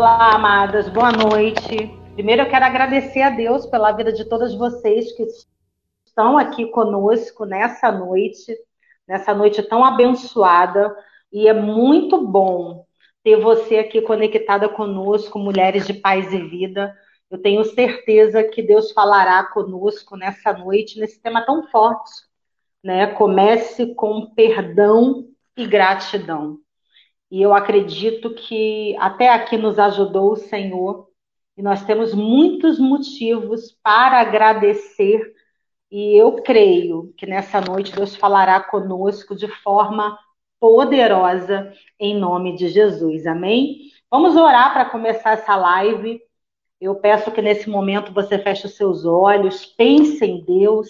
Olá, 0.00 0.34
amadas, 0.34 0.88
boa 0.88 1.12
noite. 1.12 1.94
Primeiro, 2.14 2.40
eu 2.40 2.48
quero 2.48 2.64
agradecer 2.64 3.20
a 3.20 3.28
Deus 3.28 3.66
pela 3.66 3.92
vida 3.92 4.10
de 4.10 4.24
todas 4.24 4.54
vocês 4.54 5.12
que 5.12 5.26
estão 6.06 6.38
aqui 6.38 6.64
conosco 6.70 7.44
nessa 7.44 7.92
noite, 7.92 8.56
nessa 9.06 9.34
noite 9.34 9.62
tão 9.62 9.84
abençoada. 9.84 10.96
E 11.30 11.46
é 11.46 11.52
muito 11.52 12.26
bom 12.26 12.86
ter 13.22 13.36
você 13.42 13.76
aqui 13.76 14.00
conectada 14.00 14.70
conosco, 14.70 15.38
mulheres 15.38 15.86
de 15.86 15.92
paz 15.92 16.32
e 16.32 16.38
vida. 16.48 16.96
Eu 17.30 17.36
tenho 17.36 17.62
certeza 17.62 18.42
que 18.42 18.62
Deus 18.62 18.92
falará 18.92 19.44
conosco 19.44 20.16
nessa 20.16 20.50
noite, 20.54 20.98
nesse 20.98 21.20
tema 21.20 21.44
tão 21.44 21.68
forte, 21.68 22.10
né? 22.82 23.08
Comece 23.08 23.94
com 23.94 24.32
perdão 24.34 25.26
e 25.54 25.66
gratidão. 25.66 26.58
E 27.30 27.40
eu 27.40 27.54
acredito 27.54 28.34
que 28.34 28.96
até 28.98 29.28
aqui 29.28 29.56
nos 29.56 29.78
ajudou 29.78 30.32
o 30.32 30.36
Senhor, 30.36 31.08
e 31.56 31.62
nós 31.62 31.84
temos 31.84 32.14
muitos 32.14 32.78
motivos 32.78 33.72
para 33.82 34.20
agradecer, 34.20 35.32
e 35.90 36.16
eu 36.16 36.42
creio 36.42 37.12
que 37.16 37.26
nessa 37.26 37.60
noite 37.60 37.92
Deus 37.92 38.16
falará 38.16 38.60
conosco 38.60 39.36
de 39.36 39.46
forma 39.46 40.18
poderosa, 40.58 41.72
em 41.98 42.14
nome 42.18 42.56
de 42.56 42.68
Jesus. 42.68 43.26
Amém? 43.26 43.90
Vamos 44.10 44.36
orar 44.36 44.72
para 44.72 44.84
começar 44.90 45.32
essa 45.32 45.56
live. 45.56 46.20
Eu 46.80 46.96
peço 46.96 47.30
que 47.30 47.42
nesse 47.42 47.68
momento 47.68 48.12
você 48.12 48.38
feche 48.38 48.66
os 48.66 48.74
seus 48.74 49.04
olhos, 49.04 49.66
pense 49.66 50.24
em 50.24 50.44
Deus, 50.44 50.88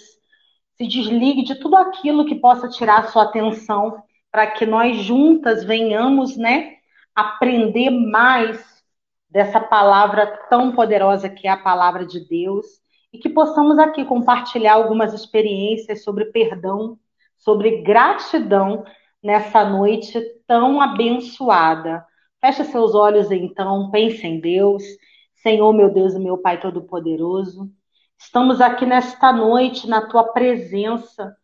se 0.77 0.87
desligue 0.87 1.43
de 1.43 1.55
tudo 1.55 1.75
aquilo 1.75 2.25
que 2.25 2.35
possa 2.35 2.69
tirar 2.69 3.09
sua 3.11 3.23
atenção 3.23 4.01
para 4.31 4.47
que 4.47 4.65
nós 4.65 4.97
juntas 4.97 5.63
venhamos, 5.63 6.37
né, 6.37 6.77
aprender 7.15 7.89
mais 7.89 8.81
dessa 9.29 9.59
palavra 9.59 10.25
tão 10.49 10.73
poderosa 10.73 11.29
que 11.29 11.47
é 11.47 11.51
a 11.51 11.57
palavra 11.57 12.05
de 12.05 12.27
Deus 12.27 12.65
e 13.13 13.17
que 13.17 13.29
possamos 13.29 13.77
aqui 13.77 14.05
compartilhar 14.05 14.73
algumas 14.73 15.13
experiências 15.13 16.03
sobre 16.03 16.25
perdão, 16.25 16.97
sobre 17.37 17.81
gratidão 17.81 18.85
nessa 19.21 19.65
noite 19.65 20.19
tão 20.47 20.81
abençoada. 20.81 22.05
Feche 22.39 22.63
seus 22.65 22.95
olhos 22.95 23.31
então, 23.31 23.91
pense 23.91 24.25
em 24.25 24.39
Deus. 24.39 24.83
Senhor, 25.35 25.73
meu 25.73 25.93
Deus 25.93 26.13
e 26.13 26.19
meu 26.19 26.37
Pai 26.37 26.59
Todo-Poderoso, 26.59 27.69
estamos 28.17 28.61
aqui 28.61 28.85
nesta 28.85 29.33
noite 29.33 29.87
na 29.87 30.07
tua 30.07 30.23
presença 30.31 31.35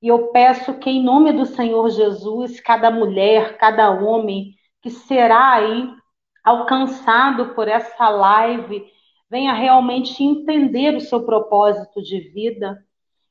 e 0.00 0.08
eu 0.08 0.28
peço 0.28 0.74
que, 0.74 0.88
em 0.90 1.02
nome 1.02 1.32
do 1.32 1.44
Senhor 1.44 1.90
Jesus, 1.90 2.60
cada 2.60 2.90
mulher, 2.90 3.58
cada 3.58 3.90
homem 3.90 4.54
que 4.80 4.90
será 4.90 5.54
aí 5.54 5.90
alcançado 6.44 7.54
por 7.54 7.66
essa 7.68 8.08
live, 8.08 8.86
venha 9.28 9.52
realmente 9.52 10.22
entender 10.22 10.96
o 10.96 11.00
seu 11.00 11.24
propósito 11.24 12.00
de 12.00 12.20
vida 12.30 12.82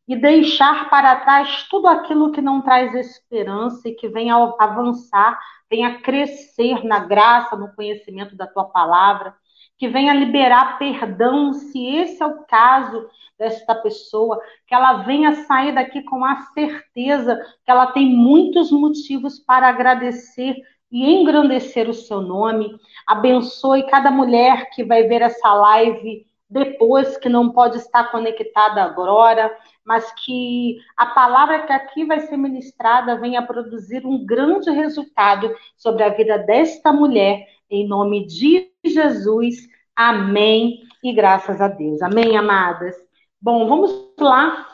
e 0.07 0.15
deixar 0.15 0.89
para 0.89 1.15
trás 1.17 1.67
tudo 1.69 1.87
aquilo 1.87 2.31
que 2.31 2.41
não 2.41 2.61
traz 2.61 2.93
esperança 2.93 3.89
e 3.89 3.95
que 3.95 4.07
venha 4.07 4.35
avançar, 4.59 5.39
venha 5.69 5.99
crescer 5.99 6.83
na 6.85 6.99
graça, 6.99 7.55
no 7.55 7.73
conhecimento 7.75 8.35
da 8.35 8.45
tua 8.45 8.65
palavra, 8.65 9.35
que 9.77 9.87
venha 9.87 10.13
liberar 10.13 10.77
perdão, 10.79 11.53
se 11.53 11.85
esse 11.95 12.21
é 12.21 12.25
o 12.25 12.43
caso 12.45 13.09
desta 13.37 13.75
pessoa, 13.75 14.39
que 14.65 14.73
ela 14.73 15.03
venha 15.03 15.45
sair 15.45 15.73
daqui 15.73 16.01
com 16.01 16.25
a 16.25 16.37
certeza 16.53 17.39
que 17.63 17.69
ela 17.71 17.87
tem 17.87 18.07
muitos 18.09 18.71
motivos 18.71 19.39
para 19.39 19.67
agradecer 19.67 20.55
e 20.91 21.13
engrandecer 21.13 21.89
o 21.89 21.93
seu 21.93 22.21
nome. 22.21 22.75
Abençoe 23.05 23.87
cada 23.87 24.09
mulher 24.09 24.69
que 24.71 24.83
vai 24.83 25.03
ver 25.03 25.21
essa 25.21 25.53
live 25.53 26.25
depois, 26.49 27.17
que 27.17 27.27
não 27.27 27.51
pode 27.51 27.77
estar 27.77 28.09
conectada 28.09 28.81
agora, 28.81 29.55
mas 29.85 30.11
que 30.23 30.77
a 30.95 31.07
palavra 31.07 31.65
que 31.65 31.73
aqui 31.73 32.05
vai 32.05 32.21
ser 32.21 32.37
ministrada 32.37 33.19
venha 33.19 33.45
produzir 33.45 34.05
um 34.05 34.25
grande 34.25 34.71
resultado 34.71 35.53
sobre 35.75 36.03
a 36.03 36.09
vida 36.09 36.37
desta 36.39 36.91
mulher, 36.93 37.45
em 37.69 37.87
nome 37.87 38.25
de 38.25 38.71
Jesus. 38.85 39.67
Amém. 39.97 40.83
E 41.03 41.11
graças 41.11 41.59
a 41.59 41.67
Deus. 41.67 42.03
Amém, 42.03 42.37
amadas. 42.37 42.95
Bom, 43.41 43.67
vamos 43.67 44.13
lá. 44.19 44.67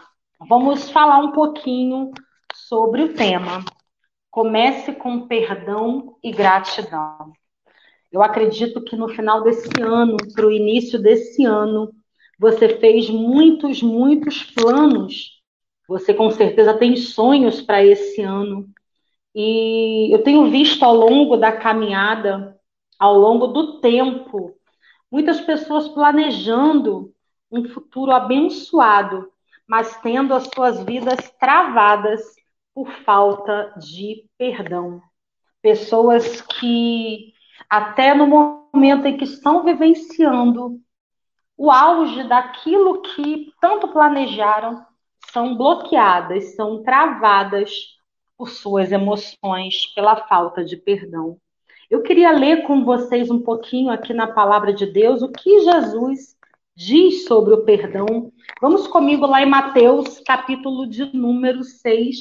Vamos 0.49 0.89
falar 0.89 1.19
um 1.19 1.31
pouquinho 1.31 2.11
sobre 2.53 3.03
o 3.03 3.13
tema. 3.13 3.63
Comece 4.29 4.91
com 4.91 5.25
perdão 5.25 6.17
e 6.21 6.29
gratidão. 6.29 7.31
Eu 8.11 8.21
acredito 8.21 8.83
que 8.83 8.97
no 8.97 9.07
final 9.07 9.41
desse 9.43 9.81
ano, 9.81 10.17
para 10.35 10.45
o 10.45 10.51
início 10.51 11.01
desse 11.01 11.45
ano, 11.45 11.93
você 12.37 12.67
fez 12.77 13.09
muitos, 13.09 13.81
muitos 13.81 14.43
planos. 14.43 15.41
Você 15.87 16.13
com 16.13 16.29
certeza 16.31 16.73
tem 16.73 16.97
sonhos 16.97 17.61
para 17.61 17.81
esse 17.81 18.21
ano. 18.21 18.67
E 19.33 20.13
eu 20.13 20.21
tenho 20.21 20.51
visto 20.51 20.83
ao 20.83 20.93
longo 20.93 21.37
da 21.37 21.53
caminhada, 21.53 22.59
ao 22.99 23.17
longo 23.17 23.47
do 23.47 23.79
tempo, 23.79 24.53
muitas 25.13 25.39
pessoas 25.41 25.87
planejando 25.89 27.13
um 27.51 27.69
futuro 27.69 28.11
abençoado, 28.11 29.31
mas 29.67 29.95
tendo 30.01 30.33
as 30.33 30.49
suas 30.51 30.83
vidas 30.83 31.29
travadas 31.39 32.19
por 32.73 32.89
falta 33.05 33.75
de 33.77 34.27
perdão. 34.39 34.99
Pessoas 35.61 36.41
que, 36.41 37.31
até 37.69 38.15
no 38.15 38.25
momento 38.25 39.05
em 39.05 39.15
que 39.15 39.25
estão 39.25 39.63
vivenciando 39.63 40.81
o 41.55 41.69
auge 41.69 42.27
daquilo 42.27 43.03
que 43.03 43.53
tanto 43.61 43.89
planejaram, 43.89 44.83
são 45.31 45.55
bloqueadas, 45.55 46.55
são 46.55 46.81
travadas 46.81 47.71
por 48.35 48.49
suas 48.49 48.91
emoções, 48.91 49.85
pela 49.93 50.15
falta 50.27 50.65
de 50.65 50.75
perdão. 50.75 51.37
Eu 51.93 52.01
queria 52.01 52.31
ler 52.31 52.63
com 52.63 52.83
vocês 52.83 53.29
um 53.29 53.39
pouquinho 53.39 53.91
aqui 53.91 54.15
na 54.15 54.25
palavra 54.25 54.73
de 54.73 54.83
Deus 54.83 55.21
o 55.21 55.31
que 55.31 55.59
Jesus 55.59 56.35
diz 56.75 57.25
sobre 57.25 57.53
o 57.53 57.63
perdão. 57.65 58.33
Vamos 58.59 58.87
comigo 58.87 59.27
lá 59.27 59.43
em 59.43 59.45
Mateus, 59.45 60.19
capítulo 60.21 60.87
de 60.87 61.15
número 61.15 61.63
6. 61.63 62.15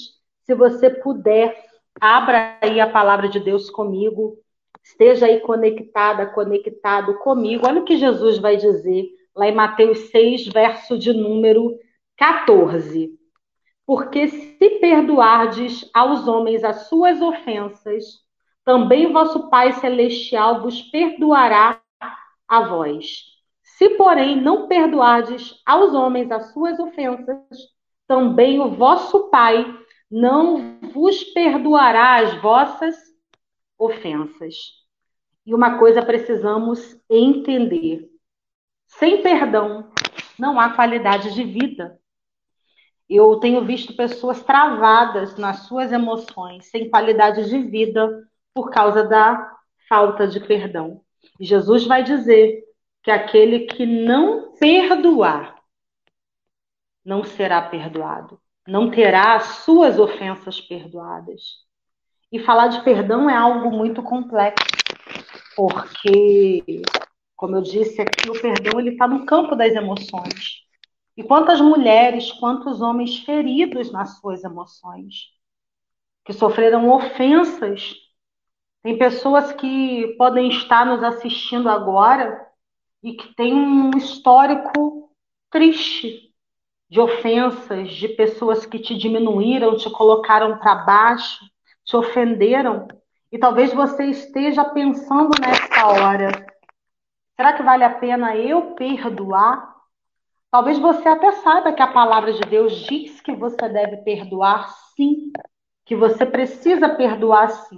Se 0.44 0.54
você 0.54 0.90
puder, 0.90 1.56
abra 1.98 2.58
aí 2.60 2.80
a 2.80 2.90
palavra 2.90 3.30
de 3.30 3.40
Deus 3.40 3.70
comigo. 3.70 4.36
Esteja 4.84 5.24
aí 5.24 5.40
conectada, 5.40 6.26
conectado 6.26 7.14
comigo. 7.20 7.66
Olha 7.66 7.80
o 7.80 7.84
que 7.86 7.96
Jesus 7.96 8.36
vai 8.36 8.58
dizer 8.58 9.08
lá 9.34 9.48
em 9.48 9.54
Mateus 9.54 10.10
6, 10.10 10.48
verso 10.48 10.98
de 10.98 11.14
número 11.14 11.78
14. 12.18 13.18
Porque 13.86 14.28
se 14.28 14.68
perdoardes 14.82 15.88
aos 15.94 16.28
homens 16.28 16.62
as 16.62 16.88
suas 16.88 17.22
ofensas, 17.22 18.21
também 18.64 19.12
vosso 19.12 19.48
Pai 19.48 19.72
Celestial 19.72 20.62
vos 20.62 20.82
perdoará 20.82 21.80
a 22.48 22.60
vós. 22.68 23.24
Se, 23.62 23.90
porém, 23.90 24.40
não 24.40 24.68
perdoardes 24.68 25.60
aos 25.66 25.94
homens 25.94 26.30
as 26.30 26.52
suas 26.52 26.78
ofensas, 26.78 27.48
também 28.06 28.60
o 28.60 28.70
vosso 28.70 29.30
Pai 29.30 29.66
não 30.10 30.78
vos 30.92 31.24
perdoará 31.24 32.16
as 32.16 32.40
vossas 32.42 32.94
ofensas. 33.78 34.54
E 35.44 35.54
uma 35.54 35.78
coisa 35.78 36.04
precisamos 36.04 36.96
entender: 37.08 38.08
sem 38.86 39.22
perdão 39.22 39.90
não 40.38 40.60
há 40.60 40.70
qualidade 40.70 41.34
de 41.34 41.42
vida. 41.42 41.98
Eu 43.08 43.36
tenho 43.36 43.64
visto 43.64 43.96
pessoas 43.96 44.42
travadas 44.42 45.36
nas 45.36 45.66
suas 45.66 45.92
emoções, 45.92 46.66
sem 46.70 46.88
qualidade 46.88 47.48
de 47.48 47.58
vida, 47.58 48.26
por 48.54 48.70
causa 48.70 49.04
da 49.04 49.50
falta 49.88 50.26
de 50.26 50.40
perdão. 50.40 51.00
Jesus 51.40 51.86
vai 51.86 52.02
dizer 52.02 52.62
que 53.02 53.10
aquele 53.10 53.60
que 53.60 53.84
não 53.84 54.52
perdoar 54.54 55.56
não 57.04 57.24
será 57.24 57.60
perdoado, 57.62 58.40
não 58.66 58.90
terá 58.90 59.34
as 59.34 59.44
suas 59.64 59.98
ofensas 59.98 60.60
perdoadas. 60.60 61.62
E 62.30 62.38
falar 62.38 62.68
de 62.68 62.82
perdão 62.82 63.28
é 63.28 63.36
algo 63.36 63.70
muito 63.70 64.02
complexo, 64.02 64.64
porque, 65.56 66.82
como 67.36 67.56
eu 67.56 67.62
disse 67.62 68.00
aqui, 68.00 68.30
o 68.30 68.40
perdão 68.40 68.78
ele 68.78 68.90
está 68.90 69.06
no 69.06 69.26
campo 69.26 69.56
das 69.56 69.72
emoções. 69.74 70.62
E 71.16 71.22
quantas 71.22 71.60
mulheres, 71.60 72.32
quantos 72.32 72.80
homens 72.80 73.18
feridos 73.18 73.92
nas 73.92 74.18
suas 74.18 74.44
emoções, 74.44 75.32
que 76.24 76.32
sofreram 76.32 76.90
ofensas. 76.90 77.94
Tem 78.82 78.98
pessoas 78.98 79.52
que 79.52 80.14
podem 80.18 80.48
estar 80.48 80.84
nos 80.84 81.02
assistindo 81.04 81.68
agora 81.68 82.44
e 83.02 83.14
que 83.14 83.32
tem 83.34 83.54
um 83.54 83.90
histórico 83.96 85.10
triste 85.50 86.32
de 86.90 87.00
ofensas, 87.00 87.92
de 87.92 88.08
pessoas 88.08 88.66
que 88.66 88.78
te 88.78 88.96
diminuíram, 88.96 89.76
te 89.76 89.88
colocaram 89.88 90.58
para 90.58 90.74
baixo, 90.74 91.44
te 91.84 91.96
ofenderam. 91.96 92.88
E 93.30 93.38
talvez 93.38 93.72
você 93.72 94.06
esteja 94.06 94.64
pensando 94.64 95.30
nessa 95.40 95.86
hora: 95.86 96.30
Será 97.36 97.52
que 97.52 97.62
vale 97.62 97.84
a 97.84 97.94
pena 97.94 98.36
eu 98.36 98.74
perdoar? 98.74 99.72
Talvez 100.50 100.78
você 100.78 101.08
até 101.08 101.32
saiba 101.32 101.72
que 101.72 101.80
a 101.80 101.92
palavra 101.92 102.32
de 102.32 102.42
Deus 102.42 102.74
diz 102.74 103.20
que 103.20 103.34
você 103.34 103.68
deve 103.68 103.98
perdoar 103.98 104.68
sim, 104.94 105.32
que 105.86 105.96
você 105.96 106.26
precisa 106.26 106.90
perdoar 106.90 107.48
sim, 107.48 107.76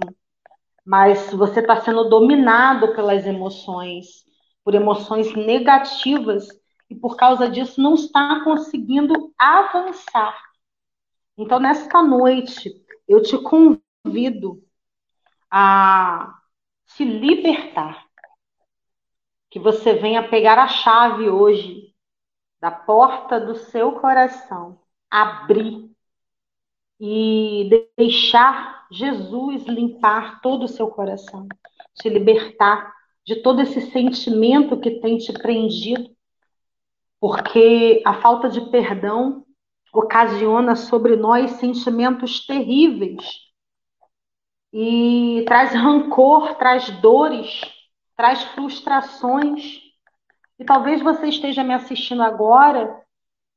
mas 0.85 1.33
você 1.33 1.59
está 1.61 1.81
sendo 1.81 2.07
dominado 2.09 2.93
pelas 2.93 3.25
emoções, 3.25 4.23
por 4.63 4.75
emoções 4.75 5.33
negativas, 5.33 6.47
e 6.89 6.95
por 6.95 7.15
causa 7.17 7.49
disso 7.49 7.81
não 7.81 7.95
está 7.95 8.43
conseguindo 8.43 9.33
avançar. 9.37 10.39
Então, 11.37 11.59
nesta 11.59 12.01
noite, 12.03 12.71
eu 13.07 13.21
te 13.21 13.37
convido 13.37 14.63
a 15.49 16.39
se 16.85 17.03
libertar 17.03 18.05
que 19.49 19.59
você 19.59 19.93
venha 19.93 20.27
pegar 20.27 20.59
a 20.59 20.67
chave 20.67 21.29
hoje 21.29 21.95
da 22.59 22.71
porta 22.71 23.39
do 23.39 23.55
seu 23.55 23.93
coração, 23.93 24.79
abrir 25.09 25.89
e 26.99 27.89
deixar 27.97 28.74
Jesus 28.91 29.65
limpar 29.65 30.41
todo 30.41 30.63
o 30.63 30.67
seu 30.67 30.87
coração, 30.87 31.47
te 31.95 32.09
libertar 32.09 32.93
de 33.25 33.37
todo 33.37 33.61
esse 33.61 33.81
sentimento 33.91 34.79
que 34.79 34.99
tem 34.99 35.17
te 35.17 35.33
prendido, 35.33 36.09
porque 37.19 38.01
a 38.05 38.13
falta 38.15 38.49
de 38.49 38.61
perdão 38.69 39.45
ocasiona 39.93 40.75
sobre 40.75 41.15
nós 41.15 41.51
sentimentos 41.51 42.45
terríveis 42.45 43.23
e 44.71 45.43
traz 45.47 45.73
rancor, 45.73 46.55
traz 46.55 46.89
dores 46.99 47.61
traz 48.15 48.43
frustrações. 48.43 49.81
E 50.57 50.63
talvez 50.63 51.01
você 51.01 51.27
esteja 51.27 51.63
me 51.63 51.73
assistindo 51.73 52.23
agora 52.23 53.01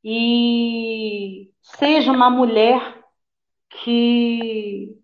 e 0.02 1.50
seja 1.62 2.10
uma 2.12 2.28
mulher 2.28 3.04
que 3.84 4.97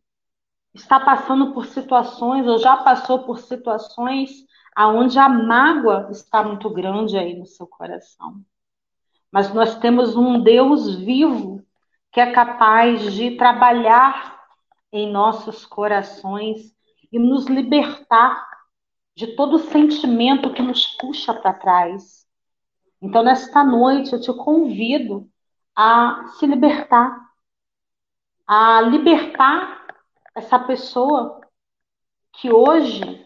está 0.75 0.99
passando 0.99 1.53
por 1.53 1.67
situações 1.67 2.47
ou 2.47 2.59
já 2.59 2.77
passou 2.77 3.21
por 3.21 3.39
situações 3.39 4.45
aonde 4.75 5.19
a 5.19 5.29
mágoa 5.29 6.09
está 6.11 6.43
muito 6.43 6.69
grande 6.69 7.17
aí 7.17 7.39
no 7.39 7.47
seu 7.47 7.67
coração. 7.67 8.41
Mas 9.31 9.53
nós 9.55 9.79
temos 9.79 10.17
um 10.17 10.43
Deus 10.43 10.97
vivo 10.97 11.65
que 12.11 12.21
é 12.21 12.33
capaz 12.33 13.13
de 13.13 13.37
trabalhar 13.37 14.41
em 14.93 15.11
nossos 15.11 15.65
corações 15.65 16.75
e 17.11 17.19
nos 17.19 17.47
libertar 17.47 18.45
de 19.17 19.29
todo 19.37 19.59
sentimento 19.59 20.53
que 20.53 20.63
nos 20.63 20.87
puxa 20.99 21.33
para 21.33 21.53
trás. 21.53 22.27
Então, 23.01 23.23
nesta 23.23 23.63
noite, 23.63 24.13
eu 24.13 24.21
te 24.21 24.33
convido 24.33 25.29
a 25.77 26.27
se 26.39 26.47
libertar, 26.47 27.31
a 28.47 28.81
libertar 28.83 29.84
essa 30.35 30.59
pessoa 30.59 31.41
que 32.33 32.53
hoje 32.53 33.25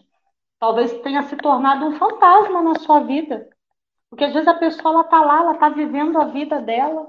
talvez 0.59 0.93
tenha 1.01 1.23
se 1.23 1.35
tornado 1.37 1.85
um 1.85 1.97
fantasma 1.97 2.61
na 2.61 2.75
sua 2.79 2.99
vida. 2.99 3.49
Porque 4.09 4.23
às 4.23 4.33
vezes 4.33 4.47
a 4.47 4.53
pessoa 4.53 5.01
está 5.01 5.21
lá, 5.21 5.39
ela 5.39 5.53
está 5.53 5.69
vivendo 5.69 6.17
a 6.19 6.25
vida 6.25 6.59
dela 6.59 7.07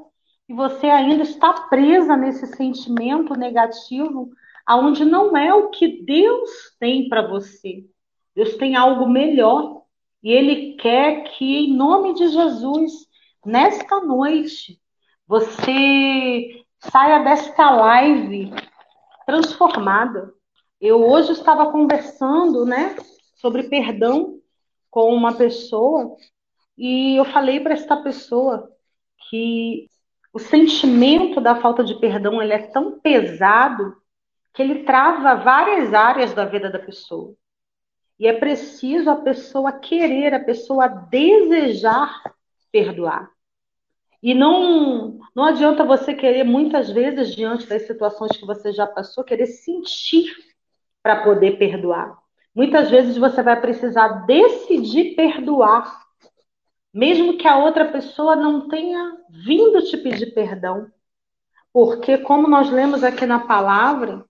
e 0.48 0.54
você 0.54 0.88
ainda 0.88 1.22
está 1.22 1.52
presa 1.68 2.16
nesse 2.16 2.46
sentimento 2.48 3.34
negativo, 3.34 4.30
aonde 4.66 5.04
não 5.04 5.36
é 5.36 5.54
o 5.54 5.70
que 5.70 6.02
Deus 6.04 6.50
tem 6.78 7.08
para 7.08 7.26
você. 7.26 7.84
Deus 8.34 8.56
tem 8.56 8.76
algo 8.76 9.08
melhor 9.08 9.82
e 10.22 10.30
Ele 10.32 10.74
quer 10.76 11.24
que, 11.30 11.66
em 11.66 11.76
nome 11.76 12.14
de 12.14 12.28
Jesus, 12.28 12.92
nesta 13.44 14.00
noite, 14.00 14.80
você 15.26 16.64
saia 16.78 17.20
desta 17.20 17.70
live 17.70 18.52
transformada. 19.30 20.34
Eu 20.80 21.08
hoje 21.08 21.32
estava 21.32 21.70
conversando, 21.70 22.66
né, 22.66 22.96
sobre 23.36 23.64
perdão 23.64 24.40
com 24.90 25.14
uma 25.14 25.32
pessoa 25.32 26.16
e 26.76 27.14
eu 27.16 27.24
falei 27.24 27.60
para 27.60 27.74
esta 27.74 27.96
pessoa 27.96 28.68
que 29.28 29.88
o 30.32 30.40
sentimento 30.40 31.40
da 31.40 31.54
falta 31.54 31.84
de 31.84 31.94
perdão 32.00 32.42
ele 32.42 32.52
é 32.52 32.58
tão 32.58 32.98
pesado 32.98 33.96
que 34.52 34.62
ele 34.62 34.82
trava 34.82 35.36
várias 35.36 35.94
áreas 35.94 36.34
da 36.34 36.44
vida 36.44 36.68
da 36.68 36.78
pessoa. 36.80 37.34
E 38.18 38.26
é 38.26 38.32
preciso 38.32 39.10
a 39.10 39.16
pessoa 39.16 39.72
querer, 39.72 40.34
a 40.34 40.44
pessoa 40.44 40.88
desejar 40.88 42.20
perdoar. 42.72 43.30
E 44.22 44.34
não, 44.34 45.18
não 45.34 45.44
adianta 45.44 45.84
você 45.84 46.12
querer, 46.12 46.44
muitas 46.44 46.90
vezes, 46.90 47.34
diante 47.34 47.66
das 47.66 47.86
situações 47.86 48.36
que 48.36 48.44
você 48.44 48.72
já 48.72 48.86
passou, 48.86 49.24
querer 49.24 49.46
sentir 49.46 50.30
para 51.02 51.22
poder 51.22 51.58
perdoar. 51.58 52.18
Muitas 52.54 52.90
vezes 52.90 53.16
você 53.16 53.42
vai 53.42 53.58
precisar 53.60 54.26
decidir 54.26 55.14
perdoar, 55.14 56.04
mesmo 56.92 57.38
que 57.38 57.48
a 57.48 57.56
outra 57.58 57.90
pessoa 57.90 58.36
não 58.36 58.68
tenha 58.68 59.16
vindo 59.30 59.82
te 59.82 59.96
pedir 59.96 60.34
perdão. 60.34 60.90
Porque, 61.72 62.18
como 62.18 62.48
nós 62.48 62.68
lemos 62.68 63.04
aqui 63.04 63.24
na 63.24 63.38
palavra, 63.38 64.24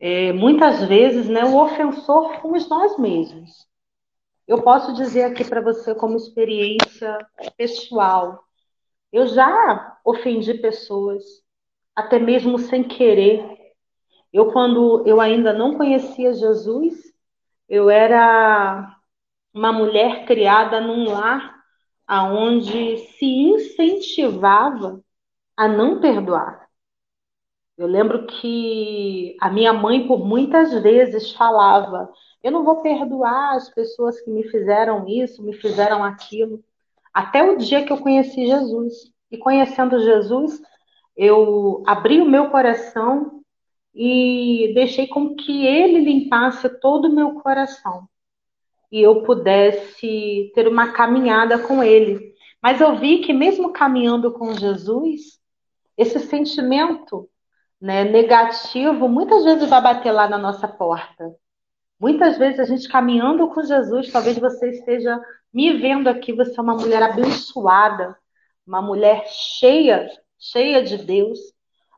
é, 0.00 0.32
muitas 0.32 0.84
vezes, 0.84 1.28
né, 1.28 1.44
o 1.44 1.56
ofensor 1.56 2.40
fomos 2.40 2.68
nós 2.68 2.98
mesmos. 2.98 3.66
Eu 4.46 4.62
posso 4.62 4.92
dizer 4.94 5.24
aqui 5.24 5.44
para 5.44 5.60
você, 5.60 5.94
como 5.94 6.16
experiência 6.16 7.18
pessoal, 7.56 8.47
eu 9.12 9.26
já 9.26 9.98
ofendi 10.04 10.54
pessoas, 10.54 11.24
até 11.94 12.18
mesmo 12.18 12.58
sem 12.58 12.84
querer. 12.84 13.44
Eu, 14.32 14.52
quando 14.52 15.06
eu 15.06 15.20
ainda 15.20 15.52
não 15.52 15.76
conhecia 15.76 16.32
Jesus, 16.34 16.94
eu 17.68 17.90
era 17.90 18.96
uma 19.52 19.72
mulher 19.72 20.26
criada 20.26 20.80
num 20.80 21.10
lar 21.10 21.58
aonde 22.06 22.98
se 22.98 23.26
incentivava 23.26 25.02
a 25.56 25.68
não 25.68 26.00
perdoar. 26.00 26.68
Eu 27.76 27.86
lembro 27.86 28.26
que 28.26 29.36
a 29.40 29.50
minha 29.50 29.72
mãe, 29.72 30.06
por 30.08 30.24
muitas 30.24 30.72
vezes, 30.82 31.32
falava: 31.32 32.12
Eu 32.42 32.50
não 32.50 32.64
vou 32.64 32.82
perdoar 32.82 33.54
as 33.54 33.72
pessoas 33.72 34.20
que 34.20 34.30
me 34.30 34.42
fizeram 34.48 35.06
isso, 35.06 35.42
me 35.44 35.52
fizeram 35.52 36.02
aquilo. 36.02 36.64
Até 37.12 37.42
o 37.42 37.56
dia 37.56 37.84
que 37.84 37.92
eu 37.92 37.98
conheci 37.98 38.46
Jesus. 38.46 38.94
E 39.30 39.36
conhecendo 39.36 40.00
Jesus, 40.00 40.60
eu 41.16 41.82
abri 41.86 42.20
o 42.20 42.28
meu 42.28 42.50
coração 42.50 43.42
e 43.94 44.72
deixei 44.74 45.06
com 45.06 45.34
que 45.34 45.66
ele 45.66 46.00
limpasse 46.00 46.68
todo 46.80 47.06
o 47.08 47.14
meu 47.14 47.34
coração 47.34 48.08
e 48.90 49.00
eu 49.00 49.22
pudesse 49.22 50.50
ter 50.54 50.66
uma 50.66 50.92
caminhada 50.92 51.58
com 51.58 51.82
ele. 51.82 52.32
Mas 52.62 52.80
eu 52.80 52.96
vi 52.96 53.18
que 53.18 53.32
mesmo 53.32 53.72
caminhando 53.72 54.32
com 54.32 54.52
Jesus, 54.54 55.38
esse 55.96 56.18
sentimento 56.18 57.28
né, 57.80 58.04
negativo 58.04 59.08
muitas 59.08 59.44
vezes 59.44 59.68
vai 59.68 59.80
bater 59.80 60.10
lá 60.10 60.28
na 60.28 60.38
nossa 60.38 60.66
porta. 60.66 61.34
Muitas 61.98 62.38
vezes 62.38 62.60
a 62.60 62.64
gente 62.64 62.88
caminhando 62.88 63.48
com 63.48 63.62
Jesus, 63.62 64.10
talvez 64.12 64.38
você 64.38 64.70
esteja 64.70 65.20
me 65.52 65.76
vendo 65.78 66.08
aqui, 66.08 66.32
você 66.32 66.58
é 66.58 66.62
uma 66.62 66.74
mulher 66.74 67.02
abençoada, 67.02 68.16
uma 68.66 68.80
mulher 68.80 69.24
cheia, 69.26 70.08
cheia 70.38 70.82
de 70.82 70.98
Deus, 70.98 71.38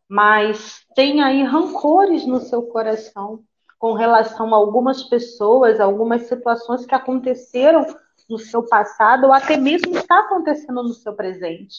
mas 0.08 0.84
tem 0.94 1.22
aí 1.22 1.42
rancores 1.42 2.26
no 2.26 2.40
seu 2.40 2.62
coração 2.62 3.44
com 3.78 3.92
relação 3.92 4.52
a 4.54 4.56
algumas 4.56 5.02
pessoas, 5.04 5.80
algumas 5.80 6.22
situações 6.22 6.84
que 6.86 6.94
aconteceram 6.94 7.86
no 8.28 8.38
seu 8.38 8.62
passado 8.66 9.24
ou 9.26 9.32
até 9.32 9.56
mesmo 9.56 9.96
está 9.96 10.20
acontecendo 10.20 10.82
no 10.82 10.94
seu 10.94 11.14
presente. 11.14 11.76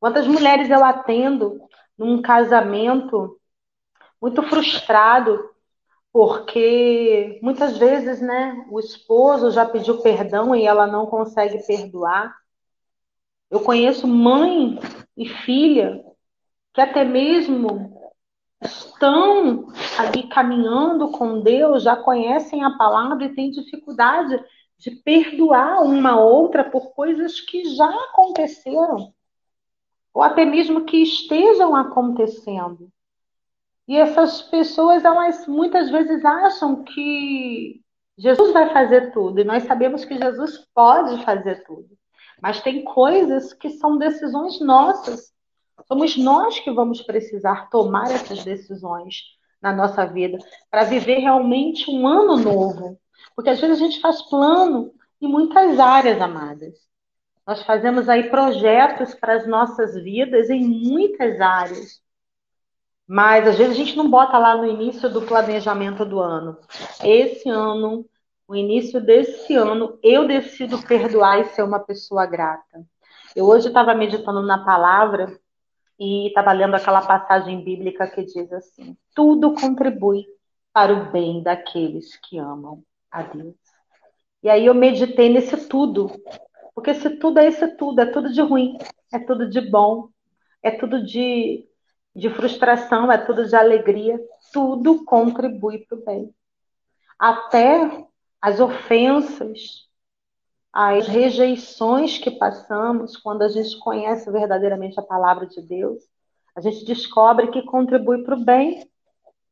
Quantas 0.00 0.26
mulheres 0.26 0.70
eu 0.70 0.84
atendo 0.84 1.60
num 1.96 2.20
casamento 2.20 3.38
muito 4.20 4.42
frustrado, 4.44 5.53
porque 6.14 7.40
muitas 7.42 7.76
vezes, 7.76 8.20
né, 8.20 8.64
o 8.70 8.78
esposo 8.78 9.50
já 9.50 9.66
pediu 9.66 10.00
perdão 10.00 10.54
e 10.54 10.64
ela 10.64 10.86
não 10.86 11.06
consegue 11.06 11.66
perdoar. 11.66 12.32
Eu 13.50 13.58
conheço 13.58 14.06
mãe 14.06 14.78
e 15.16 15.28
filha 15.28 16.04
que 16.72 16.80
até 16.80 17.02
mesmo 17.02 18.00
estão 18.62 19.66
ali 19.98 20.28
caminhando 20.28 21.10
com 21.10 21.40
Deus, 21.40 21.82
já 21.82 21.96
conhecem 21.96 22.62
a 22.62 22.78
palavra 22.78 23.24
e 23.24 23.34
têm 23.34 23.50
dificuldade 23.50 24.40
de 24.78 24.92
perdoar 24.92 25.82
uma 25.82 26.16
outra 26.20 26.62
por 26.62 26.94
coisas 26.94 27.40
que 27.40 27.74
já 27.74 27.90
aconteceram 27.90 29.12
ou 30.12 30.22
até 30.22 30.44
mesmo 30.44 30.84
que 30.84 30.98
estejam 30.98 31.74
acontecendo. 31.74 32.93
E 33.86 33.96
essas 33.96 34.42
pessoas, 34.42 35.04
elas 35.04 35.46
muitas 35.46 35.90
vezes 35.90 36.24
acham 36.24 36.82
que 36.84 37.82
Jesus 38.16 38.52
vai 38.52 38.72
fazer 38.72 39.12
tudo 39.12 39.40
e 39.40 39.44
nós 39.44 39.64
sabemos 39.64 40.04
que 40.04 40.16
Jesus 40.16 40.66
pode 40.74 41.22
fazer 41.24 41.64
tudo. 41.64 41.88
Mas 42.40 42.60
tem 42.60 42.84
coisas 42.84 43.52
que 43.52 43.70
são 43.70 43.98
decisões 43.98 44.60
nossas. 44.60 45.32
Somos 45.86 46.16
nós 46.16 46.58
que 46.60 46.70
vamos 46.70 47.02
precisar 47.02 47.68
tomar 47.68 48.10
essas 48.10 48.44
decisões 48.44 49.22
na 49.60 49.72
nossa 49.72 50.04
vida 50.06 50.38
para 50.70 50.84
viver 50.84 51.18
realmente 51.18 51.90
um 51.90 52.06
ano 52.06 52.36
novo. 52.36 52.98
Porque 53.34 53.50
às 53.50 53.60
vezes 53.60 53.80
a 53.80 53.84
gente 53.84 54.00
faz 54.00 54.22
plano 54.22 54.92
em 55.20 55.28
muitas 55.28 55.78
áreas, 55.78 56.20
amadas. 56.20 56.74
Nós 57.46 57.62
fazemos 57.62 58.08
aí 58.08 58.30
projetos 58.30 59.14
para 59.14 59.34
as 59.34 59.46
nossas 59.46 59.94
vidas 59.94 60.48
em 60.48 60.64
muitas 60.64 61.40
áreas. 61.40 62.03
Mas 63.06 63.46
às 63.46 63.58
vezes 63.58 63.74
a 63.74 63.76
gente 63.76 63.96
não 63.96 64.10
bota 64.10 64.38
lá 64.38 64.56
no 64.56 64.66
início 64.66 65.10
do 65.10 65.22
planejamento 65.22 66.04
do 66.04 66.18
ano. 66.18 66.56
Esse 67.02 67.48
ano, 67.48 68.06
o 68.48 68.54
início 68.56 69.00
desse 69.00 69.54
ano, 69.54 69.98
eu 70.02 70.26
decido 70.26 70.80
perdoar 70.82 71.40
e 71.40 71.44
ser 71.46 71.62
uma 71.62 71.80
pessoa 71.80 72.24
grata. 72.26 72.84
Eu 73.36 73.46
hoje 73.46 73.68
estava 73.68 73.94
meditando 73.94 74.40
na 74.42 74.64
palavra 74.64 75.38
e 75.98 76.28
estava 76.28 76.52
lendo 76.52 76.74
aquela 76.74 77.02
passagem 77.02 77.62
bíblica 77.62 78.06
que 78.06 78.24
diz 78.24 78.52
assim: 78.52 78.96
tudo 79.14 79.54
contribui 79.54 80.24
para 80.72 80.92
o 80.92 81.10
bem 81.12 81.42
daqueles 81.42 82.16
que 82.16 82.38
amam 82.38 82.82
a 83.10 83.22
Deus. 83.22 83.54
E 84.42 84.48
aí 84.48 84.66
eu 84.66 84.74
meditei 84.74 85.28
nesse 85.28 85.68
tudo, 85.68 86.10
porque 86.74 86.90
esse 86.90 87.10
tudo 87.16 87.38
é 87.38 87.46
esse 87.46 87.66
tudo, 87.76 88.00
é 88.00 88.06
tudo 88.06 88.32
de 88.32 88.40
ruim, 88.42 88.76
é 89.12 89.18
tudo 89.18 89.48
de 89.48 89.60
bom, 89.60 90.08
é 90.62 90.70
tudo 90.70 91.04
de 91.04 91.66
de 92.14 92.30
frustração, 92.30 93.10
é 93.10 93.18
tudo 93.18 93.46
de 93.46 93.56
alegria, 93.56 94.20
tudo 94.52 95.04
contribui 95.04 95.78
para 95.78 95.98
o 95.98 96.04
bem. 96.04 96.34
Até 97.18 98.06
as 98.40 98.60
ofensas, 98.60 99.88
as 100.72 101.08
rejeições 101.08 102.18
que 102.18 102.30
passamos 102.30 103.16
quando 103.16 103.42
a 103.42 103.48
gente 103.48 103.78
conhece 103.78 104.30
verdadeiramente 104.30 104.98
a 104.98 105.02
palavra 105.02 105.46
de 105.46 105.60
Deus, 105.60 106.02
a 106.54 106.60
gente 106.60 106.84
descobre 106.84 107.50
que 107.50 107.62
contribui 107.62 108.22
para 108.22 108.36
o 108.36 108.44
bem 108.44 108.88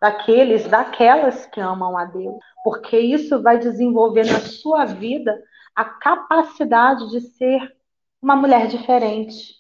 daqueles, 0.01 0.69
daquelas 0.69 1.47
que 1.47 1.61
amam 1.61 1.97
a 1.97 2.05
Deus, 2.05 2.37
porque 2.63 2.99
isso 2.99 3.43
vai 3.43 3.59
desenvolver 3.59 4.27
na 4.27 4.41
sua 4.41 4.85
vida 4.85 5.37
a 5.75 5.85
capacidade 5.85 7.09
de 7.11 7.21
ser 7.21 7.77
uma 8.21 8.37
mulher 8.37 8.69
diferente. 8.69 9.55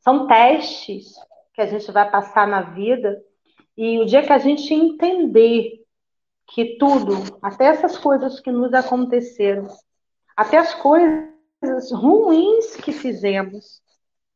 São 0.00 0.26
testes 0.26 1.14
que 1.58 1.62
a 1.62 1.66
gente 1.66 1.90
vai 1.90 2.08
passar 2.08 2.46
na 2.46 2.60
vida. 2.60 3.20
E 3.76 3.98
o 3.98 4.04
dia 4.04 4.22
que 4.22 4.32
a 4.32 4.38
gente 4.38 4.72
entender 4.72 5.84
que 6.46 6.76
tudo, 6.78 7.14
até 7.42 7.64
essas 7.64 7.98
coisas 7.98 8.38
que 8.38 8.52
nos 8.52 8.72
aconteceram, 8.72 9.66
até 10.36 10.56
as 10.56 10.72
coisas 10.76 11.90
ruins 11.90 12.76
que 12.76 12.92
fizemos, 12.92 13.82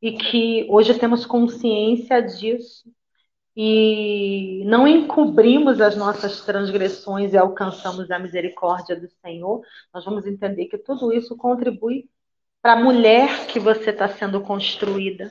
e 0.02 0.14
que 0.14 0.67
hoje 0.69 0.99
temos 0.99 1.25
consciência 1.25 2.21
disso, 2.21 2.91
e 3.55 4.64
não 4.67 4.88
encobrimos 4.88 5.81
as 5.81 5.95
nossas 5.95 6.41
transgressões 6.45 7.33
e 7.33 7.38
alcançamos 7.38 8.11
a 8.11 8.19
misericórdia 8.19 8.99
do 8.99 9.09
Senhor, 9.25 9.62
nós 9.95 10.05
vamos 10.05 10.26
entender 10.26 10.67
que 10.67 10.76
tudo 10.76 11.12
isso 11.12 11.37
contribui 11.37 12.11
para 12.61 12.73
a 12.73 12.83
mulher 12.83 13.47
que 13.47 13.61
você 13.61 13.91
está 13.91 14.09
sendo 14.09 14.41
construída, 14.41 15.31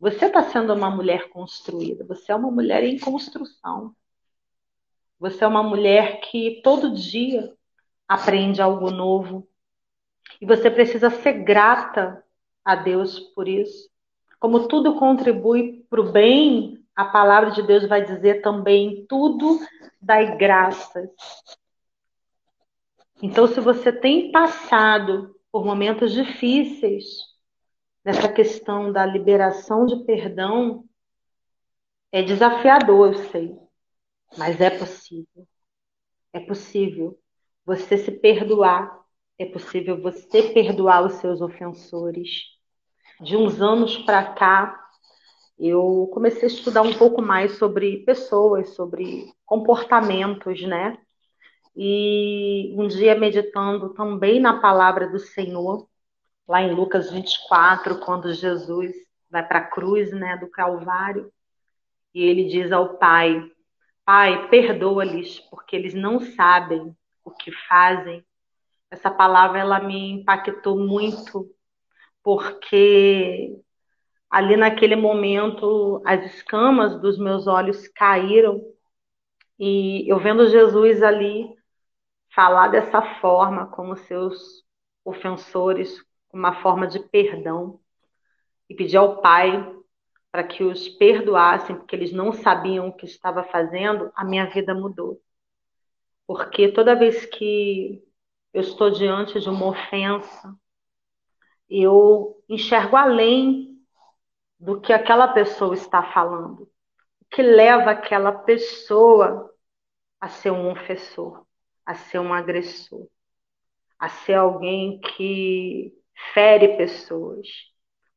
você 0.00 0.26
está 0.26 0.42
sendo 0.44 0.72
uma 0.72 0.90
mulher 0.90 1.28
construída, 1.30 2.04
você 2.04 2.30
é 2.30 2.34
uma 2.34 2.50
mulher 2.50 2.84
em 2.84 2.98
construção. 2.98 3.94
Você 5.18 5.42
é 5.42 5.46
uma 5.46 5.62
mulher 5.62 6.20
que 6.20 6.60
todo 6.62 6.94
dia 6.94 7.52
aprende 8.06 8.62
algo 8.62 8.90
novo. 8.90 9.48
E 10.40 10.46
você 10.46 10.70
precisa 10.70 11.10
ser 11.10 11.42
grata 11.42 12.24
a 12.64 12.76
Deus 12.76 13.18
por 13.18 13.48
isso. 13.48 13.90
Como 14.38 14.68
tudo 14.68 14.94
contribui 14.94 15.84
para 15.90 16.00
o 16.00 16.12
bem, 16.12 16.78
a 16.94 17.04
palavra 17.04 17.50
de 17.50 17.62
Deus 17.62 17.88
vai 17.88 18.04
dizer 18.04 18.40
também: 18.40 19.04
tudo 19.08 19.58
dai 20.00 20.36
graças. 20.36 21.10
Então, 23.20 23.48
se 23.48 23.60
você 23.60 23.92
tem 23.92 24.30
passado 24.30 25.34
por 25.50 25.64
momentos 25.64 26.12
difíceis, 26.12 27.27
nessa 28.08 28.32
questão 28.32 28.90
da 28.90 29.04
liberação 29.04 29.84
de 29.84 30.02
perdão 30.06 30.82
é 32.10 32.22
desafiador, 32.22 33.08
eu 33.08 33.14
sei, 33.30 33.54
mas 34.38 34.58
é 34.62 34.70
possível. 34.70 35.46
É 36.32 36.40
possível 36.40 37.18
você 37.66 37.98
se 37.98 38.10
perdoar, 38.10 38.98
é 39.38 39.44
possível 39.44 40.00
você 40.00 40.42
perdoar 40.54 41.04
os 41.04 41.16
seus 41.16 41.42
ofensores. 41.42 42.44
De 43.20 43.36
uns 43.36 43.60
anos 43.60 43.98
para 43.98 44.32
cá, 44.32 44.88
eu 45.58 46.08
comecei 46.10 46.44
a 46.44 46.50
estudar 46.50 46.80
um 46.80 46.96
pouco 46.96 47.20
mais 47.20 47.58
sobre 47.58 48.06
pessoas, 48.06 48.70
sobre 48.70 49.30
comportamentos, 49.44 50.62
né? 50.62 50.96
E 51.76 52.74
um 52.74 52.88
dia 52.88 53.14
meditando 53.14 53.92
também 53.92 54.40
na 54.40 54.58
palavra 54.62 55.10
do 55.10 55.18
Senhor, 55.18 55.86
lá 56.48 56.62
em 56.62 56.74
Lucas 56.74 57.10
24, 57.10 58.00
quando 58.00 58.32
Jesus 58.32 58.92
vai 59.30 59.46
para 59.46 59.58
a 59.58 59.66
cruz, 59.66 60.10
né, 60.12 60.38
do 60.38 60.50
Calvário, 60.50 61.30
e 62.14 62.22
ele 62.22 62.48
diz 62.48 62.72
ao 62.72 62.96
Pai: 62.96 63.40
Pai, 64.04 64.48
perdoa-lhes, 64.48 65.38
porque 65.50 65.76
eles 65.76 65.92
não 65.92 66.18
sabem 66.18 66.96
o 67.22 67.30
que 67.30 67.52
fazem. 67.68 68.24
Essa 68.90 69.10
palavra 69.10 69.58
ela 69.58 69.80
me 69.80 70.12
impactou 70.12 70.78
muito, 70.78 71.46
porque 72.22 73.54
ali 74.30 74.56
naquele 74.56 74.96
momento 74.96 76.02
as 76.06 76.24
escamas 76.34 76.98
dos 77.00 77.18
meus 77.18 77.46
olhos 77.46 77.86
caíram 77.88 78.62
e 79.58 80.08
eu 80.08 80.18
vendo 80.18 80.48
Jesus 80.48 81.02
ali 81.02 81.46
falar 82.34 82.68
dessa 82.68 83.02
forma 83.20 83.66
como 83.66 83.96
seus 83.96 84.64
ofensores, 85.04 86.02
uma 86.32 86.62
forma 86.62 86.86
de 86.86 87.00
perdão 87.00 87.80
e 88.68 88.74
pedir 88.74 88.96
ao 88.96 89.20
Pai 89.20 89.74
para 90.30 90.44
que 90.44 90.62
os 90.62 90.88
perdoassem, 90.88 91.76
porque 91.76 91.96
eles 91.96 92.12
não 92.12 92.32
sabiam 92.32 92.88
o 92.88 92.92
que 92.92 93.06
estava 93.06 93.42
fazendo, 93.44 94.12
a 94.14 94.24
minha 94.24 94.46
vida 94.46 94.74
mudou. 94.74 95.20
Porque 96.26 96.70
toda 96.70 96.94
vez 96.94 97.24
que 97.26 98.04
eu 98.52 98.60
estou 98.60 98.90
diante 98.90 99.40
de 99.40 99.48
uma 99.48 99.66
ofensa, 99.66 100.54
eu 101.68 102.42
enxergo 102.48 102.96
além 102.96 103.78
do 104.58 104.80
que 104.80 104.92
aquela 104.92 105.28
pessoa 105.28 105.74
está 105.74 106.02
falando, 106.12 106.62
o 107.20 107.24
que 107.30 107.42
leva 107.42 107.90
aquela 107.90 108.32
pessoa 108.32 109.50
a 110.20 110.28
ser 110.28 110.50
um 110.50 110.70
ofensor, 110.70 111.46
a 111.86 111.94
ser 111.94 112.18
um 112.18 112.34
agressor, 112.34 113.06
a 113.98 114.08
ser 114.08 114.34
alguém 114.34 115.00
que 115.00 115.97
fere 116.34 116.76
pessoas. 116.76 117.46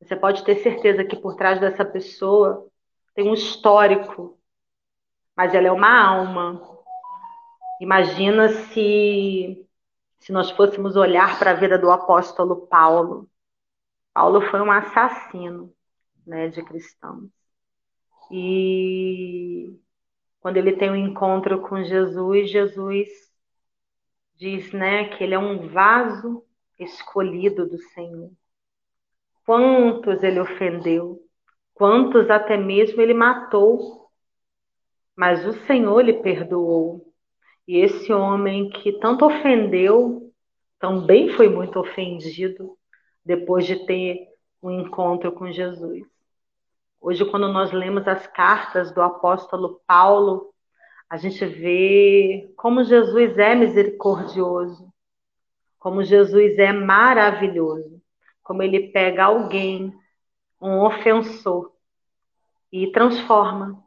Você 0.01 0.15
pode 0.15 0.43
ter 0.43 0.55
certeza 0.57 1.03
que 1.03 1.15
por 1.15 1.35
trás 1.35 1.59
dessa 1.59 1.85
pessoa 1.85 2.67
tem 3.13 3.29
um 3.29 3.33
histórico, 3.33 4.39
mas 5.35 5.53
ela 5.53 5.67
é 5.67 5.71
uma 5.71 6.07
alma. 6.07 6.61
Imagina 7.79 8.49
se 8.49 9.67
se 10.21 10.31
nós 10.31 10.51
fôssemos 10.51 10.95
olhar 10.95 11.39
para 11.39 11.51
a 11.51 11.55
vida 11.55 11.79
do 11.79 11.89
apóstolo 11.89 12.67
Paulo. 12.67 13.27
Paulo 14.13 14.41
foi 14.51 14.61
um 14.61 14.71
assassino, 14.71 15.73
né, 16.25 16.47
de 16.47 16.63
cristãos. 16.63 17.27
E 18.29 19.79
quando 20.39 20.57
ele 20.57 20.73
tem 20.73 20.91
um 20.91 20.95
encontro 20.95 21.61
com 21.61 21.83
Jesus, 21.83 22.51
Jesus 22.51 23.09
diz, 24.35 24.71
né, 24.71 25.09
que 25.09 25.23
ele 25.23 25.33
é 25.33 25.39
um 25.39 25.67
vaso 25.69 26.45
escolhido 26.83 27.67
do 27.67 27.77
Senhor. 27.77 28.31
Quantos 29.45 30.23
ele 30.23 30.39
ofendeu, 30.39 31.19
quantos 31.73 32.29
até 32.29 32.57
mesmo 32.57 33.01
ele 33.01 33.13
matou, 33.13 34.09
mas 35.15 35.45
o 35.45 35.53
Senhor 35.65 36.01
lhe 36.01 36.21
perdoou. 36.21 37.13
E 37.67 37.77
esse 37.77 38.11
homem 38.11 38.69
que 38.69 38.93
tanto 38.93 39.25
ofendeu, 39.25 40.31
também 40.79 41.29
foi 41.29 41.47
muito 41.47 41.79
ofendido 41.79 42.77
depois 43.23 43.65
de 43.65 43.85
ter 43.85 44.27
um 44.61 44.71
encontro 44.71 45.31
com 45.31 45.51
Jesus. 45.51 46.05
Hoje, 46.99 47.23
quando 47.25 47.47
nós 47.47 47.71
lemos 47.71 48.07
as 48.07 48.27
cartas 48.27 48.91
do 48.91 49.01
apóstolo 49.01 49.81
Paulo, 49.87 50.53
a 51.09 51.17
gente 51.17 51.45
vê 51.45 52.51
como 52.55 52.83
Jesus 52.83 53.37
é 53.37 53.55
misericordioso, 53.55 54.90
como 55.81 56.03
Jesus 56.03 56.59
é 56.59 56.71
maravilhoso, 56.71 57.99
como 58.43 58.61
ele 58.61 58.91
pega 58.91 59.23
alguém, 59.23 59.91
um 60.61 60.79
ofensor, 60.79 61.73
e 62.71 62.91
transforma, 62.91 63.83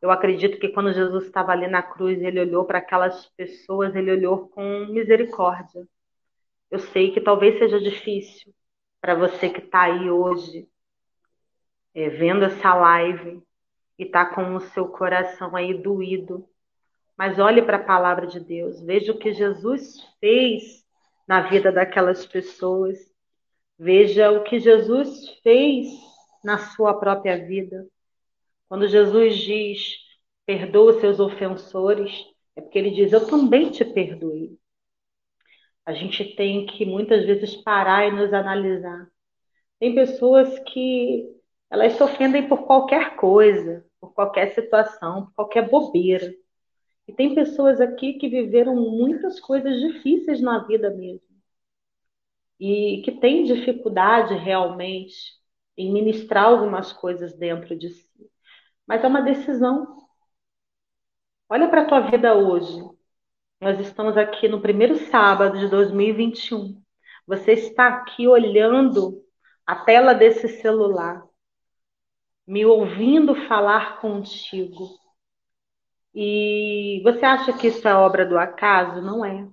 Eu 0.00 0.10
acredito 0.10 0.58
que 0.58 0.68
quando 0.68 0.92
Jesus 0.94 1.24
estava 1.26 1.52
ali 1.52 1.66
na 1.66 1.82
cruz, 1.82 2.22
ele 2.22 2.40
olhou 2.40 2.64
para 2.64 2.78
aquelas 2.78 3.26
pessoas, 3.36 3.94
ele 3.94 4.12
olhou 4.12 4.48
com 4.48 4.86
misericórdia. 4.86 5.86
Eu 6.70 6.78
sei 6.78 7.10
que 7.12 7.20
talvez 7.20 7.58
seja 7.58 7.80
difícil 7.80 8.54
para 9.00 9.16
você 9.16 9.50
que 9.50 9.60
está 9.60 9.82
aí 9.82 10.08
hoje, 10.08 10.68
é, 11.92 12.08
vendo 12.08 12.44
essa 12.44 12.72
live 12.72 13.42
e 13.98 14.04
está 14.04 14.24
com 14.26 14.54
o 14.54 14.60
seu 14.60 14.88
coração 14.88 15.56
aí 15.56 15.74
doído. 15.74 16.48
Mas 17.18 17.38
olhe 17.38 17.62
para 17.62 17.78
a 17.78 17.84
palavra 17.84 18.28
de 18.28 18.38
Deus, 18.38 18.80
veja 18.80 19.12
o 19.12 19.18
que 19.18 19.34
Jesus 19.34 20.00
fez 20.20 20.79
na 21.30 21.42
vida 21.42 21.70
daquelas 21.70 22.26
pessoas, 22.26 22.98
veja 23.78 24.32
o 24.32 24.42
que 24.42 24.58
Jesus 24.58 25.28
fez 25.44 25.86
na 26.42 26.58
sua 26.58 26.98
própria 26.98 27.46
vida. 27.46 27.86
Quando 28.68 28.88
Jesus 28.88 29.36
diz, 29.36 29.94
perdoa 30.44 30.90
os 30.90 31.00
seus 31.00 31.20
ofensores, 31.20 32.10
é 32.56 32.60
porque 32.60 32.76
ele 32.76 32.90
diz, 32.90 33.12
eu 33.12 33.28
também 33.28 33.70
te 33.70 33.84
perdoei. 33.84 34.58
A 35.86 35.94
gente 35.94 36.34
tem 36.34 36.66
que 36.66 36.84
muitas 36.84 37.24
vezes 37.24 37.54
parar 37.62 38.08
e 38.08 38.10
nos 38.10 38.32
analisar. 38.32 39.08
Tem 39.78 39.94
pessoas 39.94 40.58
que 40.66 41.28
elas 41.70 41.92
se 41.92 42.02
ofendem 42.02 42.48
por 42.48 42.66
qualquer 42.66 43.14
coisa, 43.14 43.86
por 44.00 44.12
qualquer 44.14 44.52
situação, 44.52 45.26
por 45.26 45.34
qualquer 45.34 45.70
bobeira. 45.70 46.34
E 47.10 47.12
tem 47.12 47.34
pessoas 47.34 47.80
aqui 47.80 48.12
que 48.12 48.28
viveram 48.28 48.76
muitas 48.76 49.40
coisas 49.40 49.80
difíceis 49.80 50.40
na 50.40 50.60
vida 50.64 50.90
mesmo. 50.90 51.26
E 52.56 53.02
que 53.04 53.10
têm 53.10 53.42
dificuldade 53.42 54.32
realmente 54.34 55.32
em 55.76 55.92
ministrar 55.92 56.44
algumas 56.44 56.92
coisas 56.92 57.36
dentro 57.36 57.76
de 57.76 57.90
si. 57.90 58.30
Mas 58.86 59.02
é 59.02 59.08
uma 59.08 59.22
decisão. 59.22 60.06
Olha 61.48 61.68
para 61.68 61.82
a 61.82 61.84
tua 61.86 61.98
vida 61.98 62.32
hoje. 62.32 62.78
Nós 63.60 63.80
estamos 63.80 64.16
aqui 64.16 64.46
no 64.46 64.60
primeiro 64.60 64.94
sábado 65.10 65.58
de 65.58 65.66
2021. 65.66 66.80
Você 67.26 67.54
está 67.54 67.88
aqui 67.88 68.28
olhando 68.28 69.20
a 69.66 69.74
tela 69.74 70.12
desse 70.14 70.46
celular, 70.60 71.24
me 72.46 72.64
ouvindo 72.64 73.34
falar 73.48 74.00
contigo. 74.00 75.00
E 76.14 77.00
você 77.04 77.24
acha 77.24 77.52
que 77.52 77.68
isso 77.68 77.86
é 77.86 77.94
obra 77.94 78.26
do 78.26 78.38
acaso? 78.38 79.00
Não 79.02 79.24
é. 79.24 79.48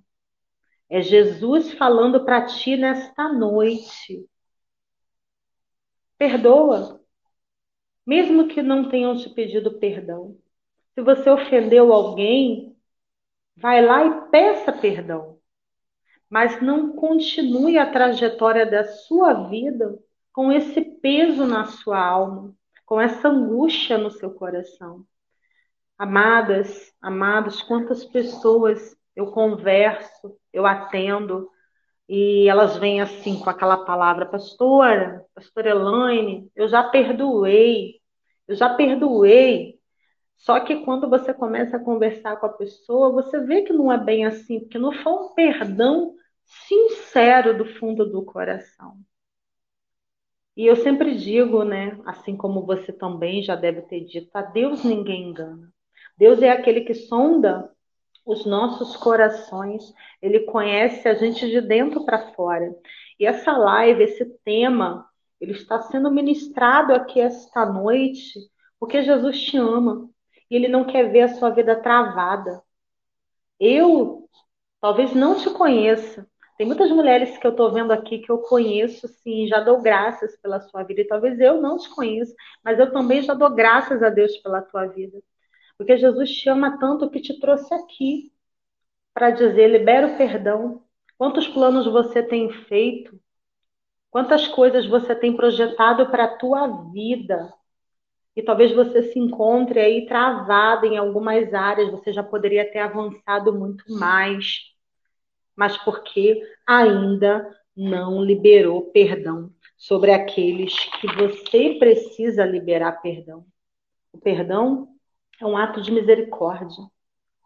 É 0.89 1.01
Jesus 1.01 1.73
falando 1.73 2.23
para 2.25 2.45
ti 2.45 2.75
nesta 2.77 3.31
noite. 3.31 4.25
Perdoa 6.17 6.97
mesmo 8.07 8.47
que 8.47 8.61
não 8.61 8.87
tenham 8.89 9.17
te 9.17 9.29
pedido 9.29 9.79
perdão. 9.79 10.37
Se 10.93 11.01
você 11.01 11.29
ofendeu 11.29 11.91
alguém, 11.91 12.73
vai 13.57 13.85
lá 13.85 14.05
e 14.05 14.31
peça 14.31 14.71
perdão. 14.71 15.37
Mas 16.29 16.61
não 16.61 16.93
continue 16.93 17.77
a 17.77 17.91
trajetória 17.91 18.65
da 18.65 18.85
sua 18.85 19.49
vida 19.49 19.99
com 20.31 20.49
esse 20.49 20.79
peso 20.79 21.45
na 21.45 21.65
sua 21.65 21.99
alma, 21.99 22.55
com 22.85 22.99
essa 22.99 23.27
angústia 23.27 23.97
no 23.97 24.09
seu 24.09 24.31
coração. 24.31 25.05
Amadas, 25.97 26.93
amados, 27.01 27.61
quantas 27.63 28.05
pessoas 28.05 28.95
eu 29.15 29.31
converso, 29.31 30.37
eu 30.53 30.65
atendo, 30.65 31.49
e 32.07 32.47
elas 32.47 32.77
vêm 32.77 33.01
assim 33.01 33.39
com 33.39 33.49
aquela 33.49 33.83
palavra, 33.85 34.25
pastora, 34.25 35.25
pastora 35.33 35.71
Elaine, 35.71 36.51
eu 36.55 36.67
já 36.67 36.83
perdoei, 36.83 37.99
eu 38.47 38.55
já 38.55 38.73
perdoei. 38.73 39.79
Só 40.37 40.59
que 40.59 40.83
quando 40.85 41.09
você 41.09 41.33
começa 41.33 41.77
a 41.77 41.83
conversar 41.83 42.37
com 42.37 42.45
a 42.45 42.53
pessoa, 42.53 43.11
você 43.11 43.39
vê 43.41 43.63
que 43.63 43.73
não 43.73 43.91
é 43.91 43.97
bem 43.97 44.25
assim, 44.25 44.59
porque 44.59 44.77
não 44.77 44.93
foi 44.93 45.13
um 45.13 45.33
perdão 45.33 46.15
sincero 46.45 47.57
do 47.57 47.65
fundo 47.65 48.05
do 48.09 48.23
coração. 48.23 48.97
E 50.55 50.65
eu 50.65 50.75
sempre 50.75 51.15
digo, 51.17 51.63
né, 51.63 51.99
assim 52.05 52.35
como 52.35 52.65
você 52.65 52.91
também 52.93 53.41
já 53.43 53.55
deve 53.55 53.81
ter 53.83 54.01
dito, 54.05 54.29
a 54.35 54.41
Deus 54.41 54.83
ninguém 54.83 55.29
engana. 55.29 55.71
Deus 56.17 56.41
é 56.41 56.49
aquele 56.49 56.81
que 56.81 56.93
sonda 56.93 57.71
os 58.25 58.45
nossos 58.45 58.97
corações, 58.97 59.93
ele 60.21 60.41
conhece 60.41 61.07
a 61.07 61.13
gente 61.13 61.49
de 61.49 61.61
dentro 61.61 62.03
para 62.03 62.33
fora. 62.33 62.75
E 63.17 63.25
essa 63.25 63.53
live, 63.53 64.03
esse 64.03 64.25
tema, 64.43 65.07
ele 65.39 65.53
está 65.53 65.81
sendo 65.83 66.11
ministrado 66.11 66.93
aqui 66.93 67.21
esta 67.21 67.65
noite, 67.65 68.39
porque 68.79 69.01
Jesus 69.01 69.39
te 69.41 69.57
ama 69.57 70.09
e 70.51 70.55
ele 70.55 70.67
não 70.67 70.85
quer 70.85 71.09
ver 71.09 71.21
a 71.21 71.35
sua 71.35 71.51
vida 71.51 71.81
travada. 71.81 72.61
Eu 73.59 74.29
talvez 74.81 75.13
não 75.13 75.35
te 75.35 75.49
conheça. 75.49 76.27
Tem 76.57 76.65
muitas 76.65 76.89
mulheres 76.89 77.37
que 77.37 77.45
eu 77.45 77.51
estou 77.51 77.71
vendo 77.71 77.91
aqui 77.91 78.19
que 78.19 78.31
eu 78.31 78.39
conheço, 78.39 79.07
sim, 79.07 79.47
já 79.47 79.59
dou 79.61 79.81
graças 79.81 80.35
pela 80.37 80.59
sua 80.59 80.83
vida. 80.83 81.01
E 81.01 81.07
talvez 81.07 81.39
eu 81.39 81.61
não 81.61 81.77
te 81.77 81.89
conheça, 81.89 82.33
mas 82.63 82.79
eu 82.79 82.91
também 82.91 83.21
já 83.21 83.33
dou 83.33 83.49
graças 83.51 84.01
a 84.03 84.09
Deus 84.09 84.35
pela 84.37 84.61
tua 84.61 84.87
vida. 84.87 85.21
Porque 85.77 85.97
Jesus 85.97 86.31
te 86.31 86.49
ama 86.49 86.79
tanto 86.79 87.09
que 87.09 87.21
te 87.21 87.39
trouxe 87.39 87.73
aqui 87.73 88.31
para 89.13 89.31
dizer: 89.31 89.67
libera 89.67 90.07
o 90.07 90.17
perdão. 90.17 90.83
Quantos 91.17 91.47
planos 91.47 91.85
você 91.85 92.21
tem 92.21 92.49
feito? 92.51 93.19
Quantas 94.09 94.47
coisas 94.47 94.85
você 94.85 95.15
tem 95.15 95.35
projetado 95.35 96.09
para 96.09 96.25
a 96.25 96.37
tua 96.37 96.67
vida? 96.91 97.53
E 98.35 98.43
talvez 98.43 98.71
você 98.71 99.01
se 99.01 99.17
encontre 99.17 99.79
aí 99.79 100.05
travado 100.05 100.85
em 100.85 100.95
algumas 100.95 101.51
áreas, 101.53 101.89
você 101.89 102.13
já 102.13 102.23
poderia 102.23 102.71
ter 102.71 102.79
avançado 102.79 103.51
muito 103.51 103.83
mais, 103.91 104.61
mas 105.55 105.75
porque 105.77 106.39
ainda 106.65 107.51
não 107.75 108.23
liberou 108.23 108.91
perdão 108.91 109.51
sobre 109.75 110.11
aqueles 110.11 110.73
que 110.99 111.07
você 111.15 111.75
precisa 111.79 112.45
liberar 112.45 113.01
perdão. 113.01 113.45
O 114.13 114.19
perdão 114.19 114.96
é 115.39 115.45
um 115.45 115.57
ato 115.57 115.81
de 115.81 115.91
misericórdia, 115.91 116.83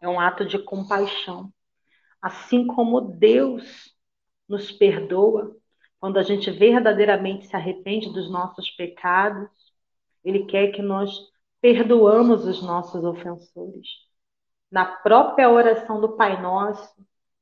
é 0.02 0.08
um 0.08 0.20
ato 0.20 0.46
de 0.46 0.58
compaixão. 0.60 1.52
Assim 2.22 2.66
como 2.68 3.02
Deus 3.02 3.94
nos 4.48 4.72
perdoa, 4.72 5.56
quando 6.00 6.18
a 6.18 6.24
gente 6.24 6.50
verdadeiramente 6.50 7.48
se 7.48 7.56
arrepende 7.56 8.12
dos 8.12 8.30
nossos 8.30 8.72
pecados, 8.72 9.50
Ele 10.24 10.46
quer 10.46 10.72
que 10.72 10.82
nós 10.82 11.12
perdoamos 11.62 12.46
os 12.46 12.62
nossos 12.62 13.04
ofensores. 13.04 13.88
Na 14.72 14.86
própria 14.86 15.50
oração 15.50 16.02
do 16.02 16.16
Pai 16.16 16.42
Nosso, 16.42 16.96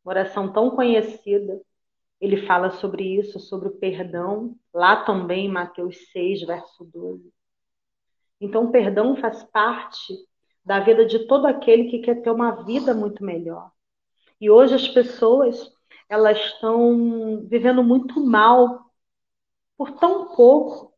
oração 0.03 0.51
tão 0.51 0.71
conhecida, 0.71 1.61
ele 2.19 2.45
fala 2.45 2.71
sobre 2.71 3.03
isso, 3.17 3.39
sobre 3.39 3.69
o 3.69 3.77
perdão, 3.77 4.55
lá 4.73 5.05
também 5.05 5.45
em 5.45 5.51
Mateus 5.51 5.95
6, 6.11 6.41
verso 6.41 6.83
12. 6.83 7.31
Então, 8.41 8.65
o 8.65 8.71
perdão 8.71 9.15
faz 9.15 9.43
parte 9.43 10.13
da 10.63 10.79
vida 10.79 11.05
de 11.05 11.27
todo 11.27 11.45
aquele 11.47 11.89
que 11.89 11.99
quer 11.99 12.21
ter 12.21 12.31
uma 12.31 12.63
vida 12.63 12.93
muito 12.93 13.23
melhor. 13.23 13.71
E 14.39 14.49
hoje 14.49 14.75
as 14.75 14.87
pessoas 14.87 15.71
elas 16.09 16.37
estão 16.39 17.45
vivendo 17.47 17.83
muito 17.83 18.19
mal 18.19 18.91
por 19.77 19.91
tão 19.91 20.35
pouco. 20.35 20.91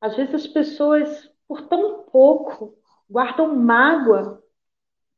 Às 0.00 0.14
vezes 0.16 0.34
as 0.34 0.46
pessoas, 0.46 1.30
por 1.48 1.62
tão 1.62 2.04
pouco, 2.04 2.76
guardam 3.08 3.56
mágoa 3.56 4.42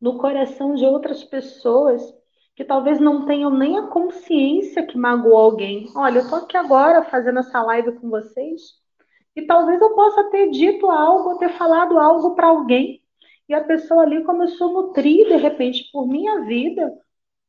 no 0.00 0.18
coração 0.18 0.74
de 0.74 0.84
outras 0.84 1.24
pessoas 1.24 2.02
que 2.54 2.64
talvez 2.64 3.00
não 3.00 3.26
tenham 3.26 3.50
nem 3.50 3.78
a 3.78 3.88
consciência 3.88 4.86
que 4.86 4.96
magoou 4.96 5.36
alguém. 5.36 5.90
Olha, 5.96 6.20
eu 6.20 6.28
tô 6.28 6.36
aqui 6.36 6.56
agora 6.56 7.02
fazendo 7.04 7.40
essa 7.40 7.60
live 7.62 7.98
com 7.98 8.08
vocês 8.08 8.83
e 9.36 9.42
talvez 9.46 9.80
eu 9.80 9.94
possa 9.94 10.24
ter 10.30 10.50
dito 10.50 10.90
algo, 10.90 11.38
ter 11.38 11.50
falado 11.50 11.98
algo 11.98 12.34
para 12.34 12.48
alguém, 12.48 13.02
e 13.48 13.54
a 13.54 13.62
pessoa 13.62 14.02
ali 14.02 14.24
começou 14.24 14.70
a 14.70 14.82
nutrir, 14.82 15.26
de 15.26 15.36
repente, 15.36 15.90
por 15.92 16.06
minha 16.06 16.40
vida, 16.42 16.92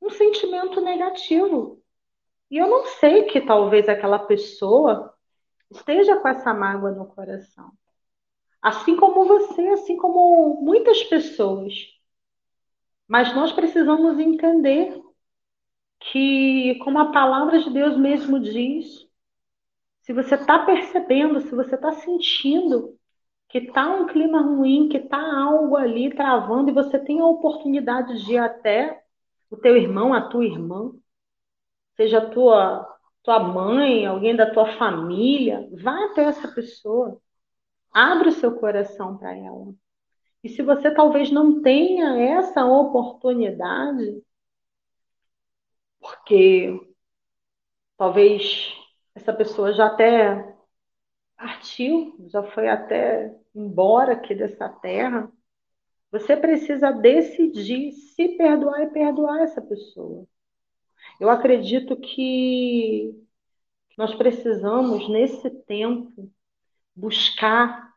um 0.01 0.09
sentimento 0.09 0.81
negativo. 0.81 1.81
E 2.49 2.57
eu 2.57 2.67
não 2.67 2.85
sei 2.85 3.23
que 3.23 3.41
talvez 3.41 3.87
aquela 3.87 4.19
pessoa 4.19 5.13
esteja 5.71 6.17
com 6.17 6.27
essa 6.27 6.53
mágoa 6.53 6.91
no 6.91 7.07
coração. 7.07 7.71
Assim 8.61 8.95
como 8.97 9.25
você, 9.25 9.61
assim 9.69 9.95
como 9.95 10.61
muitas 10.61 11.03
pessoas. 11.03 11.73
Mas 13.07 13.33
nós 13.35 13.51
precisamos 13.51 14.19
entender 14.19 15.01
que, 15.99 16.75
como 16.83 16.99
a 16.99 17.11
palavra 17.11 17.59
de 17.59 17.69
Deus 17.69 17.97
mesmo 17.97 18.39
diz, 18.39 19.07
se 20.05 20.13
você 20.13 20.35
está 20.35 20.59
percebendo, 20.59 21.41
se 21.41 21.55
você 21.55 21.73
está 21.73 21.91
sentindo 21.93 22.95
que 23.49 23.57
está 23.57 23.87
um 23.89 24.05
clima 24.05 24.39
ruim, 24.39 24.87
que 24.87 24.97
está 24.97 25.17
algo 25.17 25.75
ali 25.75 26.13
travando 26.13 26.69
e 26.69 26.73
você 26.73 26.99
tem 26.99 27.19
a 27.19 27.25
oportunidade 27.25 28.23
de 28.23 28.33
ir 28.33 28.37
até 28.37 29.03
o 29.49 29.57
teu 29.57 29.75
irmão, 29.75 30.13
a 30.13 30.29
tua 30.29 30.45
irmã, 30.45 30.93
seja 31.95 32.19
a 32.19 32.29
tua, 32.29 32.87
tua 33.23 33.39
mãe, 33.39 34.05
alguém 34.05 34.35
da 34.35 34.51
tua 34.51 34.77
família, 34.77 35.67
vá 35.81 36.05
até 36.05 36.25
essa 36.25 36.49
pessoa. 36.49 37.19
Abre 37.91 38.29
o 38.29 38.33
seu 38.33 38.59
coração 38.59 39.17
para 39.17 39.35
ela. 39.35 39.73
E 40.43 40.49
se 40.49 40.61
você 40.61 40.93
talvez 40.93 41.31
não 41.31 41.63
tenha 41.63 42.15
essa 42.37 42.63
oportunidade, 42.63 44.21
porque 45.99 46.79
talvez 47.97 48.84
essa 49.15 49.33
pessoa 49.33 49.73
já 49.73 49.87
até 49.87 50.55
partiu, 51.37 52.15
já 52.27 52.43
foi 52.43 52.67
até 52.67 53.33
embora 53.55 54.13
aqui 54.13 54.35
dessa 54.35 54.69
terra, 54.69 55.31
você 56.11 56.37
precisa 56.37 56.91
decidir 56.91 57.91
se 57.93 58.29
perdoar 58.37 58.83
e 58.83 58.89
perdoar 58.91 59.41
essa 59.41 59.61
pessoa. 59.61 60.27
Eu 61.19 61.29
acredito 61.29 61.95
que 61.97 63.13
nós 63.97 64.13
precisamos, 64.15 65.09
nesse 65.09 65.49
tempo, 65.49 66.31
buscar 66.95 67.93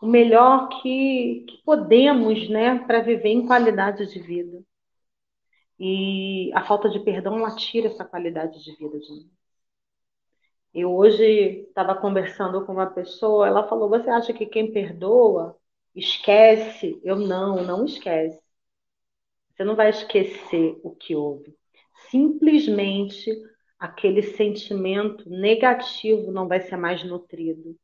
o 0.00 0.06
melhor 0.06 0.68
que, 0.80 1.44
que 1.48 1.62
podemos, 1.64 2.48
né, 2.48 2.78
para 2.86 3.00
viver 3.00 3.30
em 3.30 3.46
qualidade 3.46 4.06
de 4.06 4.20
vida. 4.20 4.62
E 5.78 6.50
a 6.54 6.64
falta 6.64 6.88
de 6.88 7.00
perdão, 7.00 7.38
ela 7.38 7.54
tira 7.54 7.88
essa 7.88 8.04
qualidade 8.04 8.62
de 8.62 8.72
vida 8.76 8.98
de 8.98 9.10
nós. 9.10 9.36
Eu 10.76 10.94
hoje 10.94 11.62
estava 11.68 11.94
conversando 11.94 12.66
com 12.66 12.72
uma 12.74 12.86
pessoa, 12.86 13.46
ela 13.48 13.66
falou: 13.66 13.88
Você 13.88 14.10
acha 14.10 14.34
que 14.34 14.44
quem 14.44 14.70
perdoa 14.70 15.58
esquece? 15.94 17.00
Eu 17.02 17.16
não, 17.16 17.64
não 17.64 17.86
esquece. 17.86 18.38
Você 19.50 19.64
não 19.64 19.74
vai 19.74 19.88
esquecer 19.88 20.78
o 20.82 20.94
que 20.94 21.16
houve. 21.16 21.56
Simplesmente 22.10 23.30
aquele 23.78 24.20
sentimento 24.22 25.26
negativo 25.30 26.30
não 26.30 26.46
vai 26.46 26.60
ser 26.60 26.76
mais 26.76 27.02
nutrido. 27.02 27.74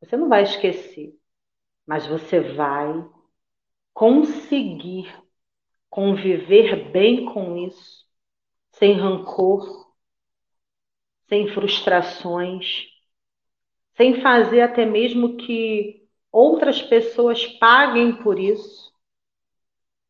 Você 0.00 0.16
não 0.16 0.28
vai 0.28 0.42
esquecer, 0.42 1.16
mas 1.86 2.08
você 2.08 2.40
vai 2.40 3.08
conseguir 3.92 5.14
conviver 5.88 6.90
bem 6.90 7.26
com 7.26 7.56
isso, 7.56 8.04
sem 8.72 8.94
rancor, 8.94 9.83
sem 11.28 11.48
frustrações, 11.48 12.86
sem 13.96 14.20
fazer 14.20 14.60
até 14.60 14.84
mesmo 14.84 15.36
que 15.36 16.06
outras 16.30 16.82
pessoas 16.82 17.46
paguem 17.46 18.16
por 18.22 18.38
isso. 18.38 18.92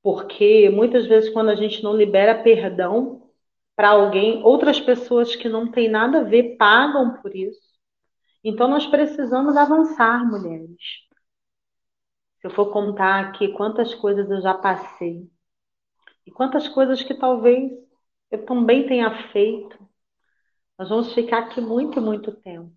Porque 0.03 0.69
muitas 0.71 1.07
vezes, 1.07 1.31
quando 1.33 1.51
a 1.51 1.55
gente 1.55 1.83
não 1.83 1.97
libera 1.97 2.43
perdão 2.43 3.31
para 3.77 3.91
alguém, 3.91 4.43
outras 4.43 4.81
pessoas 4.81 5.35
que 5.35 5.49
não 5.49 5.71
têm 5.71 5.89
nada 5.89 6.21
a 6.21 6.25
ver 6.25 6.57
pagam 6.57 7.21
por 7.21 7.35
isso. 7.35 7.75
Então, 8.43 8.69
nós 8.69 8.87
precisamos 8.87 9.57
avançar, 9.57 10.25
mulheres. 10.27 10.77
Se 12.41 12.47
eu 12.47 12.51
for 12.51 12.71
contar 12.71 13.21
aqui 13.21 13.49
quantas 13.49 13.95
coisas 13.95 14.31
eu 14.31 14.41
já 14.41 14.53
passei, 14.53 15.27
e 16.27 16.31
quantas 16.31 16.69
coisas 16.69 17.03
que 17.03 17.15
talvez 17.15 17.73
eu 18.31 18.45
também 18.45 18.87
tenha 18.87 19.29
feito, 19.33 19.79
nós 20.79 20.89
vamos 20.89 21.13
ficar 21.13 21.39
aqui 21.41 21.61
muito, 21.61 22.01
muito 22.01 22.33
tempo. 22.33 22.75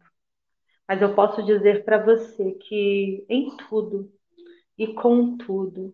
Mas 0.88 1.01
eu 1.01 1.13
posso 1.15 1.43
dizer 1.43 1.83
para 1.83 2.03
você 2.03 2.53
que 2.53 3.25
em 3.29 3.57
tudo 3.57 4.12
e 4.77 4.93
com 4.93 5.38
tudo, 5.38 5.93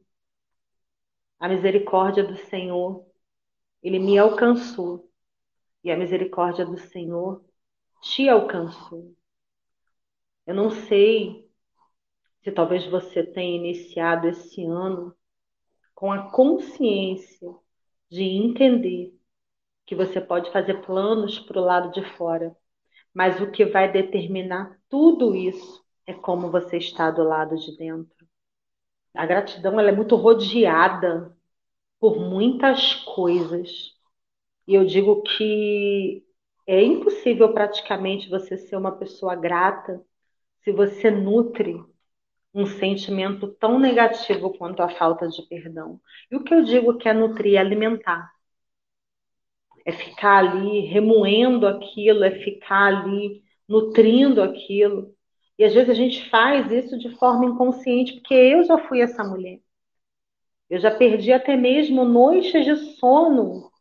a 1.40 1.48
misericórdia 1.48 2.24
do 2.24 2.36
Senhor, 2.36 3.06
ele 3.82 4.00
me 4.00 4.18
alcançou. 4.18 5.10
E 5.84 5.92
a 5.92 5.98
misericórdia 5.98 6.66
do 6.66 6.78
Senhor 6.78 7.44
te 8.02 8.30
alcançou. 8.30 9.14
Eu 10.46 10.56
não 10.56 10.70
sei 10.70 11.50
se 12.44 12.52
talvez 12.52 12.86
você 12.88 13.24
tenha 13.24 13.58
iniciado 13.58 14.28
esse 14.28 14.64
ano 14.66 15.16
com 15.96 16.12
a 16.12 16.30
consciência 16.32 17.54
de 18.10 18.24
entender 18.24 19.18
que 19.86 19.96
você 19.96 20.22
pode 20.22 20.52
fazer 20.52 20.82
planos 20.82 21.40
para 21.40 21.60
o 21.60 21.64
lado 21.66 21.92
de 21.92 22.04
fora, 22.16 22.56
mas 23.14 23.42
o 23.42 23.52
que 23.52 23.66
vai 23.66 23.92
determinar 23.92 24.80
tudo 24.90 25.36
isso 25.36 25.84
é 26.08 26.14
como 26.14 26.52
você 26.52 26.78
está 26.78 27.12
do 27.12 27.24
lado 27.24 27.56
de 27.58 27.78
dentro. 27.78 28.28
A 29.16 29.26
gratidão 29.26 29.80
ela 29.80 29.90
é 29.90 29.96
muito 29.96 30.16
rodeada 30.16 31.38
por 32.00 32.20
muitas 32.20 32.96
coisas. 32.96 33.94
E 34.68 34.76
eu 34.76 34.86
digo 34.86 35.22
que 35.24 36.26
é 36.68 36.84
impossível 36.84 37.54
praticamente 37.54 38.30
você 38.30 38.58
ser 38.58 38.76
uma 38.78 38.92
pessoa 38.98 39.36
grata 39.36 40.04
se 40.64 40.72
você 40.74 41.12
nutre 41.12 41.84
um 42.54 42.66
sentimento 42.66 43.48
tão 43.60 43.80
negativo 43.80 44.58
quanto 44.58 44.82
a 44.82 44.90
falta 44.90 45.30
de 45.30 45.42
perdão. 45.44 46.02
E 46.32 46.36
o 46.36 46.44
que 46.44 46.54
eu 46.54 46.64
digo 46.64 46.98
que 46.98 47.10
é 47.10 47.14
nutrir, 47.14 47.60
alimentar. 47.60 48.33
É 49.86 49.92
ficar 49.92 50.40
ali 50.40 50.82
remoendo 50.88 51.68
aquilo, 51.68 52.24
é 52.24 52.32
ficar 52.32 52.88
ali 53.04 53.44
nutrindo 53.68 54.42
aquilo. 54.42 55.14
E 55.58 55.64
às 55.64 55.74
vezes 55.74 55.90
a 55.90 55.94
gente 55.94 56.30
faz 56.30 56.72
isso 56.72 56.98
de 56.98 57.16
forma 57.18 57.46
inconsciente, 57.46 58.14
porque 58.14 58.34
eu 58.34 58.64
já 58.64 58.78
fui 58.88 59.02
essa 59.02 59.24
mulher. 59.24 59.60
Eu 60.70 60.78
já 60.80 60.92
perdi 60.92 61.32
até 61.32 61.56
mesmo 61.56 62.04
noites 62.04 62.66
de 62.66 62.76
sono 62.98 63.72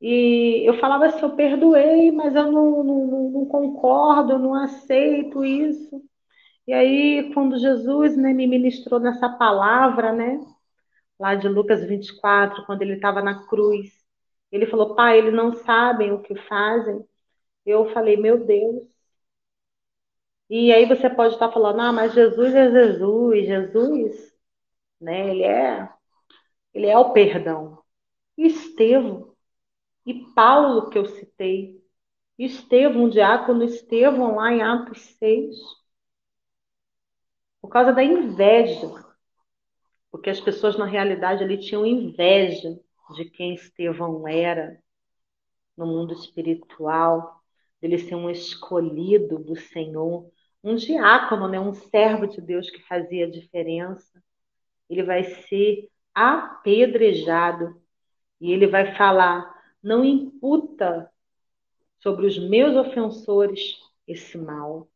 e 0.00 0.68
eu 0.68 0.78
falava 0.78 1.06
assim, 1.06 1.22
eu 1.22 1.34
perdoei, 1.34 2.10
mas 2.12 2.34
eu 2.34 2.52
não, 2.52 2.84
não, 2.84 3.30
não 3.30 3.46
concordo, 3.46 4.32
eu 4.32 4.38
não 4.38 4.54
aceito 4.54 5.44
isso. 5.44 6.02
E 6.66 6.72
aí, 6.74 7.32
quando 7.34 7.58
Jesus 7.58 8.16
né, 8.16 8.32
me 8.34 8.46
ministrou 8.46 9.00
nessa 9.00 9.28
palavra, 9.30 10.12
né, 10.12 10.40
lá 11.18 11.34
de 11.36 11.48
Lucas 11.48 11.84
24, 11.84 12.66
quando 12.66 12.82
ele 12.82 12.94
estava 12.94 13.22
na 13.22 13.46
cruz, 13.48 13.93
ele 14.54 14.66
falou, 14.66 14.94
pai, 14.94 15.18
eles 15.18 15.34
não 15.34 15.52
sabem 15.52 16.12
o 16.12 16.22
que 16.22 16.34
fazem. 16.48 17.04
Eu 17.66 17.92
falei, 17.92 18.16
meu 18.16 18.44
Deus. 18.46 18.84
E 20.48 20.72
aí 20.72 20.86
você 20.86 21.10
pode 21.10 21.34
estar 21.34 21.50
falando, 21.50 21.80
ah, 21.80 21.92
mas 21.92 22.14
Jesus 22.14 22.54
é 22.54 22.70
Jesus, 22.70 23.46
Jesus, 23.46 24.34
né, 25.00 25.30
ele 25.30 25.42
é, 25.42 25.88
ele 26.74 26.86
é 26.86 26.98
o 26.98 27.12
perdão. 27.12 27.82
E 28.36 28.46
Estevão, 28.46 29.34
e 30.06 30.14
Paulo, 30.34 30.90
que 30.90 30.98
eu 30.98 31.06
citei, 31.06 31.82
Estevão, 32.38 33.08
diácono 33.08 33.64
Estevão, 33.64 34.36
lá 34.36 34.52
em 34.52 34.62
Atos 34.62 35.00
6, 35.18 35.56
por 37.60 37.68
causa 37.68 37.92
da 37.92 38.04
inveja, 38.04 38.88
porque 40.10 40.30
as 40.30 40.40
pessoas, 40.40 40.76
na 40.76 40.86
realidade, 40.86 41.42
ali 41.42 41.58
tinham 41.58 41.86
inveja 41.86 42.78
de 43.12 43.24
quem 43.26 43.54
Estevão 43.54 44.26
era 44.26 44.80
no 45.76 45.86
mundo 45.86 46.14
espiritual, 46.14 47.42
dele 47.80 47.98
ser 47.98 48.14
um 48.14 48.30
escolhido 48.30 49.38
do 49.38 49.56
Senhor, 49.56 50.30
um 50.62 50.74
diácono, 50.76 51.48
né, 51.48 51.60
um 51.60 51.74
servo 51.74 52.26
de 52.26 52.40
Deus 52.40 52.70
que 52.70 52.82
fazia 52.82 53.30
diferença. 53.30 54.22
Ele 54.88 55.02
vai 55.02 55.24
ser 55.24 55.90
apedrejado 56.14 57.80
e 58.40 58.52
ele 58.52 58.66
vai 58.66 58.94
falar: 58.96 59.52
não 59.82 60.04
imputa 60.04 61.10
sobre 61.98 62.26
os 62.26 62.38
meus 62.38 62.76
ofensores 62.76 63.76
esse 64.06 64.38
mal. 64.38 64.88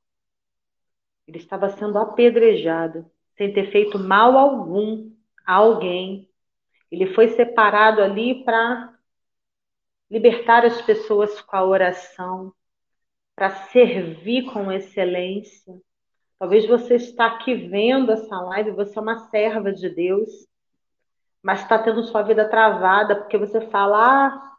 Ele 1.27 1.39
estava 1.39 1.69
sendo 1.71 1.99
apedrejado, 1.99 3.11
sem 3.37 3.53
ter 3.53 3.71
feito 3.71 3.99
mal 3.99 4.37
algum 4.37 5.11
a 5.47 5.55
alguém. 5.55 6.28
Ele 6.91 7.15
foi 7.15 7.29
separado 7.29 8.01
ali 8.03 8.45
para 8.45 8.95
libertar 10.11 10.65
as 10.65 10.81
pessoas 10.83 11.41
com 11.41 11.57
a 11.57 11.65
oração, 11.65 12.53
para 13.35 13.51
servir 13.51 14.45
com 14.53 14.73
excelência. 14.73 15.75
Talvez 16.39 16.67
você 16.67 16.95
está 16.95 17.27
aqui 17.27 17.55
vendo 17.55 18.13
essa 18.13 18.41
live, 18.41 18.71
você 18.71 18.99
é 18.99 19.03
uma 19.03 19.19
serva 19.29 19.73
de 19.73 19.89
Deus, 19.91 20.31
mas 21.43 21.63
está 21.63 21.79
tendo 21.79 22.03
sua 22.05 22.23
vida 22.23 22.49
travada 22.49 23.17
porque 23.17 23.37
você 23.37 23.61
fala: 23.69 23.99
ah, 23.99 24.57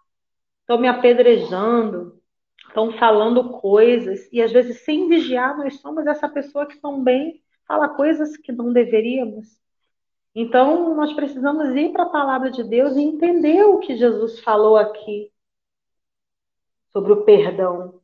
estão 0.62 0.78
me 0.78 0.88
apedrejando, 0.88 2.22
estão 2.68 2.92
falando 2.94 3.50
coisas, 3.60 4.32
e 4.32 4.42
às 4.42 4.52
vezes, 4.52 4.84
sem 4.84 5.08
vigiar, 5.08 5.58
nós 5.58 5.80
somos 5.80 6.06
essa 6.06 6.30
pessoa 6.30 6.68
que 6.68 6.78
também 6.80 7.42
fala 7.68 7.90
coisas 7.90 8.38
que 8.38 8.52
não 8.52 8.72
deveríamos. 8.72 9.60
Então, 10.36 10.96
nós 10.96 11.14
precisamos 11.14 11.76
ir 11.76 11.92
para 11.92 12.04
a 12.04 12.10
palavra 12.10 12.52
de 12.52 12.64
Deus 12.64 12.96
e 12.96 13.02
entender 13.02 13.64
o 13.64 13.80
que 13.80 13.96
Jesus 13.96 14.40
falou 14.40 14.78
aqui 14.78 15.32
sobre 16.92 17.14
o 17.14 17.24
perdão. 17.24 18.00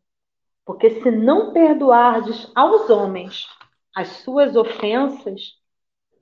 Porque 0.66 1.02
se 1.02 1.12
não 1.12 1.54
perdoardes 1.54 2.52
aos 2.56 2.90
homens 2.90 3.48
as 3.96 4.08
suas 4.24 4.56
ofensas, 4.56 5.54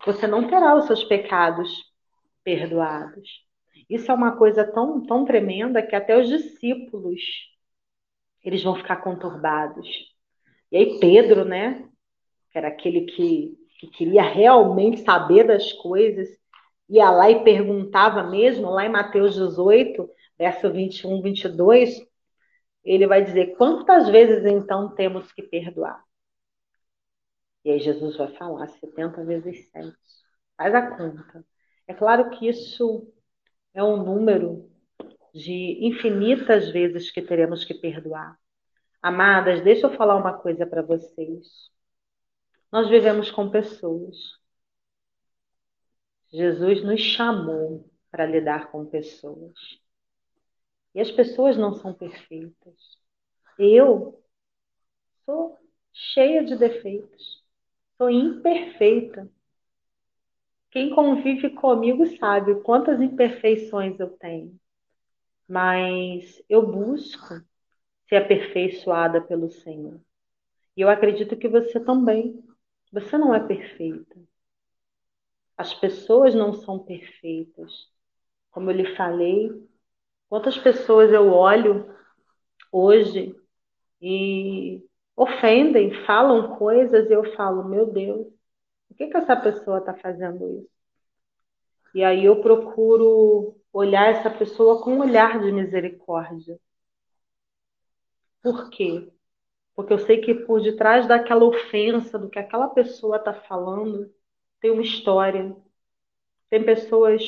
você 0.05 0.27
não 0.27 0.47
terá 0.47 0.75
os 0.75 0.85
seus 0.85 1.03
pecados 1.05 1.91
perdoados. 2.43 3.41
Isso 3.89 4.11
é 4.11 4.13
uma 4.13 4.35
coisa 4.35 4.69
tão, 4.69 5.05
tão 5.05 5.25
tremenda 5.25 5.81
que 5.81 5.95
até 5.95 6.19
os 6.19 6.27
discípulos 6.27 7.21
eles 8.43 8.61
vão 8.61 8.75
ficar 8.75 8.97
conturbados. 8.97 9.87
E 10.71 10.77
aí 10.77 10.99
Pedro, 10.99 11.45
né, 11.45 11.87
que 12.51 12.57
era 12.57 12.67
aquele 12.67 13.05
que 13.05 13.57
que 13.83 13.97
queria 13.97 14.23
realmente 14.23 15.01
saber 15.01 15.45
das 15.45 15.73
coisas, 15.73 16.29
ia 16.89 17.09
lá 17.09 17.29
e 17.29 17.43
perguntava 17.43 18.23
mesmo, 18.23 18.69
lá 18.69 18.85
em 18.85 18.89
Mateus 18.89 19.35
18, 19.35 20.09
verso 20.37 20.71
21, 20.71 21.21
22, 21.21 22.05
ele 22.83 23.07
vai 23.07 23.23
dizer: 23.23 23.55
quantas 23.57 24.09
vezes 24.09 24.45
então 24.45 24.93
temos 24.95 25.31
que 25.31 25.43
perdoar? 25.43 26.03
E 27.65 27.71
aí 27.71 27.79
Jesus 27.79 28.17
vai 28.17 28.27
falar 28.35 28.67
70 28.67 29.23
vezes 29.23 29.69
7. 29.71 29.93
Faz 30.57 30.75
a 30.75 30.95
conta. 30.95 31.45
É 31.87 31.93
claro 31.93 32.29
que 32.31 32.47
isso 32.47 33.07
é 33.73 33.83
um 33.83 34.03
número 34.03 34.69
de 35.33 35.79
infinitas 35.81 36.69
vezes 36.69 37.09
que 37.09 37.21
teremos 37.21 37.63
que 37.65 37.73
perdoar. 37.73 38.37
Amadas, 39.01 39.61
deixa 39.61 39.87
eu 39.87 39.95
falar 39.95 40.15
uma 40.15 40.33
coisa 40.37 40.65
para 40.65 40.81
vocês. 40.81 41.72
Nós 42.73 42.89
vivemos 42.89 43.29
com 43.29 43.51
pessoas. 43.51 44.17
Jesus 46.31 46.83
nos 46.83 46.99
chamou 46.99 47.87
para 48.09 48.25
lidar 48.25 48.71
com 48.71 48.83
pessoas. 48.83 49.53
E 50.95 50.99
as 50.99 51.11
pessoas 51.11 51.55
não 51.55 51.75
são 51.75 51.93
perfeitas. 51.93 52.97
Eu 53.59 54.19
sou 55.23 55.55
cheia 55.93 56.43
de 56.43 56.55
defeitos. 56.55 57.43
Sou 57.95 58.09
imperfeita. 58.09 59.29
Quem 60.71 60.95
convive 60.95 61.51
comigo 61.51 62.07
sabe 62.17 62.59
quantas 62.61 62.99
imperfeições 62.99 63.99
eu 63.99 64.09
tenho. 64.17 64.59
Mas 65.47 66.43
eu 66.49 66.65
busco 66.65 67.39
ser 68.09 68.15
aperfeiçoada 68.15 69.21
pelo 69.21 69.51
Senhor. 69.51 70.01
E 70.75 70.81
eu 70.81 70.89
acredito 70.89 71.37
que 71.37 71.47
você 71.47 71.79
também. 71.79 72.43
Você 72.93 73.17
não 73.17 73.35
é 73.35 73.45
perfeita. 73.45 74.15
As 75.57 75.73
pessoas 75.73 76.35
não 76.35 76.53
são 76.53 76.79
perfeitas. 76.79 77.89
Como 78.51 78.71
eu 78.71 78.75
lhe 78.77 78.95
falei, 78.95 79.49
quantas 80.29 80.57
pessoas 80.57 81.11
eu 81.11 81.31
olho 81.33 81.95
hoje 82.71 83.35
e 84.01 84.83
ofendem, 85.15 86.05
falam 86.05 86.57
coisas 86.57 87.09
e 87.09 87.13
eu 87.13 87.35
falo, 87.35 87.63
meu 87.67 87.91
Deus, 87.91 88.27
por 88.89 88.97
que, 88.97 89.07
que 89.07 89.17
essa 89.17 89.35
pessoa 89.35 89.79
está 89.79 89.95
fazendo 89.95 90.59
isso? 90.59 90.69
E 91.95 92.03
aí 92.03 92.25
eu 92.25 92.41
procuro 92.41 93.55
olhar 93.71 94.07
essa 94.11 94.29
pessoa 94.29 94.83
com 94.83 94.93
um 94.95 94.99
olhar 94.99 95.39
de 95.39 95.51
misericórdia. 95.51 96.59
Por 98.41 98.69
quê? 98.69 99.11
Porque 99.75 99.93
eu 99.93 99.99
sei 99.99 100.21
que 100.21 100.33
por 100.33 100.61
detrás 100.61 101.07
daquela 101.07 101.45
ofensa, 101.45 102.19
do 102.19 102.29
que 102.29 102.39
aquela 102.39 102.67
pessoa 102.69 103.17
está 103.17 103.33
falando, 103.33 104.13
tem 104.61 104.71
uma 104.71 104.83
história. 104.83 105.55
Tem 106.49 106.63
pessoas 106.63 107.23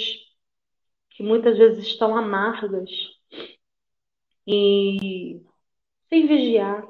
que 1.09 1.23
muitas 1.23 1.57
vezes 1.57 1.85
estão 1.87 2.15
amargas 2.15 2.89
e 4.47 5.41
sem 6.09 6.27
vigiar, 6.27 6.87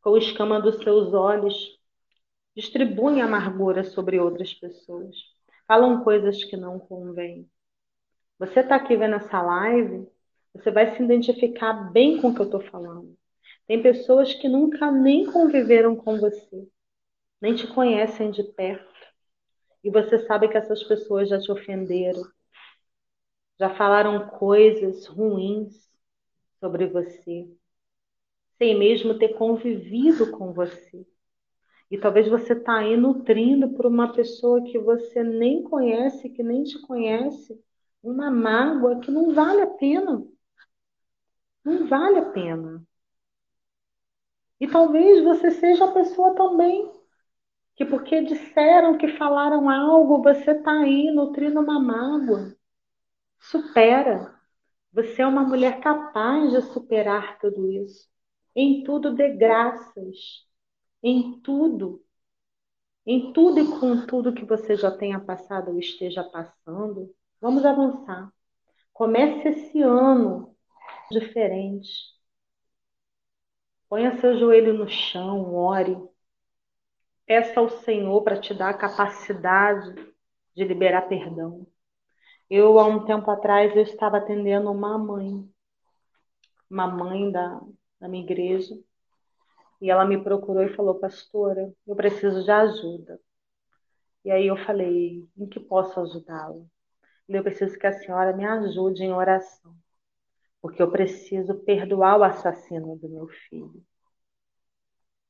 com 0.00 0.14
a 0.14 0.18
escama 0.18 0.60
dos 0.60 0.76
seus 0.76 1.12
olhos, 1.12 1.78
distribuem 2.54 3.20
amargura 3.20 3.84
sobre 3.84 4.20
outras 4.20 4.54
pessoas. 4.54 5.16
Falam 5.66 6.04
coisas 6.04 6.44
que 6.44 6.56
não 6.56 6.78
convêm. 6.78 7.50
Você 8.38 8.60
está 8.60 8.76
aqui 8.76 8.96
vendo 8.96 9.16
essa 9.16 9.42
live, 9.42 10.08
você 10.54 10.70
vai 10.70 10.96
se 10.96 11.02
identificar 11.02 11.72
bem 11.92 12.20
com 12.20 12.28
o 12.28 12.34
que 12.34 12.40
eu 12.40 12.46
estou 12.46 12.60
falando. 12.60 13.17
Tem 13.68 13.80
pessoas 13.80 14.34
que 14.34 14.48
nunca 14.48 14.90
nem 14.90 15.24
conviveram 15.26 15.94
com 15.94 16.18
você, 16.18 16.68
nem 17.40 17.54
te 17.54 17.66
conhecem 17.68 18.30
de 18.30 18.42
perto. 18.44 18.88
E 19.84 19.90
você 19.90 20.20
sabe 20.26 20.48
que 20.48 20.56
essas 20.58 20.82
pessoas 20.84 21.28
já 21.28 21.40
te 21.40 21.52
ofenderam, 21.52 22.22
já 23.58 23.74
falaram 23.76 24.26
coisas 24.30 25.06
ruins 25.06 25.74
sobre 26.60 26.86
você, 26.86 27.48
sem 28.58 28.78
mesmo 28.78 29.18
ter 29.18 29.34
convivido 29.38 30.30
com 30.32 30.52
você. 30.52 31.06
E 31.90 31.98
talvez 31.98 32.28
você 32.28 32.54
está 32.54 32.78
aí 32.78 32.96
nutrindo 32.96 33.70
por 33.70 33.86
uma 33.86 34.12
pessoa 34.12 34.62
que 34.64 34.78
você 34.78 35.22
nem 35.24 35.62
conhece, 35.64 36.30
que 36.30 36.42
nem 36.42 36.64
te 36.64 36.80
conhece, 36.82 37.60
uma 38.02 38.30
mágoa 38.30 39.00
que 39.00 39.10
não 39.10 39.34
vale 39.34 39.62
a 39.62 39.68
pena. 39.68 40.24
Não 41.64 41.86
vale 41.86 42.18
a 42.18 42.32
pena. 42.32 42.84
E 44.60 44.66
talvez 44.66 45.22
você 45.24 45.50
seja 45.50 45.84
a 45.84 45.92
pessoa 45.92 46.34
também 46.34 46.90
que 47.76 47.84
porque 47.84 48.22
disseram 48.22 48.98
que 48.98 49.06
falaram 49.16 49.70
algo, 49.70 50.20
você 50.20 50.50
está 50.50 50.72
aí 50.80 51.12
nutrindo 51.12 51.60
uma 51.60 51.78
mágoa. 51.78 52.56
Supera. 53.38 54.34
Você 54.92 55.22
é 55.22 55.26
uma 55.26 55.44
mulher 55.44 55.80
capaz 55.80 56.50
de 56.50 56.60
superar 56.72 57.38
tudo 57.38 57.70
isso. 57.70 58.08
Em 58.54 58.82
tudo 58.82 59.14
dê 59.14 59.30
graças. 59.30 60.44
Em 61.00 61.40
tudo. 61.40 62.04
Em 63.06 63.32
tudo 63.32 63.60
e 63.60 63.78
com 63.78 64.04
tudo 64.06 64.34
que 64.34 64.44
você 64.44 64.74
já 64.74 64.90
tenha 64.90 65.20
passado 65.20 65.70
ou 65.70 65.78
esteja 65.78 66.24
passando, 66.24 67.14
vamos 67.40 67.64
avançar. 67.64 68.32
Comece 68.92 69.48
esse 69.48 69.80
ano 69.80 70.54
diferente. 71.10 72.17
Ponha 73.88 74.18
seu 74.20 74.38
joelho 74.38 74.74
no 74.74 74.86
chão, 74.86 75.54
ore. 75.54 75.96
Peça 77.26 77.58
ao 77.58 77.70
Senhor 77.70 78.22
para 78.22 78.38
te 78.38 78.52
dar 78.52 78.68
a 78.70 78.76
capacidade 78.76 79.94
de 80.54 80.64
liberar 80.64 81.08
perdão. 81.08 81.66
Eu, 82.50 82.78
há 82.78 82.86
um 82.86 83.04
tempo 83.06 83.30
atrás, 83.30 83.74
eu 83.74 83.82
estava 83.82 84.18
atendendo 84.18 84.70
uma 84.70 84.98
mãe, 84.98 85.48
uma 86.70 86.86
mãe 86.86 87.30
da, 87.30 87.60
da 88.00 88.08
minha 88.08 88.24
igreja, 88.24 88.74
e 89.80 89.90
ela 89.90 90.04
me 90.04 90.22
procurou 90.22 90.62
e 90.64 90.74
falou, 90.74 90.98
pastora, 90.98 91.72
eu 91.86 91.96
preciso 91.96 92.44
de 92.44 92.50
ajuda. 92.50 93.18
E 94.24 94.30
aí 94.30 94.46
eu 94.46 94.56
falei, 94.66 95.26
em 95.36 95.48
que 95.48 95.60
posso 95.60 95.98
ajudá-la? 96.00 96.62
Eu 97.28 97.42
preciso 97.42 97.78
que 97.78 97.86
a 97.86 97.92
senhora 97.92 98.36
me 98.36 98.44
ajude 98.44 99.02
em 99.02 99.12
oração 99.12 99.74
porque 100.60 100.82
eu 100.82 100.90
preciso 100.90 101.54
perdoar 101.64 102.18
o 102.18 102.24
assassino 102.24 102.96
do 102.96 103.08
meu 103.08 103.28
filho. 103.28 103.84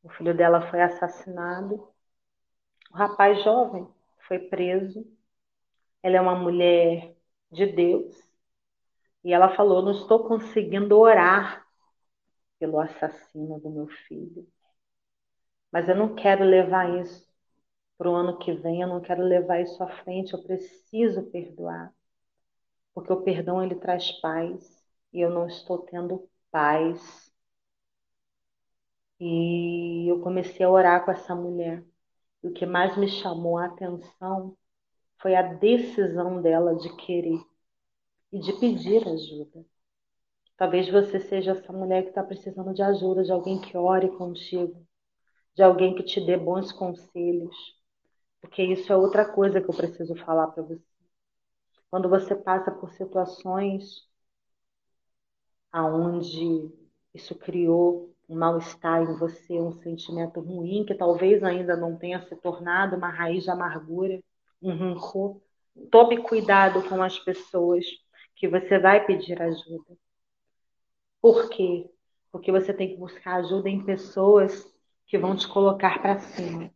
O 0.02 0.08
filho 0.10 0.34
dela 0.36 0.70
foi 0.70 0.80
assassinado. 0.80 1.88
O 2.90 2.96
rapaz 2.96 3.42
jovem 3.42 3.86
foi 4.26 4.38
preso. 4.38 5.06
Ela 6.02 6.16
é 6.16 6.20
uma 6.20 6.34
mulher 6.34 7.14
de 7.50 7.66
Deus. 7.66 8.16
E 9.24 9.32
ela 9.32 9.54
falou: 9.54 9.82
Não 9.82 9.92
estou 9.92 10.26
conseguindo 10.26 10.98
orar 10.98 11.66
pelo 12.58 12.80
assassino 12.80 13.60
do 13.60 13.70
meu 13.70 13.88
filho. 13.88 14.46
Mas 15.70 15.88
eu 15.88 15.96
não 15.96 16.14
quero 16.14 16.44
levar 16.44 16.98
isso 17.00 17.28
para 17.98 18.10
o 18.10 18.14
ano 18.14 18.38
que 18.38 18.52
vem, 18.54 18.80
eu 18.80 18.88
não 18.88 19.00
quero 19.00 19.22
levar 19.22 19.60
isso 19.60 19.82
à 19.82 19.88
frente. 20.02 20.32
Eu 20.32 20.42
preciso 20.42 21.30
perdoar. 21.30 21.92
Porque 22.94 23.12
o 23.12 23.22
perdão 23.22 23.62
ele 23.62 23.74
traz 23.74 24.10
paz 24.20 24.77
e 25.12 25.20
eu 25.20 25.30
não 25.30 25.46
estou 25.46 25.78
tendo 25.80 26.28
paz. 26.50 27.32
E 29.20 30.08
eu 30.08 30.20
comecei 30.20 30.64
a 30.64 30.70
orar 30.70 31.04
com 31.04 31.10
essa 31.10 31.34
mulher. 31.34 31.84
E 32.42 32.48
o 32.48 32.52
que 32.52 32.66
mais 32.66 32.96
me 32.96 33.08
chamou 33.08 33.58
a 33.58 33.66
atenção 33.66 34.56
foi 35.20 35.34
a 35.34 35.42
decisão 35.42 36.40
dela 36.42 36.76
de 36.76 36.94
querer 36.96 37.40
e 38.32 38.38
de 38.38 38.52
pedir 38.54 39.06
ajuda. 39.08 39.64
Talvez 40.56 40.90
você 40.90 41.20
seja 41.20 41.52
essa 41.52 41.72
mulher 41.72 42.02
que 42.02 42.08
está 42.10 42.22
precisando 42.22 42.74
de 42.74 42.82
ajuda, 42.82 43.22
de 43.24 43.32
alguém 43.32 43.60
que 43.60 43.76
ore 43.76 44.08
contigo, 44.16 44.84
de 45.54 45.62
alguém 45.62 45.94
que 45.94 46.02
te 46.02 46.20
dê 46.24 46.36
bons 46.36 46.72
conselhos, 46.72 47.56
porque 48.40 48.62
isso 48.62 48.92
é 48.92 48.96
outra 48.96 49.24
coisa 49.24 49.60
que 49.60 49.70
eu 49.70 49.76
preciso 49.76 50.16
falar 50.16 50.48
para 50.48 50.62
você. 50.62 50.84
Quando 51.90 52.08
você 52.08 52.34
passa 52.34 52.70
por 52.70 52.90
situações 52.92 54.08
aonde 55.72 56.70
isso 57.14 57.34
criou 57.34 58.14
um 58.28 58.36
mal-estar 58.36 59.02
em 59.02 59.16
você, 59.16 59.54
um 59.54 59.72
sentimento 59.72 60.40
ruim 60.40 60.84
que 60.84 60.94
talvez 60.94 61.42
ainda 61.42 61.76
não 61.76 61.96
tenha 61.96 62.20
se 62.26 62.36
tornado 62.36 62.96
uma 62.96 63.08
raiz 63.08 63.44
de 63.44 63.50
amargura, 63.50 64.20
um 64.62 64.76
rancor. 64.76 65.40
Tome 65.90 66.22
cuidado 66.22 66.86
com 66.88 67.02
as 67.02 67.18
pessoas 67.18 67.84
que 68.36 68.48
você 68.48 68.78
vai 68.78 69.04
pedir 69.04 69.40
ajuda. 69.40 69.96
Por 71.20 71.48
quê? 71.48 71.90
Porque 72.30 72.52
você 72.52 72.72
tem 72.74 72.90
que 72.90 72.96
buscar 72.96 73.36
ajuda 73.36 73.68
em 73.68 73.84
pessoas 73.84 74.66
que 75.06 75.16
vão 75.18 75.34
te 75.34 75.48
colocar 75.48 76.00
para 76.02 76.18
cima, 76.18 76.70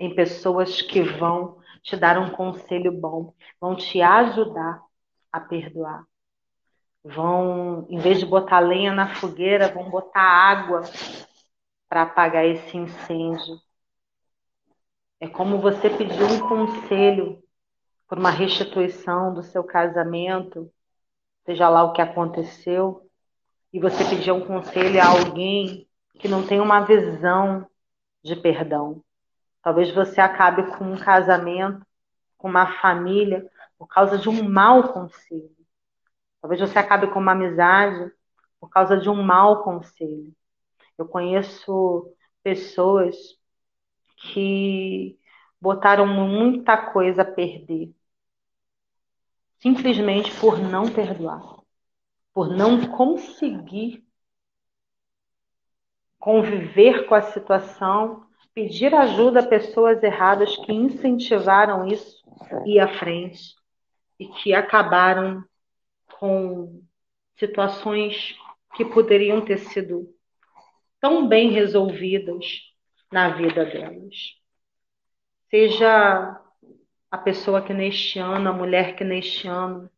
em 0.00 0.14
pessoas 0.14 0.82
que 0.82 1.02
vão 1.02 1.58
te 1.82 1.96
dar 1.96 2.18
um 2.18 2.30
conselho 2.30 2.90
bom, 2.92 3.32
vão 3.60 3.76
te 3.76 4.02
ajudar 4.02 4.82
a 5.32 5.40
perdoar 5.40 6.04
vão, 7.08 7.86
em 7.88 7.98
vez 7.98 8.18
de 8.18 8.26
botar 8.26 8.60
lenha 8.60 8.92
na 8.92 9.14
fogueira, 9.14 9.72
vão 9.72 9.90
botar 9.90 10.20
água 10.20 10.82
para 11.88 12.02
apagar 12.02 12.44
esse 12.44 12.76
incêndio. 12.76 13.58
É 15.20 15.26
como 15.26 15.58
você 15.58 15.90
pedir 15.90 16.22
um 16.22 16.40
conselho 16.48 17.42
por 18.06 18.18
uma 18.18 18.30
restituição 18.30 19.34
do 19.34 19.42
seu 19.42 19.64
casamento, 19.64 20.70
seja 21.44 21.68
lá 21.68 21.82
o 21.82 21.92
que 21.92 22.02
aconteceu, 22.02 23.08
e 23.72 23.80
você 23.80 24.04
pedir 24.04 24.32
um 24.32 24.46
conselho 24.46 25.00
a 25.00 25.06
alguém 25.06 25.88
que 26.18 26.28
não 26.28 26.46
tem 26.46 26.60
uma 26.60 26.80
visão 26.80 27.66
de 28.22 28.36
perdão. 28.36 29.02
Talvez 29.62 29.92
você 29.94 30.20
acabe 30.20 30.76
com 30.76 30.84
um 30.84 30.98
casamento, 30.98 31.84
com 32.36 32.48
uma 32.48 32.80
família, 32.80 33.50
por 33.78 33.86
causa 33.86 34.18
de 34.18 34.28
um 34.28 34.48
mau 34.48 34.92
conselho. 34.92 35.57
Talvez 36.40 36.60
você 36.60 36.78
acabe 36.78 37.08
com 37.12 37.18
uma 37.18 37.32
amizade 37.32 38.12
por 38.60 38.68
causa 38.70 38.96
de 38.96 39.08
um 39.08 39.22
mau 39.22 39.62
conselho. 39.62 40.34
Eu 40.96 41.06
conheço 41.06 42.12
pessoas 42.42 43.16
que 44.16 45.18
botaram 45.60 46.06
muita 46.06 46.76
coisa 46.92 47.22
a 47.22 47.24
perder 47.24 47.92
simplesmente 49.58 50.32
por 50.40 50.58
não 50.58 50.90
perdoar, 50.90 51.42
por 52.32 52.48
não 52.48 52.86
conseguir 52.88 54.04
conviver 56.18 57.06
com 57.06 57.14
a 57.14 57.22
situação, 57.22 58.26
pedir 58.54 58.94
ajuda 58.94 59.40
a 59.40 59.46
pessoas 59.46 60.02
erradas 60.02 60.56
que 60.56 60.72
incentivaram 60.72 61.86
isso 61.86 62.22
ir 62.66 62.80
à 62.80 62.88
frente 62.98 63.54
e 64.18 64.26
que 64.26 64.54
acabaram 64.54 65.44
com 66.18 66.82
situações 67.36 68.36
que 68.74 68.84
poderiam 68.84 69.44
ter 69.44 69.58
sido 69.58 70.12
tão 71.00 71.28
bem 71.28 71.50
resolvidas 71.50 72.44
na 73.10 73.30
vida 73.30 73.64
delas. 73.64 74.36
Seja 75.48 76.40
a 77.10 77.18
pessoa 77.18 77.62
que 77.62 77.72
neste 77.72 78.18
ano, 78.18 78.50
a 78.50 78.52
mulher 78.52 78.96
que 78.96 79.04
neste 79.04 79.46
ano 79.46 79.90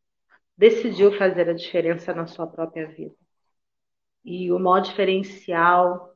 decidiu 0.57 1.17
fazer 1.17 1.49
a 1.49 1.55
diferença 1.55 2.15
na 2.15 2.27
sua 2.27 2.47
própria 2.47 2.87
vida. 2.87 3.17
E 4.23 4.53
o 4.53 4.59
maior 4.59 4.81
diferencial 4.81 6.15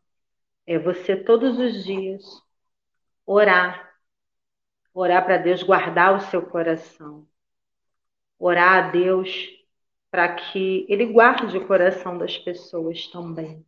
é 0.66 0.78
você 0.78 1.16
todos 1.16 1.58
os 1.58 1.84
dias 1.84 2.22
orar. 3.26 3.90
Orar 4.92 5.24
para 5.24 5.38
Deus 5.38 5.62
guardar 5.62 6.14
o 6.14 6.20
seu 6.20 6.42
coração. 6.42 7.26
Orar 8.38 8.84
a 8.84 8.90
Deus 8.90 9.53
para 10.14 10.33
que 10.33 10.87
Ele 10.88 11.07
guarde 11.07 11.59
o 11.59 11.66
coração 11.66 12.16
das 12.16 12.38
pessoas 12.38 13.09
também. 13.09 13.66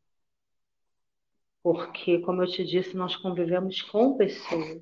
Porque, 1.60 2.20
como 2.20 2.40
eu 2.40 2.46
te 2.46 2.64
disse, 2.64 2.96
nós 2.96 3.16
convivemos 3.16 3.82
com 3.82 4.16
pessoas. 4.16 4.80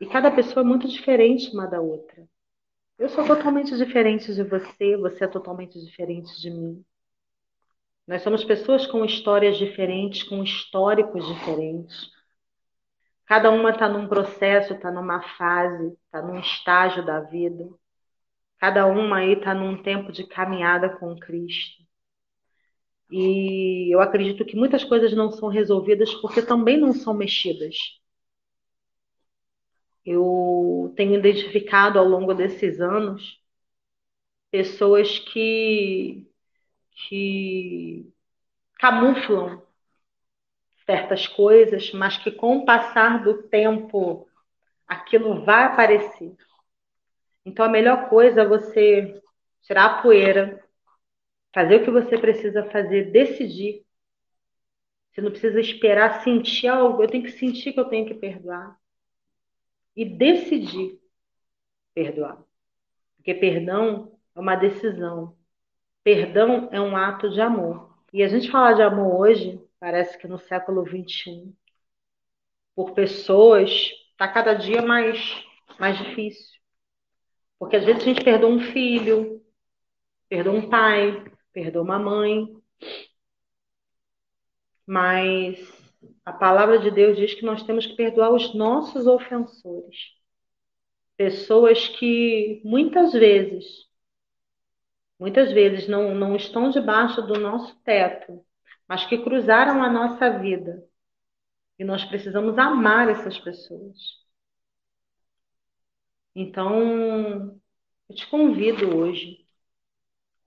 E 0.00 0.06
cada 0.06 0.28
pessoa 0.28 0.64
é 0.64 0.66
muito 0.66 0.88
diferente 0.88 1.52
uma 1.54 1.68
da 1.68 1.80
outra. 1.80 2.28
Eu 2.98 3.08
sou 3.08 3.24
totalmente 3.24 3.76
diferente 3.76 4.34
de 4.34 4.42
você, 4.42 4.96
você 4.96 5.22
é 5.22 5.28
totalmente 5.28 5.80
diferente 5.80 6.36
de 6.40 6.50
mim. 6.50 6.84
Nós 8.08 8.22
somos 8.22 8.42
pessoas 8.42 8.88
com 8.88 9.04
histórias 9.04 9.56
diferentes, 9.56 10.24
com 10.24 10.42
históricos 10.42 11.24
diferentes. 11.28 12.10
Cada 13.24 13.52
uma 13.52 13.70
está 13.70 13.88
num 13.88 14.08
processo, 14.08 14.74
está 14.74 14.90
numa 14.90 15.22
fase, 15.38 15.96
está 16.06 16.20
num 16.22 16.40
estágio 16.40 17.06
da 17.06 17.20
vida. 17.20 17.68
Cada 18.58 18.86
uma 18.86 19.18
aí 19.18 19.32
está 19.32 19.54
num 19.54 19.82
tempo 19.82 20.12
de 20.12 20.26
caminhada 20.26 20.90
com 20.98 21.16
Cristo. 21.18 21.82
E 23.10 23.92
eu 23.92 24.00
acredito 24.00 24.44
que 24.44 24.56
muitas 24.56 24.84
coisas 24.84 25.12
não 25.12 25.30
são 25.30 25.48
resolvidas 25.48 26.14
porque 26.14 26.40
também 26.42 26.76
não 26.78 26.92
são 26.92 27.14
mexidas. 27.14 27.76
Eu 30.06 30.92
tenho 30.96 31.14
identificado 31.18 31.98
ao 31.98 32.04
longo 32.06 32.32
desses 32.32 32.80
anos 32.80 33.38
pessoas 34.50 35.18
que, 35.18 36.26
que 37.08 38.12
camuflam 38.78 39.62
certas 40.86 41.26
coisas, 41.26 41.92
mas 41.92 42.16
que 42.16 42.30
com 42.30 42.58
o 42.58 42.64
passar 42.64 43.22
do 43.22 43.42
tempo 43.42 44.26
aquilo 44.88 45.44
vai 45.44 45.64
aparecer. 45.64 46.36
Então 47.46 47.64
a 47.64 47.68
melhor 47.68 48.08
coisa 48.08 48.42
é 48.42 48.46
você 48.46 49.22
tirar 49.62 49.84
a 49.86 50.02
poeira, 50.02 50.60
fazer 51.54 51.76
o 51.76 51.84
que 51.84 51.90
você 51.92 52.18
precisa 52.18 52.68
fazer, 52.70 53.12
decidir. 53.12 53.86
Você 55.12 55.20
não 55.20 55.30
precisa 55.30 55.60
esperar 55.60 56.24
sentir 56.24 56.66
algo, 56.66 57.02
eu 57.02 57.08
tenho 57.08 57.22
que 57.22 57.30
sentir 57.30 57.72
que 57.72 57.78
eu 57.78 57.84
tenho 57.84 58.04
que 58.04 58.14
perdoar 58.14 58.76
e 59.94 60.04
decidir 60.04 61.00
perdoar. 61.94 62.42
Porque 63.16 63.32
perdão 63.32 64.18
é 64.34 64.40
uma 64.40 64.56
decisão. 64.56 65.36
Perdão 66.02 66.68
é 66.72 66.80
um 66.80 66.96
ato 66.96 67.30
de 67.30 67.40
amor. 67.40 67.96
E 68.12 68.24
a 68.24 68.28
gente 68.28 68.50
falar 68.50 68.74
de 68.74 68.82
amor 68.82 69.20
hoje, 69.20 69.64
parece 69.78 70.18
que 70.18 70.28
no 70.28 70.38
século 70.38 70.84
XXI, 70.84 71.54
por 72.74 72.92
pessoas, 72.92 73.70
está 74.10 74.28
cada 74.28 74.52
dia 74.52 74.82
mais, 74.82 75.42
mais 75.78 75.96
difícil. 75.96 76.55
Porque 77.58 77.76
às 77.76 77.84
vezes 77.84 78.02
a 78.02 78.04
gente 78.04 78.24
perdoa 78.24 78.50
um 78.50 78.60
filho, 78.60 79.42
perdoa 80.28 80.54
um 80.54 80.68
pai, 80.68 81.24
perdoa 81.52 81.82
uma 81.82 81.98
mãe, 81.98 82.56
mas 84.86 85.58
a 86.24 86.32
palavra 86.32 86.78
de 86.78 86.90
Deus 86.90 87.16
diz 87.16 87.34
que 87.34 87.44
nós 87.44 87.62
temos 87.64 87.86
que 87.86 87.96
perdoar 87.96 88.32
os 88.32 88.54
nossos 88.54 89.06
ofensores. 89.06 89.96
Pessoas 91.16 91.88
que 91.88 92.60
muitas 92.64 93.12
vezes, 93.12 93.64
muitas 95.18 95.52
vezes 95.52 95.88
não, 95.88 96.14
não 96.14 96.36
estão 96.36 96.70
debaixo 96.70 97.22
do 97.22 97.38
nosso 97.40 97.74
teto, 97.82 98.44
mas 98.88 99.04
que 99.06 99.18
cruzaram 99.18 99.82
a 99.82 99.90
nossa 99.90 100.38
vida. 100.38 100.84
E 101.78 101.84
nós 101.84 102.04
precisamos 102.04 102.56
amar 102.58 103.08
essas 103.08 103.38
pessoas. 103.38 104.25
Então, 106.38 107.58
eu 108.10 108.14
te 108.14 108.26
convido 108.28 108.94
hoje 108.94 109.46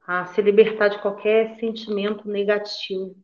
a 0.05 0.25
se 0.25 0.39
libertar 0.39 0.89
de 0.89 1.01
qualquer 1.01 1.59
sentimento 1.59 2.27
negativo 2.29 3.15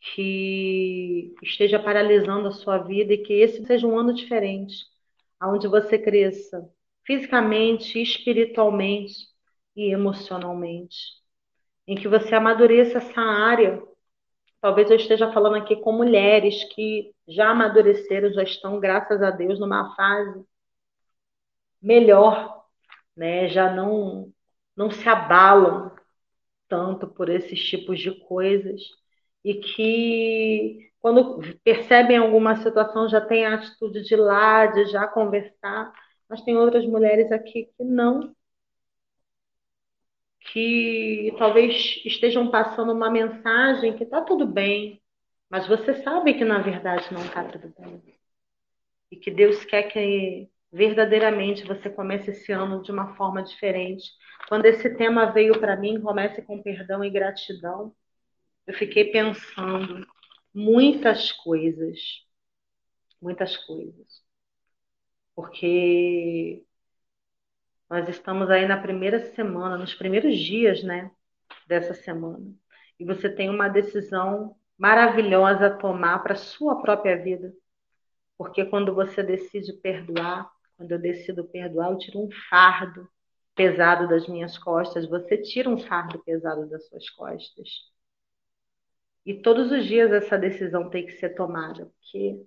que 0.00 1.34
esteja 1.42 1.78
paralisando 1.82 2.46
a 2.48 2.52
sua 2.52 2.78
vida 2.78 3.12
e 3.14 3.18
que 3.18 3.32
esse 3.32 3.66
seja 3.66 3.84
um 3.86 3.98
ano 3.98 4.14
diferente, 4.14 4.76
onde 5.42 5.66
você 5.66 5.98
cresça 5.98 6.70
fisicamente, 7.04 8.00
espiritualmente 8.00 9.14
e 9.74 9.92
emocionalmente, 9.92 10.96
em 11.86 11.96
que 11.96 12.06
você 12.06 12.32
amadureça 12.32 12.98
essa 12.98 13.20
área. 13.20 13.82
Talvez 14.60 14.88
eu 14.90 14.96
esteja 14.96 15.32
falando 15.32 15.56
aqui 15.56 15.74
com 15.76 15.92
mulheres 15.92 16.62
que 16.74 17.12
já 17.26 17.50
amadureceram, 17.50 18.32
já 18.32 18.44
estão, 18.44 18.78
graças 18.78 19.20
a 19.20 19.32
Deus, 19.32 19.58
numa 19.58 19.96
fase 19.96 20.44
melhor, 21.82 22.64
né? 23.16 23.48
Já 23.48 23.72
não 23.74 24.32
não 24.76 24.90
se 24.90 25.08
abalam 25.08 25.94
tanto 26.68 27.06
por 27.08 27.28
esses 27.28 27.60
tipos 27.68 28.00
de 28.00 28.12
coisas 28.26 28.80
e 29.44 29.54
que 29.54 30.90
quando 31.00 31.40
percebem 31.64 32.16
alguma 32.18 32.56
situação 32.56 33.08
já 33.08 33.20
tem 33.20 33.46
a 33.46 33.54
atitude 33.54 34.02
de 34.04 34.14
ir 34.14 34.18
lá, 34.18 34.66
de 34.66 34.86
já 34.86 35.06
conversar, 35.08 35.92
mas 36.28 36.42
tem 36.42 36.56
outras 36.56 36.86
mulheres 36.86 37.32
aqui 37.32 37.66
que 37.76 37.84
não, 37.84 38.34
que 40.52 41.34
talvez 41.38 42.00
estejam 42.04 42.50
passando 42.50 42.92
uma 42.92 43.10
mensagem 43.10 43.96
que 43.96 44.04
está 44.04 44.22
tudo 44.22 44.46
bem, 44.46 45.00
mas 45.48 45.66
você 45.66 46.02
sabe 46.02 46.34
que 46.34 46.44
na 46.44 46.58
verdade 46.60 47.12
não 47.12 47.24
está 47.24 47.44
tudo 47.44 47.74
bem. 47.78 48.02
E 49.10 49.16
que 49.16 49.30
Deus 49.30 49.64
quer 49.64 49.84
que 49.84 50.49
verdadeiramente 50.72 51.64
você 51.64 51.90
comece 51.90 52.30
esse 52.30 52.52
ano 52.52 52.82
de 52.82 52.90
uma 52.92 53.14
forma 53.16 53.42
diferente. 53.42 54.10
Quando 54.48 54.66
esse 54.66 54.90
tema 54.96 55.26
veio 55.32 55.58
para 55.60 55.76
mim, 55.76 56.00
comece 56.00 56.42
com 56.42 56.62
perdão 56.62 57.04
e 57.04 57.10
gratidão 57.10 57.94
eu 58.70 58.74
fiquei 58.74 59.10
pensando 59.10 60.06
muitas 60.54 61.32
coisas, 61.32 61.98
muitas 63.20 63.56
coisas. 63.56 64.22
Porque 65.34 66.64
nós 67.88 68.08
estamos 68.08 68.48
aí 68.48 68.66
na 68.66 68.80
primeira 68.80 69.18
semana, 69.34 69.76
nos 69.76 69.94
primeiros 69.94 70.38
dias, 70.38 70.84
né, 70.84 71.10
dessa 71.66 71.94
semana. 71.94 72.54
E 72.98 73.04
você 73.04 73.28
tem 73.28 73.50
uma 73.50 73.68
decisão 73.68 74.56
maravilhosa 74.78 75.66
a 75.66 75.76
tomar 75.76 76.20
para 76.20 76.36
sua 76.36 76.80
própria 76.80 77.20
vida. 77.20 77.52
Porque 78.38 78.64
quando 78.64 78.94
você 78.94 79.20
decide 79.22 79.72
perdoar, 79.72 80.48
quando 80.80 80.92
eu 80.92 80.98
decido 80.98 81.44
perdoar, 81.44 81.90
eu 81.90 81.98
tiro 81.98 82.20
um 82.20 82.30
fardo 82.48 83.06
pesado 83.54 84.08
das 84.08 84.26
minhas 84.26 84.56
costas, 84.56 85.06
você 85.06 85.36
tira 85.36 85.68
um 85.68 85.76
fardo 85.78 86.18
pesado 86.24 86.66
das 86.68 86.88
suas 86.88 87.10
costas. 87.10 87.68
E 89.26 89.34
todos 89.34 89.70
os 89.70 89.84
dias 89.84 90.10
essa 90.10 90.38
decisão 90.38 90.88
tem 90.88 91.04
que 91.04 91.12
ser 91.12 91.34
tomada, 91.34 91.84
porque 91.86 92.46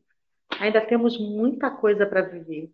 Ainda 0.59 0.81
temos 0.81 1.17
muita 1.17 1.69
coisa 1.71 2.05
para 2.05 2.21
viver. 2.21 2.71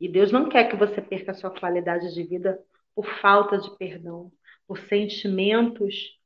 E 0.00 0.08
Deus 0.08 0.32
não 0.32 0.48
quer 0.48 0.68
que 0.68 0.76
você 0.76 1.00
perca 1.00 1.32
a 1.32 1.34
sua 1.34 1.50
qualidade 1.50 2.12
de 2.14 2.22
vida 2.24 2.60
por 2.94 3.06
falta 3.20 3.58
de 3.58 3.76
perdão, 3.76 4.32
por 4.66 4.78
sentimentos 4.78 6.18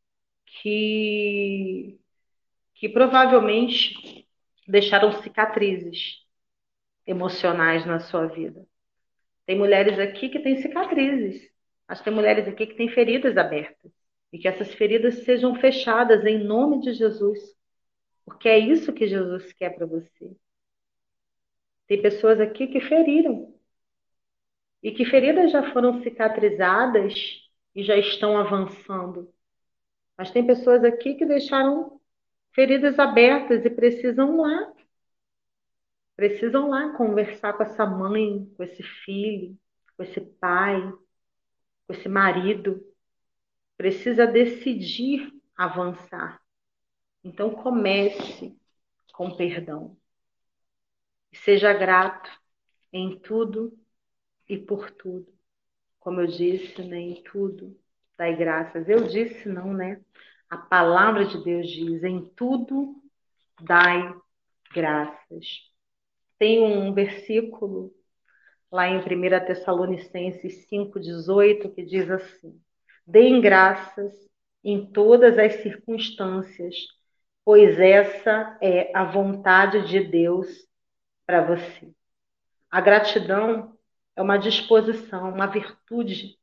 que, 0.47 1.99
que 2.75 2.89
provavelmente 2.89 4.27
deixaram 4.67 5.13
cicatrizes 5.23 6.27
emocionais 7.09 7.87
na 7.87 8.01
sua 8.01 8.27
vida. 8.27 8.65
Tem 9.47 9.57
mulheres 9.57 9.99
aqui 9.99 10.29
que 10.29 10.41
têm 10.41 10.61
cicatrizes, 10.61 11.51
mas 11.89 12.03
tem 12.03 12.13
mulheres 12.13 12.47
aqui 12.47 12.67
que 12.67 12.75
têm 12.75 12.91
feridas 12.91 13.37
abertas. 13.39 13.91
E 14.31 14.39
que 14.39 14.47
essas 14.47 14.75
feridas 14.75 15.25
sejam 15.25 15.55
fechadas 15.55 16.23
em 16.27 16.45
nome 16.45 16.81
de 16.83 16.93
Jesus. 16.93 17.39
Porque 18.27 18.47
é 18.47 18.59
isso 18.59 18.93
que 18.93 19.07
Jesus 19.07 19.55
quer 19.55 19.71
para 19.71 19.87
você. 19.87 20.37
Tem 21.87 22.03
pessoas 22.03 22.39
aqui 22.39 22.67
que 22.67 22.79
feriram. 22.83 23.55
E 24.83 24.93
que 24.93 25.07
feridas 25.07 25.51
já 25.51 25.73
foram 25.73 26.03
cicatrizadas 26.03 27.15
e 27.75 27.83
já 27.83 27.97
estão 27.97 28.37
avançando. 28.37 29.33
Mas 30.15 30.31
tem 30.31 30.47
pessoas 30.47 30.85
aqui 30.85 31.15
que 31.15 31.25
deixaram 31.25 31.99
feridas 32.53 32.99
abertas 32.99 33.65
e 33.65 33.71
precisam 33.71 34.37
lá. 34.43 34.75
Precisam 36.19 36.69
lá 36.69 36.97
conversar 36.97 37.53
com 37.53 37.63
essa 37.63 37.87
mãe, 37.87 38.53
com 38.57 38.65
esse 38.65 38.83
filho, 38.83 39.57
com 39.97 40.03
esse 40.03 40.21
pai, 40.21 40.83
com 41.87 41.93
esse 41.93 42.09
marido. 42.09 42.85
Precisa 43.77 44.27
decidir 44.27 45.33
avançar. 45.57 46.43
Então 47.23 47.51
comece 47.55 48.59
com 49.13 49.37
perdão. 49.37 49.97
Seja 51.33 51.73
grato 51.73 52.29
em 52.93 53.17
tudo 53.21 53.79
e 54.49 54.59
por 54.59 54.91
tudo. 54.91 55.33
Como 56.01 56.21
eu 56.21 56.27
disse, 56.27 56.83
né, 56.83 56.99
em 56.99 57.23
tudo 57.23 57.79
dai 58.17 58.35
graças. 58.35 58.89
Eu 58.89 59.07
disse 59.07 59.49
não, 59.49 59.73
né? 59.73 60.01
A 60.51 60.57
palavra 60.57 61.25
de 61.27 61.45
Deus 61.45 61.69
diz: 61.71 62.03
em 62.03 62.29
tudo 62.31 63.01
dai 63.61 64.13
graças. 64.75 65.68
Tem 66.39 66.63
um 66.63 66.93
versículo 66.93 67.93
lá 68.71 68.87
em 68.89 68.99
1 68.99 69.03
Tessalonicenses 69.47 70.69
5,18 70.71 71.75
que 71.75 71.85
diz 71.85 72.11
assim: 72.11 72.61
Deem 73.07 73.41
graças 73.41 74.13
em 74.63 74.87
todas 74.93 75.39
as 75.39 75.55
circunstâncias, 75.63 76.75
pois 77.45 77.79
essa 77.79 78.59
é 78.61 78.91
a 78.95 79.05
vontade 79.05 79.89
de 79.89 80.01
Deus 80.01 80.47
para 81.27 81.43
você. 81.43 81.91
A 82.71 82.81
gratidão 82.81 83.77
é 84.15 84.23
uma 84.23 84.37
disposição, 84.37 85.31
uma 85.31 85.47
virtude. 85.47 86.37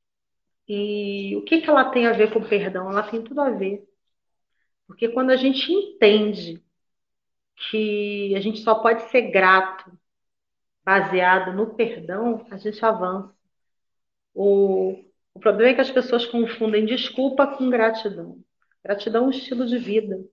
E 0.68 1.36
o 1.36 1.44
que, 1.44 1.62
que 1.62 1.70
ela 1.70 1.92
tem 1.92 2.08
a 2.08 2.14
ver 2.14 2.34
com 2.34 2.42
perdão? 2.42 2.90
Ela 2.90 3.04
tem 3.04 3.22
tudo 3.22 3.42
a 3.42 3.52
ver. 3.52 3.88
Porque 4.88 5.10
quando 5.10 5.30
a 5.30 5.36
gente 5.36 5.72
entende 5.72 6.65
que 7.56 8.36
a 8.36 8.40
gente 8.40 8.60
só 8.60 8.76
pode 8.76 9.10
ser 9.10 9.32
grato 9.32 9.92
baseado 10.84 11.54
no 11.54 11.74
perdão, 11.76 12.46
a 12.52 12.58
gente 12.58 12.84
avança. 12.86 13.34
O, 14.34 15.04
o 15.34 15.40
problema 15.40 15.72
é 15.72 15.74
que 15.74 15.82
as 15.82 15.92
pessoas 15.92 16.26
confundem 16.26 16.86
desculpa 16.86 17.48
com 17.48 17.70
gratidão. 17.70 18.38
Gratidão 18.84 19.24
é 19.24 19.28
um 19.28 19.32
estilo 19.32 19.66
de 19.66 19.78
vida. 19.78 20.24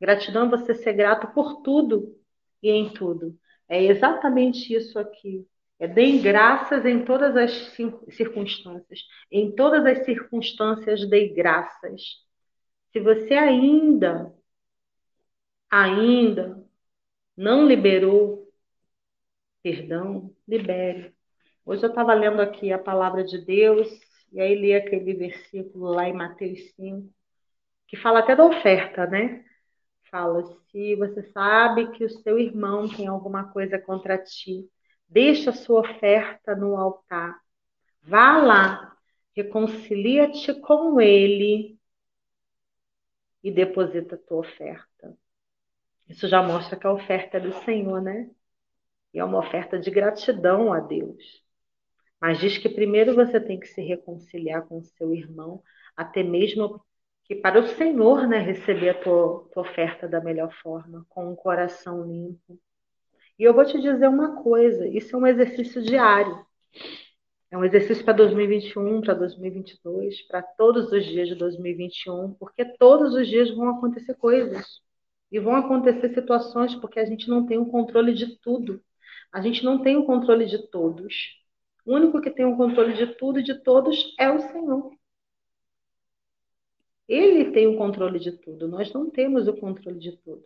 Gratidão 0.00 0.46
é 0.46 0.50
você 0.50 0.74
ser 0.74 0.92
grato 0.92 1.28
por 1.28 1.62
tudo 1.62 2.16
e 2.62 2.70
em 2.70 2.90
tudo. 2.90 3.38
É 3.68 3.82
exatamente 3.82 4.74
isso 4.74 4.98
aqui. 4.98 5.46
É 5.78 5.86
deem 5.86 6.20
graças 6.20 6.84
em 6.84 7.04
todas 7.04 7.36
as 7.36 7.52
circunstâncias. 8.10 9.00
Em 9.30 9.54
todas 9.54 9.86
as 9.86 10.04
circunstâncias, 10.04 11.08
dei 11.08 11.32
graças. 11.32 12.26
Se 12.92 13.00
você 13.00 13.34
ainda, 13.34 14.34
ainda 15.70 16.64
não 17.36 17.66
liberou 17.66 18.48
perdão, 19.62 20.34
libere. 20.46 21.14
Hoje 21.64 21.84
eu 21.84 21.90
estava 21.90 22.14
lendo 22.14 22.40
aqui 22.40 22.72
a 22.72 22.78
palavra 22.78 23.24
de 23.24 23.44
Deus, 23.44 23.88
e 24.32 24.40
aí 24.40 24.54
li 24.54 24.74
aquele 24.74 25.14
versículo 25.14 25.90
lá 25.90 26.08
em 26.08 26.14
Mateus 26.14 26.58
5, 26.74 27.12
que 27.86 27.96
fala 27.96 28.20
até 28.20 28.34
da 28.34 28.44
oferta, 28.44 29.06
né? 29.06 29.44
Fala: 30.10 30.42
se 30.70 30.96
você 30.96 31.22
sabe 31.32 31.90
que 31.92 32.04
o 32.04 32.10
seu 32.10 32.38
irmão 32.38 32.88
tem 32.88 33.06
alguma 33.06 33.52
coisa 33.52 33.78
contra 33.78 34.18
ti, 34.18 34.68
deixa 35.08 35.50
a 35.50 35.54
sua 35.54 35.80
oferta 35.80 36.54
no 36.56 36.76
altar. 36.76 37.38
Vá 38.02 38.38
lá, 38.38 38.96
reconcilia-te 39.34 40.54
com 40.60 41.00
ele 41.00 41.78
e 43.42 43.50
deposita 43.50 44.14
a 44.14 44.18
tua 44.18 44.38
oferta. 44.38 45.16
Isso 46.08 46.26
já 46.26 46.42
mostra 46.42 46.76
que 46.76 46.86
a 46.86 46.92
oferta 46.92 47.36
é 47.36 47.40
do 47.40 47.52
Senhor, 47.64 48.00
né? 48.00 48.30
E 49.12 49.18
é 49.18 49.24
uma 49.24 49.38
oferta 49.38 49.78
de 49.78 49.90
gratidão 49.90 50.72
a 50.72 50.80
Deus. 50.80 51.44
Mas 52.20 52.38
diz 52.38 52.58
que 52.58 52.68
primeiro 52.68 53.14
você 53.14 53.40
tem 53.40 53.60
que 53.60 53.68
se 53.68 53.80
reconciliar 53.80 54.66
com 54.66 54.78
o 54.78 54.82
seu 54.82 55.14
irmão, 55.14 55.62
até 55.96 56.22
mesmo 56.22 56.84
que 57.24 57.34
para 57.34 57.60
o 57.60 57.68
Senhor 57.68 58.26
né, 58.26 58.38
receber 58.38 58.90
a 58.90 58.94
tua, 58.94 59.48
tua 59.52 59.62
oferta 59.62 60.08
da 60.08 60.20
melhor 60.20 60.52
forma, 60.62 61.06
com 61.08 61.30
um 61.30 61.36
coração 61.36 62.02
limpo. 62.02 62.58
E 63.38 63.44
eu 63.44 63.54
vou 63.54 63.64
te 63.64 63.80
dizer 63.80 64.08
uma 64.08 64.42
coisa: 64.42 64.86
isso 64.88 65.14
é 65.14 65.18
um 65.18 65.26
exercício 65.26 65.82
diário. 65.82 66.44
É 67.50 67.56
um 67.56 67.64
exercício 67.64 68.04
para 68.04 68.14
2021, 68.14 69.00
para 69.00 69.14
2022, 69.14 70.22
para 70.26 70.42
todos 70.42 70.92
os 70.92 71.04
dias 71.04 71.28
de 71.28 71.34
2021, 71.34 72.34
porque 72.34 72.64
todos 72.76 73.14
os 73.14 73.26
dias 73.26 73.50
vão 73.54 73.70
acontecer 73.70 74.14
coisas. 74.14 74.66
E 75.30 75.38
vão 75.38 75.54
acontecer 75.56 76.14
situações 76.14 76.74
porque 76.76 76.98
a 77.00 77.04
gente 77.04 77.28
não 77.28 77.46
tem 77.46 77.58
o 77.58 77.66
controle 77.66 78.14
de 78.14 78.38
tudo. 78.38 78.82
A 79.32 79.40
gente 79.40 79.64
não 79.64 79.82
tem 79.82 79.96
o 79.96 80.04
controle 80.04 80.46
de 80.46 80.70
todos. 80.70 81.14
O 81.84 81.94
único 81.94 82.20
que 82.20 82.30
tem 82.30 82.46
o 82.46 82.56
controle 82.56 82.94
de 82.94 83.06
tudo 83.14 83.40
e 83.40 83.42
de 83.42 83.54
todos 83.62 84.14
é 84.18 84.30
o 84.30 84.40
Senhor. 84.40 84.92
Ele 87.08 87.50
tem 87.52 87.66
o 87.66 87.78
controle 87.78 88.18
de 88.18 88.32
tudo, 88.32 88.68
nós 88.68 88.92
não 88.92 89.08
temos 89.08 89.48
o 89.48 89.56
controle 89.56 89.98
de 89.98 90.12
tudo. 90.18 90.44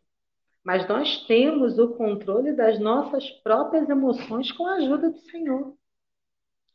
Mas 0.62 0.88
nós 0.88 1.26
temos 1.26 1.76
o 1.78 1.88
controle 1.96 2.52
das 2.52 2.78
nossas 2.78 3.28
próprias 3.42 3.88
emoções 3.88 4.52
com 4.52 4.64
a 4.64 4.74
ajuda 4.74 5.10
do 5.10 5.18
Senhor. 5.18 5.76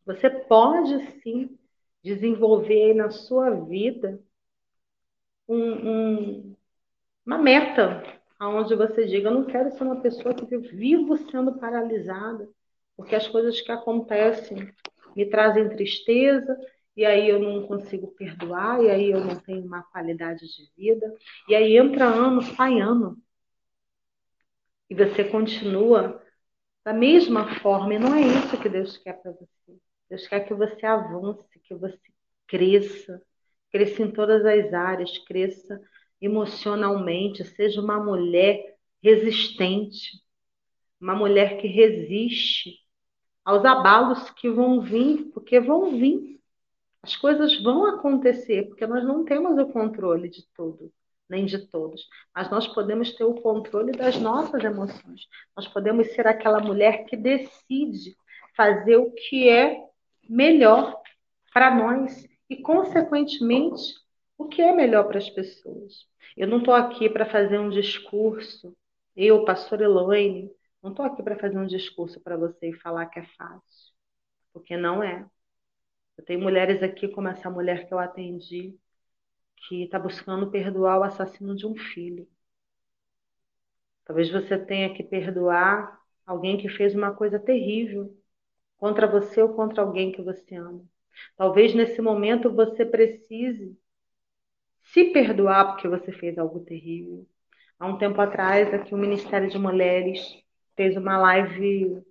Você 0.06 0.30
pode 0.30 1.22
sim 1.22 1.58
desenvolver 2.04 2.94
na 2.94 3.10
sua 3.10 3.50
vida 3.52 4.22
um, 5.48 5.72
um, 5.90 6.47
uma 7.28 7.38
meta 7.38 8.02
aonde 8.40 8.74
você 8.74 9.06
diga, 9.06 9.28
eu 9.28 9.34
não 9.34 9.44
quero 9.44 9.70
ser 9.72 9.84
uma 9.84 10.00
pessoa 10.00 10.34
que 10.34 10.58
vivo 10.58 11.18
sendo 11.30 11.60
paralisada, 11.60 12.50
porque 12.96 13.16
as 13.16 13.28
coisas 13.28 13.60
que 13.60 13.70
acontecem 13.70 14.74
me 15.14 15.26
trazem 15.26 15.68
tristeza, 15.68 16.58
e 16.96 17.06
aí 17.06 17.28
eu 17.28 17.38
não 17.38 17.68
consigo 17.68 18.08
perdoar, 18.08 18.82
e 18.82 18.90
aí 18.90 19.12
eu 19.12 19.20
não 19.20 19.36
tenho 19.36 19.66
uma 19.66 19.84
qualidade 19.84 20.48
de 20.48 20.72
vida, 20.78 21.14
e 21.50 21.54
aí 21.54 21.76
entra 21.76 22.06
ano, 22.06 22.42
sai 22.42 22.80
ano. 22.80 23.18
E 24.90 24.96
você 24.96 25.26
continua 25.26 26.24
da 26.86 26.94
mesma 26.94 27.60
forma, 27.60 27.94
e 27.94 28.00
não 28.00 28.16
é 28.16 28.22
isso 28.22 28.58
que 28.62 28.70
Deus 28.70 28.96
quer 28.98 29.22
para 29.22 29.32
você. 29.32 29.78
Deus 30.10 30.26
quer 30.28 30.48
que 30.48 30.54
você 30.54 30.86
avance, 30.86 31.60
que 31.62 31.76
você 31.76 32.00
cresça, 32.48 33.22
cresça 33.70 34.02
em 34.02 34.12
todas 34.12 34.46
as 34.46 34.74
áreas, 34.74 35.18
cresça 35.20 35.82
emocionalmente, 36.22 37.44
seja 37.44 37.82
uma 37.82 38.00
mulher 38.00 38.78
resistente, 39.02 40.22
uma 41.00 41.16
mulher 41.16 41.58
que 41.60 41.68
resiste 41.68 42.80
aos 43.46 43.64
abalos 43.64 44.30
que 44.32 44.50
vão 44.50 44.82
vir, 44.82 45.32
porque 45.34 45.60
vão 45.60 45.92
vir. 45.98 46.42
As 47.02 47.16
coisas 47.16 47.62
vão 47.62 47.86
acontecer, 47.86 48.68
porque 48.68 48.86
nós 48.86 49.04
não 49.06 49.24
temos 49.24 49.58
o 49.58 49.72
controle 49.72 50.30
de 50.30 50.46
tudo, 50.54 50.92
nem 51.30 51.46
de 51.46 51.60
todos. 51.68 52.06
Mas 52.36 52.50
nós 52.50 52.68
podemos 52.68 53.14
ter 53.14 53.24
o 53.24 53.36
controle 53.36 53.92
das 53.94 54.20
nossas 54.20 54.62
emoções. 54.64 55.28
Nós 55.56 55.68
podemos 55.68 56.08
ser 56.08 56.28
aquela 56.28 56.60
mulher 56.60 57.06
que 57.06 57.16
decide 57.16 58.18
fazer 58.56 58.98
o 58.98 59.12
que 59.12 59.48
é 59.48 59.82
melhor 60.28 61.00
para 61.54 61.74
nós 61.74 62.28
e, 62.50 62.58
consequentemente, 62.58 63.94
o 64.38 64.48
que 64.48 64.62
é 64.62 64.74
melhor 64.74 65.06
para 65.08 65.18
as 65.18 65.30
pessoas. 65.30 66.06
Eu 66.36 66.48
não 66.48 66.60
estou 66.60 66.74
aqui 66.74 67.10
para 67.10 67.26
fazer 67.26 67.58
um 67.60 67.70
discurso, 67.70 68.76
eu, 69.16 69.44
pastor 69.46 69.82
Elaine, 69.82 70.52
não 70.82 70.92
estou 70.92 71.06
aqui 71.06 71.24
para 71.24 71.38
fazer 71.40 71.58
um 71.58 71.66
discurso 71.68 72.20
para 72.22 72.38
você 72.38 72.70
e 72.70 72.80
falar 72.80 73.08
que 73.08 73.20
é 73.20 73.26
fácil, 73.38 73.94
porque 74.54 74.78
não 74.78 75.04
é. 75.04 75.26
Eu 76.18 76.26
tenho 76.26 76.42
mulheres 76.42 76.84
aqui, 76.84 77.08
como 77.08 77.28
essa 77.28 77.50
mulher 77.50 77.88
que 77.88 77.94
eu 77.94 78.00
atendi, 78.00 78.78
que 79.68 79.84
está 79.84 80.00
buscando 80.00 80.52
perdoar 80.52 81.00
o 81.00 81.04
assassino 81.04 81.56
de 81.56 81.66
um 81.68 81.76
filho. 81.76 82.28
Talvez 84.06 84.30
você 84.32 84.58
tenha 84.58 84.94
que 84.94 85.04
perdoar 85.04 86.00
alguém 86.26 86.58
que 86.58 86.70
fez 86.70 86.96
uma 86.96 87.14
coisa 87.14 87.40
terrível 87.40 88.16
contra 88.78 89.08
você 89.08 89.42
ou 89.42 89.54
contra 89.54 89.82
alguém 89.82 90.12
que 90.12 90.22
você 90.22 90.56
ama. 90.56 90.86
Talvez 91.36 91.74
nesse 91.74 92.02
momento 92.02 92.52
você 92.54 92.86
precise 92.86 93.78
se 94.94 95.06
perdoar 95.12 95.74
porque 95.74 95.88
você 95.88 96.12
fez 96.12 96.38
algo 96.38 96.60
terrível. 96.62 97.28
Há 97.80 97.88
um 97.88 97.98
tempo 97.98 98.20
atrás, 98.22 98.74
aqui 98.74 98.94
o 98.94 98.98
Ministério 98.98 99.50
de 99.50 99.58
Mulheres 99.58 100.20
fez 100.76 100.96
uma 100.98 101.18
live 101.18 102.04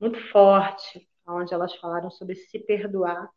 muito 0.00 0.20
forte, 0.30 1.08
onde 1.26 1.54
elas 1.54 1.74
falaram 1.76 2.10
sobre 2.10 2.34
se 2.34 2.58
perdoar. 2.58 3.28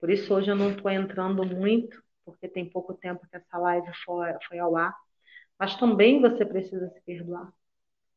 Por 0.00 0.10
isso 0.10 0.34
hoje 0.34 0.50
eu 0.50 0.56
não 0.56 0.70
estou 0.70 0.90
entrando 0.90 1.44
muito, 1.44 2.02
porque 2.24 2.48
tem 2.48 2.68
pouco 2.68 2.94
tempo 2.94 3.26
que 3.28 3.36
essa 3.36 3.58
live 3.58 3.92
foi, 4.04 4.32
foi 4.48 4.58
ao 4.58 4.76
ar. 4.76 4.94
Mas 5.58 5.76
também 5.76 6.20
você 6.20 6.44
precisa 6.44 6.88
se 6.90 7.00
perdoar. 7.02 7.52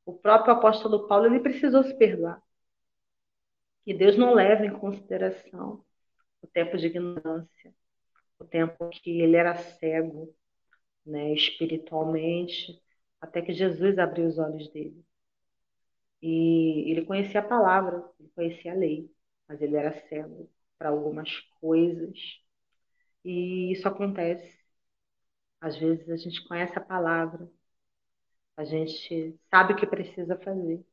O 0.05 0.13
próprio 0.13 0.53
apóstolo 0.53 1.07
Paulo 1.07 1.25
ele 1.25 1.39
precisou 1.39 1.83
se 1.83 1.93
perdoar. 1.97 2.41
E 3.85 3.93
Deus 3.93 4.17
não 4.17 4.33
leva 4.33 4.65
em 4.65 4.71
consideração 4.71 5.83
o 6.41 6.47
tempo 6.47 6.77
de 6.77 6.87
ignorância, 6.87 7.73
o 8.39 8.45
tempo 8.45 8.89
que 8.89 9.21
ele 9.21 9.35
era 9.37 9.55
cego, 9.57 10.33
né, 11.05 11.33
espiritualmente, 11.33 12.81
até 13.21 13.41
que 13.41 13.53
Jesus 13.53 13.97
abriu 13.99 14.27
os 14.27 14.37
olhos 14.39 14.69
dele. 14.71 15.05
E 16.21 16.91
ele 16.91 17.05
conhecia 17.05 17.39
a 17.41 17.47
palavra, 17.47 18.03
ele 18.19 18.29
conhecia 18.35 18.71
a 18.73 18.75
lei, 18.75 19.09
mas 19.47 19.61
ele 19.61 19.75
era 19.75 19.93
cego 20.09 20.49
para 20.77 20.89
algumas 20.89 21.29
coisas. 21.61 22.17
E 23.23 23.71
isso 23.73 23.87
acontece. 23.87 24.57
Às 25.59 25.77
vezes 25.77 26.09
a 26.09 26.15
gente 26.15 26.47
conhece 26.47 26.77
a 26.77 26.81
palavra, 26.81 27.49
a 28.57 28.65
gente 28.65 29.39
sabe 29.49 29.73
o 29.73 29.75
que 29.77 29.87
precisa 29.87 30.37
fazer, 30.39 30.85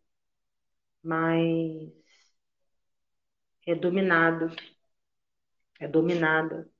mas 1.02 1.92
é 3.66 3.74
dominado, 3.74 4.54
é 5.80 5.86
dominada 5.88 6.71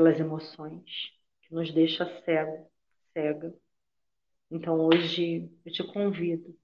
pelas 0.00 0.18
emoções, 0.18 1.12
que 1.42 1.52
nos 1.52 1.70
deixa 1.74 2.06
cego, 2.24 2.66
cega. 3.12 3.54
Então 4.50 4.80
hoje 4.80 5.52
eu 5.62 5.70
te 5.70 5.84
convido, 5.92 6.58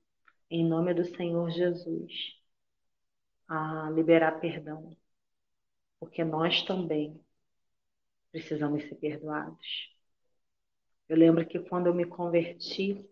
em 0.51 0.67
nome 0.67 0.95
do 0.95 1.05
Senhor 1.05 1.51
Jesus, 1.51 2.11
a 3.47 3.91
liberar 3.91 4.41
perdão, 4.41 4.97
porque 6.01 6.25
nós 6.25 6.63
também 6.63 7.23
precisamos 8.33 8.83
ser 8.85 8.95
perdoados. 8.95 9.95
Eu 11.07 11.19
lembro 11.19 11.47
que 11.47 11.59
quando 11.59 11.89
eu 11.89 11.95
me 11.95 12.07
converti, 12.07 13.07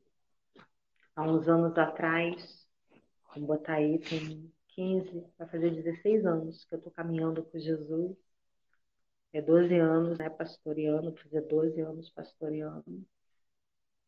há 1.15 1.23
uns 1.23 1.47
anos 1.49 1.77
atrás, 1.77 2.67
vamos 3.29 3.47
botar 3.47 3.75
aí, 3.75 3.99
tem 3.99 4.51
15, 4.69 5.27
vai 5.37 5.47
fazer 5.51 5.71
16 5.71 6.25
anos 6.25 6.65
que 6.65 6.75
eu 6.75 6.79
estou 6.79 6.93
caminhando 6.93 7.45
com 7.45 7.59
Jesus. 7.59 8.24
É 9.35 9.43
12 9.43 9.75
anos, 9.79 10.17
né, 10.19 10.31
pastoreando, 10.31 11.15
fazer 11.17 11.43
12 11.43 11.79
anos 11.83 12.09
pastoreando. 12.11 13.07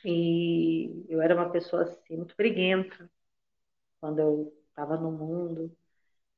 E 0.04 1.04
eu 1.08 1.20
era 1.22 1.34
uma 1.34 1.50
pessoa 1.50 1.82
assim, 1.82 2.16
muito 2.16 2.34
briguenta 2.36 3.10
quando 4.00 4.20
eu 4.20 4.54
estava 4.70 4.96
no 4.98 5.12
mundo. 5.12 5.76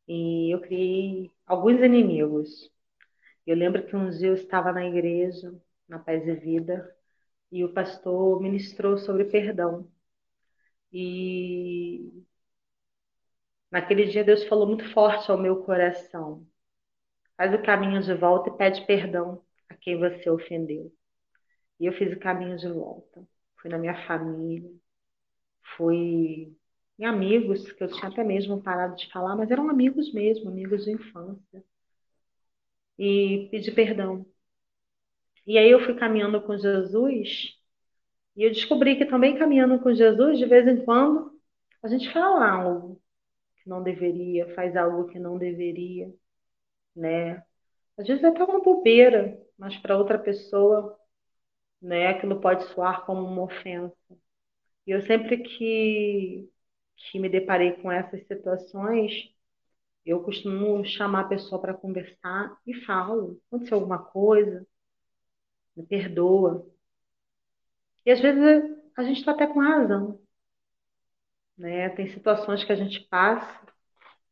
E 0.08 0.54
eu 0.54 0.60
criei 0.62 1.30
alguns 1.46 1.80
inimigos. 1.82 2.70
Eu 3.46 3.56
lembro 3.56 3.86
que 3.86 3.96
um 3.96 4.10
dia 4.10 4.28
eu 4.28 4.34
estava 4.34 4.72
na 4.72 4.86
igreja, 4.86 5.54
na 5.88 5.98
Paz 6.00 6.26
e 6.28 6.34
Vida, 6.34 6.94
e 7.52 7.64
o 7.64 7.72
pastor 7.74 8.40
ministrou 8.42 8.98
sobre 8.98 9.26
perdão. 9.26 9.90
E 10.92 12.24
naquele 13.70 14.04
dia 14.06 14.22
Deus 14.24 14.44
falou 14.44 14.66
muito 14.66 14.84
forte 14.92 15.30
ao 15.30 15.38
meu 15.38 15.62
coração. 15.64 16.46
Faz 17.38 17.54
o 17.54 17.62
caminho 17.62 18.02
de 18.02 18.14
volta 18.14 18.50
e 18.50 18.56
pede 18.58 18.84
perdão 18.86 19.42
a 19.70 19.74
quem 19.74 19.98
você 19.98 20.28
ofendeu. 20.28 20.92
E 21.80 21.86
eu 21.86 21.92
fiz 21.94 22.12
o 22.12 22.18
caminho 22.20 22.56
de 22.58 22.68
volta. 22.68 23.26
Fui 23.62 23.70
na 23.70 23.78
minha 23.78 24.06
família, 24.06 24.70
fui 25.76 26.54
em 26.98 27.04
amigos 27.04 27.70
que 27.72 27.82
eu 27.84 27.88
tinha 27.88 28.08
até 28.10 28.24
mesmo 28.24 28.60
parado 28.62 28.96
de 28.96 29.10
falar, 29.12 29.36
mas 29.36 29.50
eram 29.50 29.70
amigos 29.70 30.12
mesmo, 30.12 30.50
amigos 30.50 30.84
de 30.84 30.92
infância. 30.92 31.64
E 32.98 33.48
pedi 33.50 33.70
perdão. 33.70 34.26
E 35.46 35.56
aí 35.58 35.70
eu 35.70 35.80
fui 35.84 35.94
caminhando 35.94 36.40
com 36.42 36.56
Jesus 36.58 37.56
e 38.36 38.44
eu 38.44 38.50
descobri 38.50 38.96
que 38.96 39.06
também 39.06 39.38
caminhando 39.38 39.80
com 39.80 39.94
Jesus, 39.94 40.38
de 40.38 40.46
vez 40.46 40.66
em 40.68 40.84
quando, 40.84 41.32
a 41.82 41.88
gente 41.88 42.12
fala 42.12 42.48
algo 42.48 43.00
que 43.56 43.68
não 43.68 43.82
deveria, 43.82 44.54
faz 44.54 44.76
algo 44.76 45.08
que 45.08 45.18
não 45.18 45.38
deveria, 45.38 46.12
né? 46.96 47.42
Às 47.98 48.06
vezes 48.06 48.22
é 48.24 48.28
até 48.28 48.44
uma 48.44 48.60
bobeira, 48.62 49.38
mas 49.58 49.76
para 49.78 49.96
outra 49.98 50.18
pessoa, 50.18 50.98
né, 51.82 52.08
aquilo 52.08 52.40
pode 52.40 52.64
soar 52.74 53.04
como 53.06 53.22
uma 53.24 53.42
ofensa. 53.44 53.96
E 54.86 54.90
eu 54.92 55.02
sempre 55.02 55.38
que, 55.38 56.48
que 56.96 57.18
me 57.20 57.28
deparei 57.28 57.72
com 57.82 57.90
essas 57.92 58.26
situações, 58.26 59.12
eu 60.04 60.22
costumo 60.22 60.84
chamar 60.84 61.22
a 61.22 61.28
pessoa 61.28 61.60
para 61.60 61.74
conversar 61.74 62.58
e 62.66 62.74
falo, 62.84 63.40
aconteceu 63.48 63.76
alguma 63.78 63.98
coisa, 64.02 64.66
me 65.76 65.86
perdoa. 65.86 66.66
E 68.04 68.10
às 68.10 68.20
vezes 68.20 68.42
a 68.96 69.02
gente 69.04 69.18
está 69.18 69.32
até 69.32 69.46
com 69.46 69.60
razão. 69.60 70.20
Né? 71.56 71.88
Tem 71.90 72.08
situações 72.08 72.64
que 72.64 72.72
a 72.72 72.76
gente 72.76 73.00
passa 73.08 73.68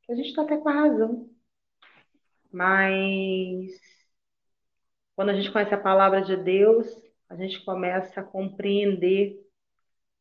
que 0.06 0.12
a 0.12 0.14
gente 0.14 0.28
está 0.28 0.42
até 0.42 0.56
com 0.56 0.68
a 0.68 0.72
razão. 0.72 1.28
Mas 2.56 3.70
quando 5.14 5.30
a 5.30 5.34
gente 5.34 5.50
conhece 5.52 5.74
a 5.74 5.78
palavra 5.80 6.22
de 6.22 6.36
Deus, 6.36 6.86
a 7.28 7.36
gente 7.36 7.64
começa 7.64 8.20
a 8.20 8.24
compreender 8.24 9.38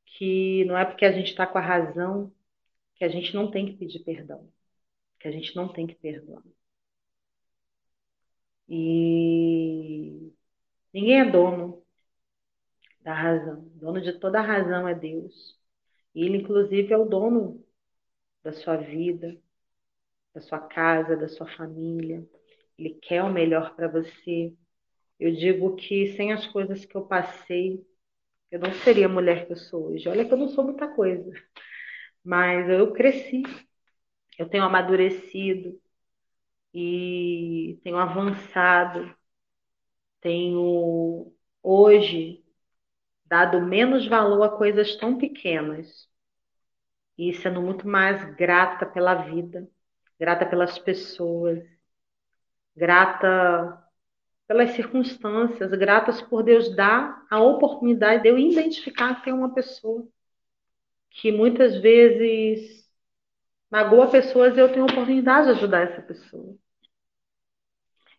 que 0.06 0.66
não 0.66 0.78
é 0.78 0.86
porque 0.86 1.06
a 1.06 1.12
gente 1.12 1.30
está 1.30 1.48
com 1.48 1.58
a 1.58 1.62
razão 1.62 2.34
que 2.96 3.06
a 3.06 3.10
gente 3.10 3.34
não 3.36 3.52
tem 3.52 3.66
que 3.66 3.74
pedir 3.78 4.00
perdão, 4.04 4.50
que 5.20 5.28
a 5.28 5.32
gente 5.32 5.56
não 5.56 5.72
tem 5.72 5.88
que 5.88 5.96
perdoar. 5.96 6.44
E 8.68 10.34
Ninguém 10.94 11.20
é 11.20 11.30
dono 11.30 11.84
da 13.02 13.14
razão. 13.14 13.60
O 13.76 13.80
dono 13.80 14.02
de 14.02 14.14
toda 14.20 14.40
a 14.40 14.42
razão 14.42 14.88
é 14.88 14.96
Deus. 14.96 15.60
Ele, 16.16 16.38
inclusive, 16.38 16.94
é 16.94 16.98
o 16.98 17.06
dono 17.06 17.62
da 18.44 18.54
sua 18.54 18.78
vida, 18.78 19.38
da 20.36 20.42
sua 20.42 20.60
casa, 20.60 21.18
da 21.18 21.28
sua 21.30 21.48
família. 21.48 22.24
Ele 22.78 22.92
quer 23.02 23.24
o 23.24 23.34
melhor 23.34 23.76
para 23.76 23.88
você. 23.88 24.54
Eu 25.20 25.34
digo 25.34 25.76
que 25.78 26.16
sem 26.18 26.34
as 26.34 26.48
coisas 26.48 26.86
que 26.86 26.96
eu 26.96 27.08
passei, 27.08 27.86
eu 28.52 28.60
não 28.60 28.74
seria 28.74 29.08
a 29.08 29.10
mulher 29.10 29.48
que 29.48 29.54
eu 29.54 29.58
sou 29.58 29.88
hoje. 29.92 30.10
Olha 30.10 30.26
que 30.26 30.34
eu 30.34 30.38
não 30.38 30.50
sou 30.50 30.66
muita 30.66 30.88
coisa, 30.88 31.32
mas 32.24 32.70
eu 32.70 32.94
cresci, 32.94 33.44
eu 34.40 34.50
tenho 34.50 34.64
amadurecido 34.64 35.80
e 36.74 37.80
tenho 37.84 37.98
avançado 37.98 39.16
tenho 40.26 41.32
hoje 41.62 42.44
dado 43.26 43.62
menos 43.62 44.08
valor 44.08 44.44
a 44.44 44.58
coisas 44.58 44.96
tão 44.96 45.18
pequenas 45.20 46.10
e 47.18 47.32
sendo 47.34 47.62
muito 47.62 47.88
mais 47.88 48.24
grata 48.36 48.88
pela 48.88 49.14
vida, 49.14 49.70
grata 50.20 50.46
pelas 50.46 50.78
pessoas, 50.80 51.64
grata 52.76 53.84
pelas 54.48 54.72
circunstâncias, 54.72 55.72
gratas 55.72 56.22
por 56.22 56.44
Deus 56.44 56.76
dar 56.76 57.26
a 57.30 57.42
oportunidade 57.42 58.24
de 58.24 58.30
eu 58.30 58.38
identificar 58.38 59.22
que 59.22 59.30
é 59.30 59.34
uma 59.34 59.54
pessoa 59.54 60.08
que 61.10 61.32
muitas 61.32 61.78
vezes 61.80 62.88
magoa 63.72 64.10
pessoas 64.10 64.56
e 64.56 64.60
eu 64.60 64.72
tenho 64.72 64.84
a 64.84 64.92
oportunidade 64.92 65.48
de 65.48 65.54
ajudar 65.54 65.82
essa 65.82 66.02
pessoa. 66.02 66.56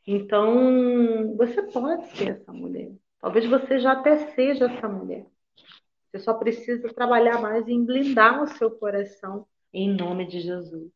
Então, 0.07 1.37
você 1.37 1.63
pode 1.63 2.07
ser 2.17 2.41
essa 2.41 2.53
mulher. 2.53 2.93
Talvez 3.21 3.47
você 3.47 3.79
já 3.79 3.93
até 3.93 4.33
seja 4.35 4.67
essa 4.67 4.89
mulher. 4.89 5.27
Você 6.07 6.21
só 6.21 6.35
precisa 6.35 6.93
trabalhar 6.95 7.41
mais 7.41 7.67
em 7.69 7.85
blindar 7.85 8.43
o 8.43 8.47
seu 8.47 8.71
coração 8.71 9.47
em 9.73 9.93
nome 9.93 10.27
de 10.27 10.41
Jesus. 10.41 10.96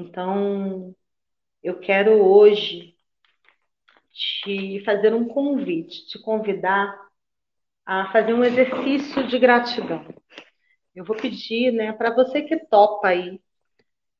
Então, 0.00 0.94
eu 1.62 1.78
quero 1.80 2.12
hoje 2.24 2.96
te 4.12 4.82
fazer 4.84 5.14
um 5.14 5.26
convite, 5.28 6.06
te 6.06 6.18
convidar 6.20 6.98
a 7.86 8.10
fazer 8.12 8.34
um 8.34 8.44
exercício 8.44 9.26
de 9.28 9.38
gratidão. 9.38 10.04
Eu 10.94 11.04
vou 11.04 11.16
pedir, 11.16 11.72
né, 11.72 11.92
para 11.92 12.14
você 12.14 12.42
que 12.42 12.56
topa 12.66 13.08
aí, 13.08 13.40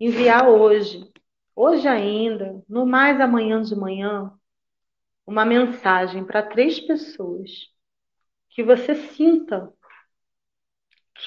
enviar 0.01 0.49
hoje 0.49 1.11
hoje 1.57 1.89
ainda, 1.89 2.63
no 2.69 2.87
mais 2.87 3.21
amanhã 3.21 3.63
de 3.63 3.77
manhã, 3.77 4.33
uma 5.27 5.45
mensagem 5.45 6.25
para 6.25 6.43
três 6.43 6.81
pessoas 6.81 7.51
que 8.51 8.63
você 8.63 8.95
sinta 8.95 9.73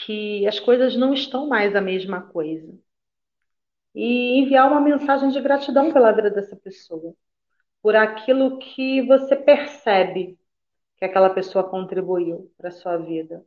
que 0.06 0.46
as 0.46 0.60
coisas 0.60 0.96
não 0.98 1.14
estão 1.14 1.48
mais 1.48 1.74
a 1.76 1.80
mesma 1.82 2.22
coisa. 2.22 2.78
E 3.94 4.40
enviar 4.40 4.70
uma 4.72 4.82
mensagem 4.82 5.30
de 5.30 5.40
gratidão 5.40 5.92
pela 5.92 6.12
vida 6.12 6.30
dessa 6.30 6.56
pessoa, 6.56 7.14
por 7.82 7.96
aquilo 7.96 8.58
que 8.58 9.02
você 9.02 9.36
percebe 9.36 10.38
que 10.98 11.06
aquela 11.06 11.30
pessoa 11.30 11.64
contribuiu 11.64 12.52
para 12.58 12.70
a 12.70 12.72
sua 12.72 12.98
vida. 12.98 13.46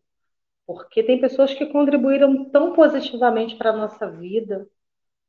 Porque 0.67 1.03
tem 1.03 1.21
pessoas 1.21 1.55
que 1.55 1.67
contribuíram 1.67 2.45
tão 2.51 2.73
positivamente 2.75 3.57
para 3.57 3.71
a 3.71 3.77
nossa 3.77 4.11
vida, 4.11 4.69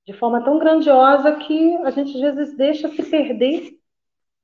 de 0.05 0.13
forma 0.13 0.43
tão 0.43 0.59
grandiosa, 0.59 1.35
que 1.35 1.75
a 1.77 1.91
gente 1.91 2.15
às 2.15 2.35
vezes 2.35 2.57
deixa 2.57 2.89
se 2.89 3.03
perder 3.03 3.77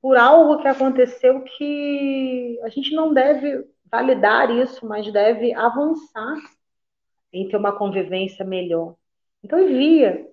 por 0.00 0.16
algo 0.16 0.60
que 0.60 0.68
aconteceu 0.68 1.42
que 1.42 2.60
a 2.62 2.68
gente 2.68 2.94
não 2.94 3.14
deve 3.14 3.66
validar 3.90 4.50
isso, 4.50 4.86
mas 4.86 5.10
deve 5.12 5.54
avançar 5.54 6.36
em 7.32 7.48
ter 7.48 7.56
uma 7.56 7.72
convivência 7.72 8.44
melhor. 8.44 8.96
Então 9.42 9.58
envia, 9.58 10.30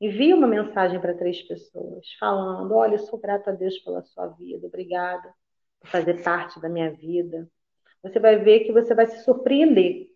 envia 0.00 0.34
uma 0.34 0.46
mensagem 0.46 1.00
para 1.00 1.16
três 1.16 1.42
pessoas, 1.42 2.06
falando: 2.18 2.74
olha, 2.74 2.94
eu 2.94 2.98
sou 3.00 3.18
grata 3.18 3.50
a 3.50 3.54
Deus 3.54 3.78
pela 3.80 4.02
sua 4.02 4.28
vida, 4.28 4.66
obrigada 4.66 5.32
por 5.80 5.88
fazer 5.88 6.22
parte 6.22 6.60
da 6.60 6.68
minha 6.68 6.90
vida. 6.90 7.48
Você 8.02 8.18
vai 8.18 8.38
ver 8.38 8.60
que 8.60 8.72
você 8.72 8.94
vai 8.94 9.06
se 9.06 9.22
surpreender 9.24 10.08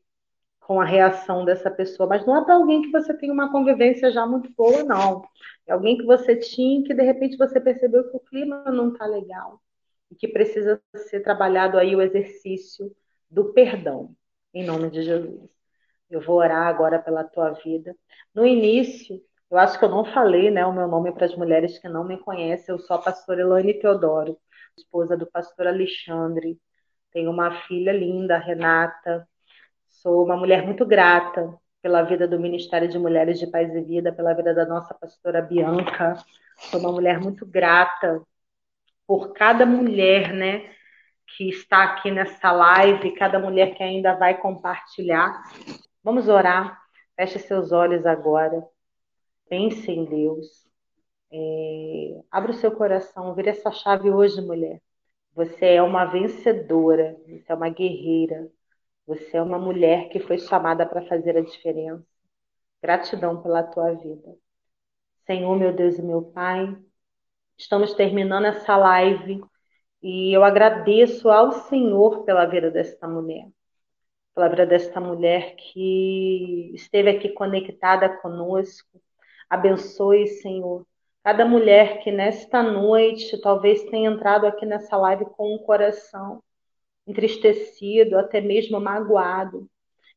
com 0.61 0.81
a 0.81 0.85
reação 0.85 1.45
dessa 1.45 1.71
pessoa, 1.71 2.09
mas 2.09 2.25
não 2.25 2.37
é 2.39 2.45
para 2.45 2.55
alguém 2.55 2.83
que 2.83 2.91
você 2.91 3.13
tem 3.15 3.31
uma 3.31 3.53
convivência 3.53 4.11
já 4.11 4.27
muito 4.27 4.51
boa, 4.57 4.83
não. 4.83 5.23
É 5.67 5.73
alguém 5.73 5.99
que 5.99 6.05
você 6.05 6.37
tinha 6.37 6.83
que 6.83 6.95
de 6.95 7.03
repente 7.03 7.37
você 7.37 7.61
percebeu 7.61 8.11
que 8.11 8.17
o 8.17 8.21
clima 8.21 8.65
não 8.71 8.93
está 8.93 9.05
legal 9.05 9.61
e 10.11 10.15
que 10.15 10.27
precisa 10.27 10.81
ser 10.97 11.21
trabalhado 11.21 11.77
aí 11.79 11.95
o 11.95 12.01
exercício 12.01 12.95
do 13.31 13.53
perdão, 13.53 14.17
em 14.55 14.65
nome 14.65 14.91
de 14.91 15.03
Jesus. 15.03 15.51
Eu 16.09 16.21
vou 16.23 16.37
orar 16.37 16.67
agora 16.67 16.99
pela 16.99 17.25
tua 17.25 17.51
vida. 17.51 17.95
No 18.35 18.47
início, 18.47 19.21
eu 19.51 19.59
acho 19.59 19.79
que 19.79 19.85
eu 19.85 19.89
não 19.89 20.05
falei 20.05 20.51
né, 20.51 20.65
o 20.67 20.73
meu 20.73 20.89
nome 20.89 21.13
para 21.13 21.27
as 21.27 21.37
mulheres 21.37 21.79
que 21.79 21.89
não 21.89 22.05
me 22.05 22.19
conhecem. 22.19 22.75
Eu 22.75 22.79
sou 22.79 22.97
a 22.97 23.03
pastora 23.03 23.41
Elaine 23.41 23.75
Teodoro, 23.75 24.39
esposa 24.77 25.17
do 25.17 25.27
pastor 25.27 25.67
Alexandre. 25.67 26.59
Tenho 27.13 27.31
uma 27.31 27.63
filha 27.63 27.93
linda, 27.93 28.39
Renata. 28.39 29.29
Sou 29.87 30.25
uma 30.25 30.37
mulher 30.37 30.65
muito 30.65 30.85
grata 30.85 31.57
pela 31.81 32.03
vida 32.03 32.27
do 32.27 32.41
Ministério 32.41 32.89
de 32.89 32.99
Mulheres 32.99 33.39
de 33.39 33.47
Paz 33.47 33.75
e 33.75 33.81
Vida, 33.83 34.13
pela 34.13 34.35
vida 34.35 34.55
da 34.55 34.67
nossa 34.67 34.95
pastora 34.95 35.41
Bianca. 35.41 36.17
Sou 36.71 36.81
uma 36.81 36.91
mulher 36.91 37.21
muito 37.21 37.47
grata 37.47 38.23
por 39.07 39.33
cada 39.35 39.67
mulher, 39.67 40.33
né, 40.33 40.71
que 41.37 41.49
está 41.49 41.85
aqui 41.85 42.11
nessa 42.11 42.51
live, 42.53 43.15
cada 43.15 43.39
mulher 43.39 43.75
que 43.75 43.83
ainda 43.83 44.15
vai 44.15 44.39
compartilhar. 44.39 45.43
Vamos 46.03 46.29
orar. 46.29 46.81
Feche 47.17 47.39
seus 47.39 47.71
olhos 47.71 48.05
agora. 48.07 48.63
Pense 49.55 49.89
em 49.89 50.05
Deus. 50.05 50.69
É... 51.31 52.21
Abra 52.29 52.51
o 52.51 52.55
seu 52.55 52.73
coração. 52.73 53.33
Vira 53.37 53.51
essa 53.51 53.71
chave 53.71 54.11
hoje, 54.11 54.41
mulher. 54.41 54.83
Você 55.33 55.67
é 55.77 55.83
uma 55.83 56.05
vencedora. 56.07 57.17
Você 57.29 57.45
é 57.53 57.55
uma 57.55 57.69
guerreira. 57.69 58.51
Você 59.07 59.37
é 59.37 59.43
uma 59.43 59.57
mulher 59.57 60.09
que 60.09 60.19
foi 60.19 60.39
chamada 60.39 60.85
para 60.85 61.07
fazer 61.07 61.37
a 61.37 61.41
diferença. 61.41 62.05
Gratidão 62.83 63.41
pela 63.43 63.63
tua 63.63 63.93
vida. 63.93 64.37
Senhor, 65.25 65.57
meu 65.57 65.73
Deus 65.73 65.99
e 65.99 66.03
meu 66.03 66.23
Pai, 66.23 66.77
estamos 67.57 67.95
terminando 67.95 68.47
essa 68.47 68.77
live 68.77 69.41
e 70.03 70.37
eu 70.37 70.43
agradeço 70.43 71.31
ao 71.31 71.53
Senhor 71.53 72.25
pela 72.25 72.45
vida 72.45 72.73
desta 72.73 73.07
mulher. 73.07 73.49
Pela 74.35 74.49
vida 74.49 74.67
desta 74.67 75.01
mulher 75.01 75.55
que 75.57 76.73
esteve 76.75 77.11
aqui 77.11 77.29
conectada 77.29 78.09
conosco. 78.19 79.01
Abençoe, 79.49 80.27
Senhor, 80.27 80.87
cada 81.23 81.45
mulher 81.45 82.01
que 82.03 82.11
nesta 82.11 82.63
noite 82.63 83.41
talvez 83.41 83.83
tenha 83.85 84.11
entrado 84.11 84.47
aqui 84.47 84.67
nessa 84.67 84.97
live 84.97 85.25
com 85.37 85.55
um 85.55 85.59
coração 85.59 86.43
entristecido, 87.07 88.19
até 88.19 88.41
mesmo 88.41 88.81
magoado. 88.81 89.69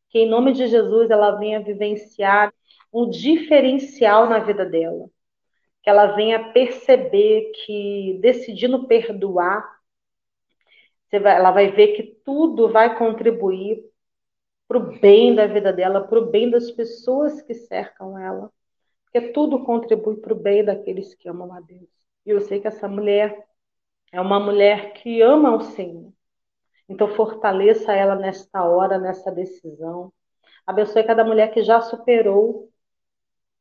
Que 0.09 0.19
em 0.19 0.29
nome 0.29 0.53
de 0.53 0.67
Jesus 0.67 1.09
ela 1.09 1.31
venha 1.31 1.61
vivenciar 1.61 2.53
um 2.93 3.09
diferencial 3.09 4.29
na 4.29 4.39
vida 4.39 4.65
dela. 4.65 5.09
Que 5.83 5.89
ela 5.89 6.07
venha 6.15 6.51
perceber 6.51 7.51
que 7.65 8.17
decidindo 8.21 8.87
perdoar, 8.87 9.77
ela 11.11 11.51
vai 11.51 11.71
ver 11.71 11.95
que 11.95 12.03
tudo 12.25 12.69
vai 12.69 12.97
contribuir 12.97 13.83
para 14.67 14.77
o 14.77 14.99
bem 14.99 15.33
da 15.33 15.47
vida 15.47 15.71
dela, 15.71 16.05
para 16.05 16.19
o 16.19 16.29
bem 16.29 16.49
das 16.49 16.69
pessoas 16.71 17.41
que 17.41 17.53
cercam 17.53 18.19
ela. 18.19 18.51
Porque 19.17 19.33
tudo 19.33 19.63
contribui 19.63 20.17
para 20.17 20.33
o 20.33 20.35
bem 20.35 20.63
daqueles 20.63 21.15
que 21.15 21.27
amam 21.27 21.51
a 21.51 21.59
Deus. 21.59 21.89
E 22.23 22.29
eu 22.29 22.39
sei 22.39 22.61
que 22.61 22.67
essa 22.67 22.87
mulher 22.87 23.47
é 24.11 24.21
uma 24.21 24.39
mulher 24.39 24.93
que 24.93 25.21
ama 25.21 25.55
o 25.55 25.61
Senhor. 25.61 26.13
Então, 26.87 27.07
fortaleça 27.15 27.93
ela 27.93 28.15
nesta 28.15 28.63
hora, 28.63 28.99
nessa 28.99 29.31
decisão. 29.31 30.13
Abençoe 30.67 31.03
cada 31.03 31.23
mulher 31.23 31.51
que 31.51 31.63
já 31.63 31.81
superou, 31.81 32.69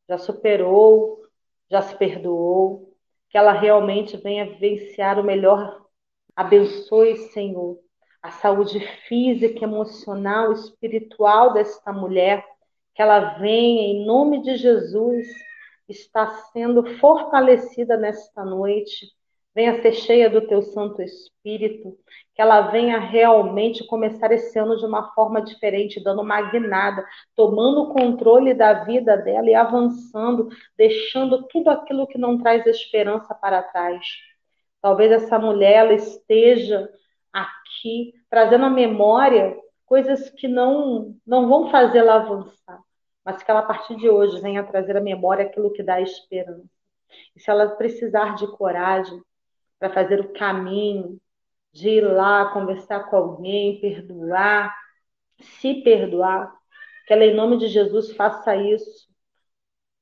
já 0.07 0.19
superou, 0.19 1.23
já 1.71 1.81
se 1.81 1.97
perdoou, 1.97 2.95
que 3.31 3.39
ela 3.39 3.53
realmente 3.53 4.17
venha 4.19 4.45
vivenciar 4.45 5.19
o 5.19 5.25
melhor. 5.25 5.87
Abençoe, 6.35 7.17
Senhor, 7.33 7.79
a 8.21 8.31
saúde 8.31 8.79
física, 9.09 9.65
emocional, 9.65 10.53
espiritual 10.53 11.55
desta 11.55 11.93
mulher, 11.95 12.45
que 12.95 13.01
ela 13.01 13.39
venha, 13.39 13.83
em 13.83 14.05
nome 14.05 14.43
de 14.43 14.57
Jesus, 14.57 15.27
está 15.89 16.27
sendo 16.53 16.99
fortalecida 16.99 17.97
nesta 17.97 18.45
noite 18.45 19.07
venha 19.57 19.81
ser 19.81 19.95
cheia 19.95 20.29
do 20.29 20.47
teu 20.47 20.61
Santo 20.61 21.01
Espírito, 21.01 21.97
que 22.35 22.43
ela 22.43 22.71
venha 22.71 22.99
realmente 22.99 23.87
começar 23.87 24.31
esse 24.31 24.59
ano 24.59 24.77
de 24.77 24.85
uma 24.85 25.15
forma 25.15 25.41
diferente, 25.41 25.99
dando 26.05 26.21
uma 26.21 26.43
guinada, 26.51 27.03
tomando 27.35 27.85
o 27.85 27.95
controle 27.95 28.53
da 28.53 28.85
vida 28.85 29.17
dela 29.17 29.49
e 29.49 29.55
avançando, 29.55 30.51
deixando 30.77 31.45
tudo 31.45 31.71
aquilo 31.71 32.07
que 32.07 32.19
não 32.19 32.37
traz 32.37 32.67
esperança 32.67 33.35
para 33.35 33.63
trás. 33.63 34.05
Talvez 34.83 35.11
essa 35.11 35.39
mulher 35.39 35.91
esteja 35.91 36.91
aqui 37.33 38.13
trazendo 38.29 38.67
à 38.67 38.71
memória 38.71 39.57
coisas 39.87 40.29
que 40.29 40.47
não 40.47 41.17
não 41.27 41.49
vão 41.49 41.71
fazê-la 41.71 42.17
avançar, 42.17 42.83
mas 43.27 43.43
que 43.43 43.51
ela 43.51 43.61
a 43.61 43.65
partir 43.65 43.97
de 43.97 44.09
hoje 44.09 44.41
venha 44.41 44.63
trazer 44.63 44.97
à 44.97 45.01
memória 45.01 45.45
aquilo 45.45 45.73
que 45.73 45.83
dá 45.83 46.01
esperança. 46.01 46.71
E 47.35 47.41
se 47.41 47.51
ela 47.51 47.67
precisar 47.71 48.37
de 48.37 48.47
coragem, 48.53 49.21
para 49.81 49.93
fazer 49.93 50.21
o 50.21 50.33
caminho 50.33 51.21
de 51.73 51.89
ir 51.89 52.01
lá 52.03 52.53
conversar 52.53 53.11
com 53.11 53.17
alguém, 53.17 53.81
perdoar, 53.81 54.73
se 55.41 55.83
perdoar, 55.83 56.55
que 57.07 57.13
ela, 57.13 57.25
em 57.25 57.35
nome 57.35 57.59
de 57.59 57.67
Jesus, 57.67 58.13
faça 58.15 58.55
isso. 58.55 59.09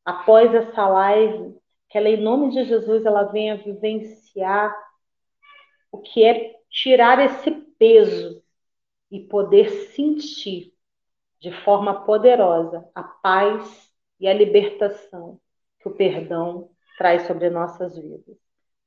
Após 0.05 0.55
essa 0.55 0.87
live, 0.87 1.57
que 1.89 1.97
ela, 1.97 2.11
em 2.11 2.20
nome 2.20 2.51
de 2.51 2.64
Jesus, 2.64 3.07
ela 3.07 3.25
venha 3.25 3.57
vivenciar 3.57 4.77
o 5.91 5.99
que 5.99 6.22
é 6.25 6.55
tirar 6.68 7.18
esse 7.25 7.51
peso 7.79 8.43
e 9.11 9.20
poder 9.20 9.70
sentir 9.95 10.74
de 11.41 11.53
forma 11.62 12.05
poderosa 12.05 12.89
a 12.95 13.03
paz 13.03 13.93
e 14.18 14.26
a 14.28 14.32
libertação 14.32 15.41
que 15.80 15.89
o 15.89 15.95
perdão 15.95 16.70
traz 16.97 17.22
sobre 17.26 17.51
nossas 17.51 17.97
vidas. 17.97 18.37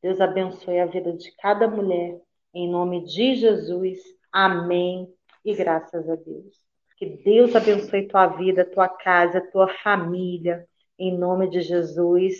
Deus 0.01 0.21
abençoe 0.21 0.79
a 0.79 0.85
vida 0.85 1.13
de 1.13 1.31
cada 1.37 1.67
mulher. 1.67 2.19
Em 2.53 2.69
nome 2.69 3.03
de 3.03 3.35
Jesus. 3.35 3.99
Amém. 4.31 5.11
E 5.43 5.53
graças 5.53 6.09
a 6.09 6.15
Deus. 6.15 6.61
Que 6.97 7.05
Deus 7.23 7.55
abençoe 7.55 8.07
tua 8.07 8.27
vida, 8.27 8.65
tua 8.65 8.87
casa, 8.87 9.41
tua 9.51 9.67
família. 9.83 10.67
Em 10.97 11.17
nome 11.17 11.49
de 11.49 11.61
Jesus. 11.61 12.35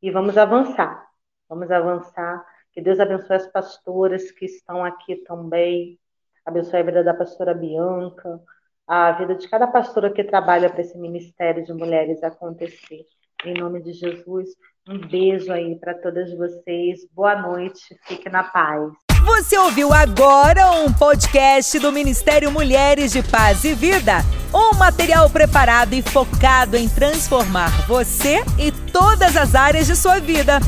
E 0.00 0.10
vamos 0.10 0.38
avançar. 0.38 1.06
Vamos 1.48 1.70
avançar. 1.70 2.44
Que 2.72 2.80
Deus 2.80 3.00
abençoe 3.00 3.36
as 3.36 3.46
pastoras 3.50 4.30
que 4.30 4.44
estão 4.44 4.84
aqui 4.84 5.16
também. 5.16 5.98
Abençoe 6.44 6.80
a 6.80 6.82
vida 6.82 7.04
da 7.04 7.12
pastora 7.12 7.52
Bianca, 7.52 8.40
a 8.88 9.12
vida 9.12 9.34
de 9.34 9.46
cada 9.48 9.66
pastora 9.66 10.10
que 10.10 10.24
trabalha 10.24 10.70
para 10.70 10.80
esse 10.80 10.96
ministério 10.96 11.62
de 11.62 11.72
mulheres 11.74 12.22
acontecer. 12.22 13.04
Em 13.44 13.54
nome 13.54 13.82
de 13.82 13.92
Jesus, 13.92 14.48
um 14.88 14.98
beijo 15.06 15.52
aí 15.52 15.78
para 15.78 15.94
todas 15.94 16.34
vocês. 16.34 17.00
Boa 17.12 17.40
noite, 17.40 17.94
fique 18.06 18.30
na 18.30 18.42
paz. 18.42 18.90
Você 19.24 19.58
ouviu 19.58 19.92
agora 19.92 20.70
um 20.70 20.92
podcast 20.92 21.78
do 21.78 21.92
Ministério 21.92 22.50
Mulheres 22.50 23.12
de 23.12 23.22
Paz 23.22 23.62
e 23.62 23.74
Vida. 23.74 24.22
Um 24.54 24.74
material 24.78 25.28
preparado 25.28 25.92
e 25.92 26.00
focado 26.00 26.76
em 26.76 26.88
transformar 26.88 27.68
você 27.86 28.38
e 28.58 28.72
todas 28.90 29.36
as 29.36 29.54
áreas 29.54 29.86
de 29.86 29.94
sua 29.94 30.18
vida. 30.18 30.58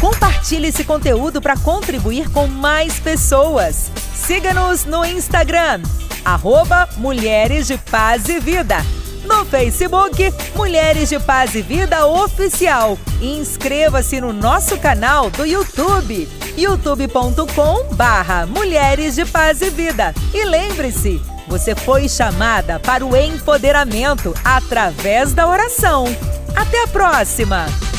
Compartilhe 0.00 0.68
esse 0.68 0.84
conteúdo 0.84 1.40
para 1.40 1.56
contribuir 1.56 2.30
com 2.30 2.46
mais 2.46 2.98
pessoas. 2.98 3.90
Siga-nos 4.14 4.84
no 4.84 5.04
Instagram, 5.04 5.82
arroba 6.24 6.88
Mulheres 6.96 7.66
de 7.66 7.76
Paz 7.78 8.28
e 8.28 8.38
Vida. 8.40 8.76
No 9.24 9.44
Facebook, 9.46 10.32
Mulheres 10.54 11.08
de 11.08 11.18
Paz 11.18 11.54
e 11.54 11.62
Vida 11.62 12.06
Oficial. 12.06 12.98
E 13.20 13.38
inscreva-se 13.38 14.20
no 14.20 14.32
nosso 14.32 14.78
canal 14.78 15.30
do 15.30 15.46
YouTube, 15.46 16.28
youtube.com 16.56 17.94
barra 17.94 18.46
Mulheres 18.46 19.14
de 19.14 19.24
Paz 19.24 19.62
e 19.62 19.70
Vida. 19.70 20.14
E 20.32 20.44
lembre-se, 20.44 21.20
você 21.48 21.74
foi 21.74 22.08
chamada 22.08 22.78
para 22.78 23.04
o 23.04 23.16
empoderamento 23.16 24.34
através 24.44 25.32
da 25.32 25.46
oração. 25.46 26.04
Até 26.54 26.82
a 26.82 26.88
próxima! 26.88 27.93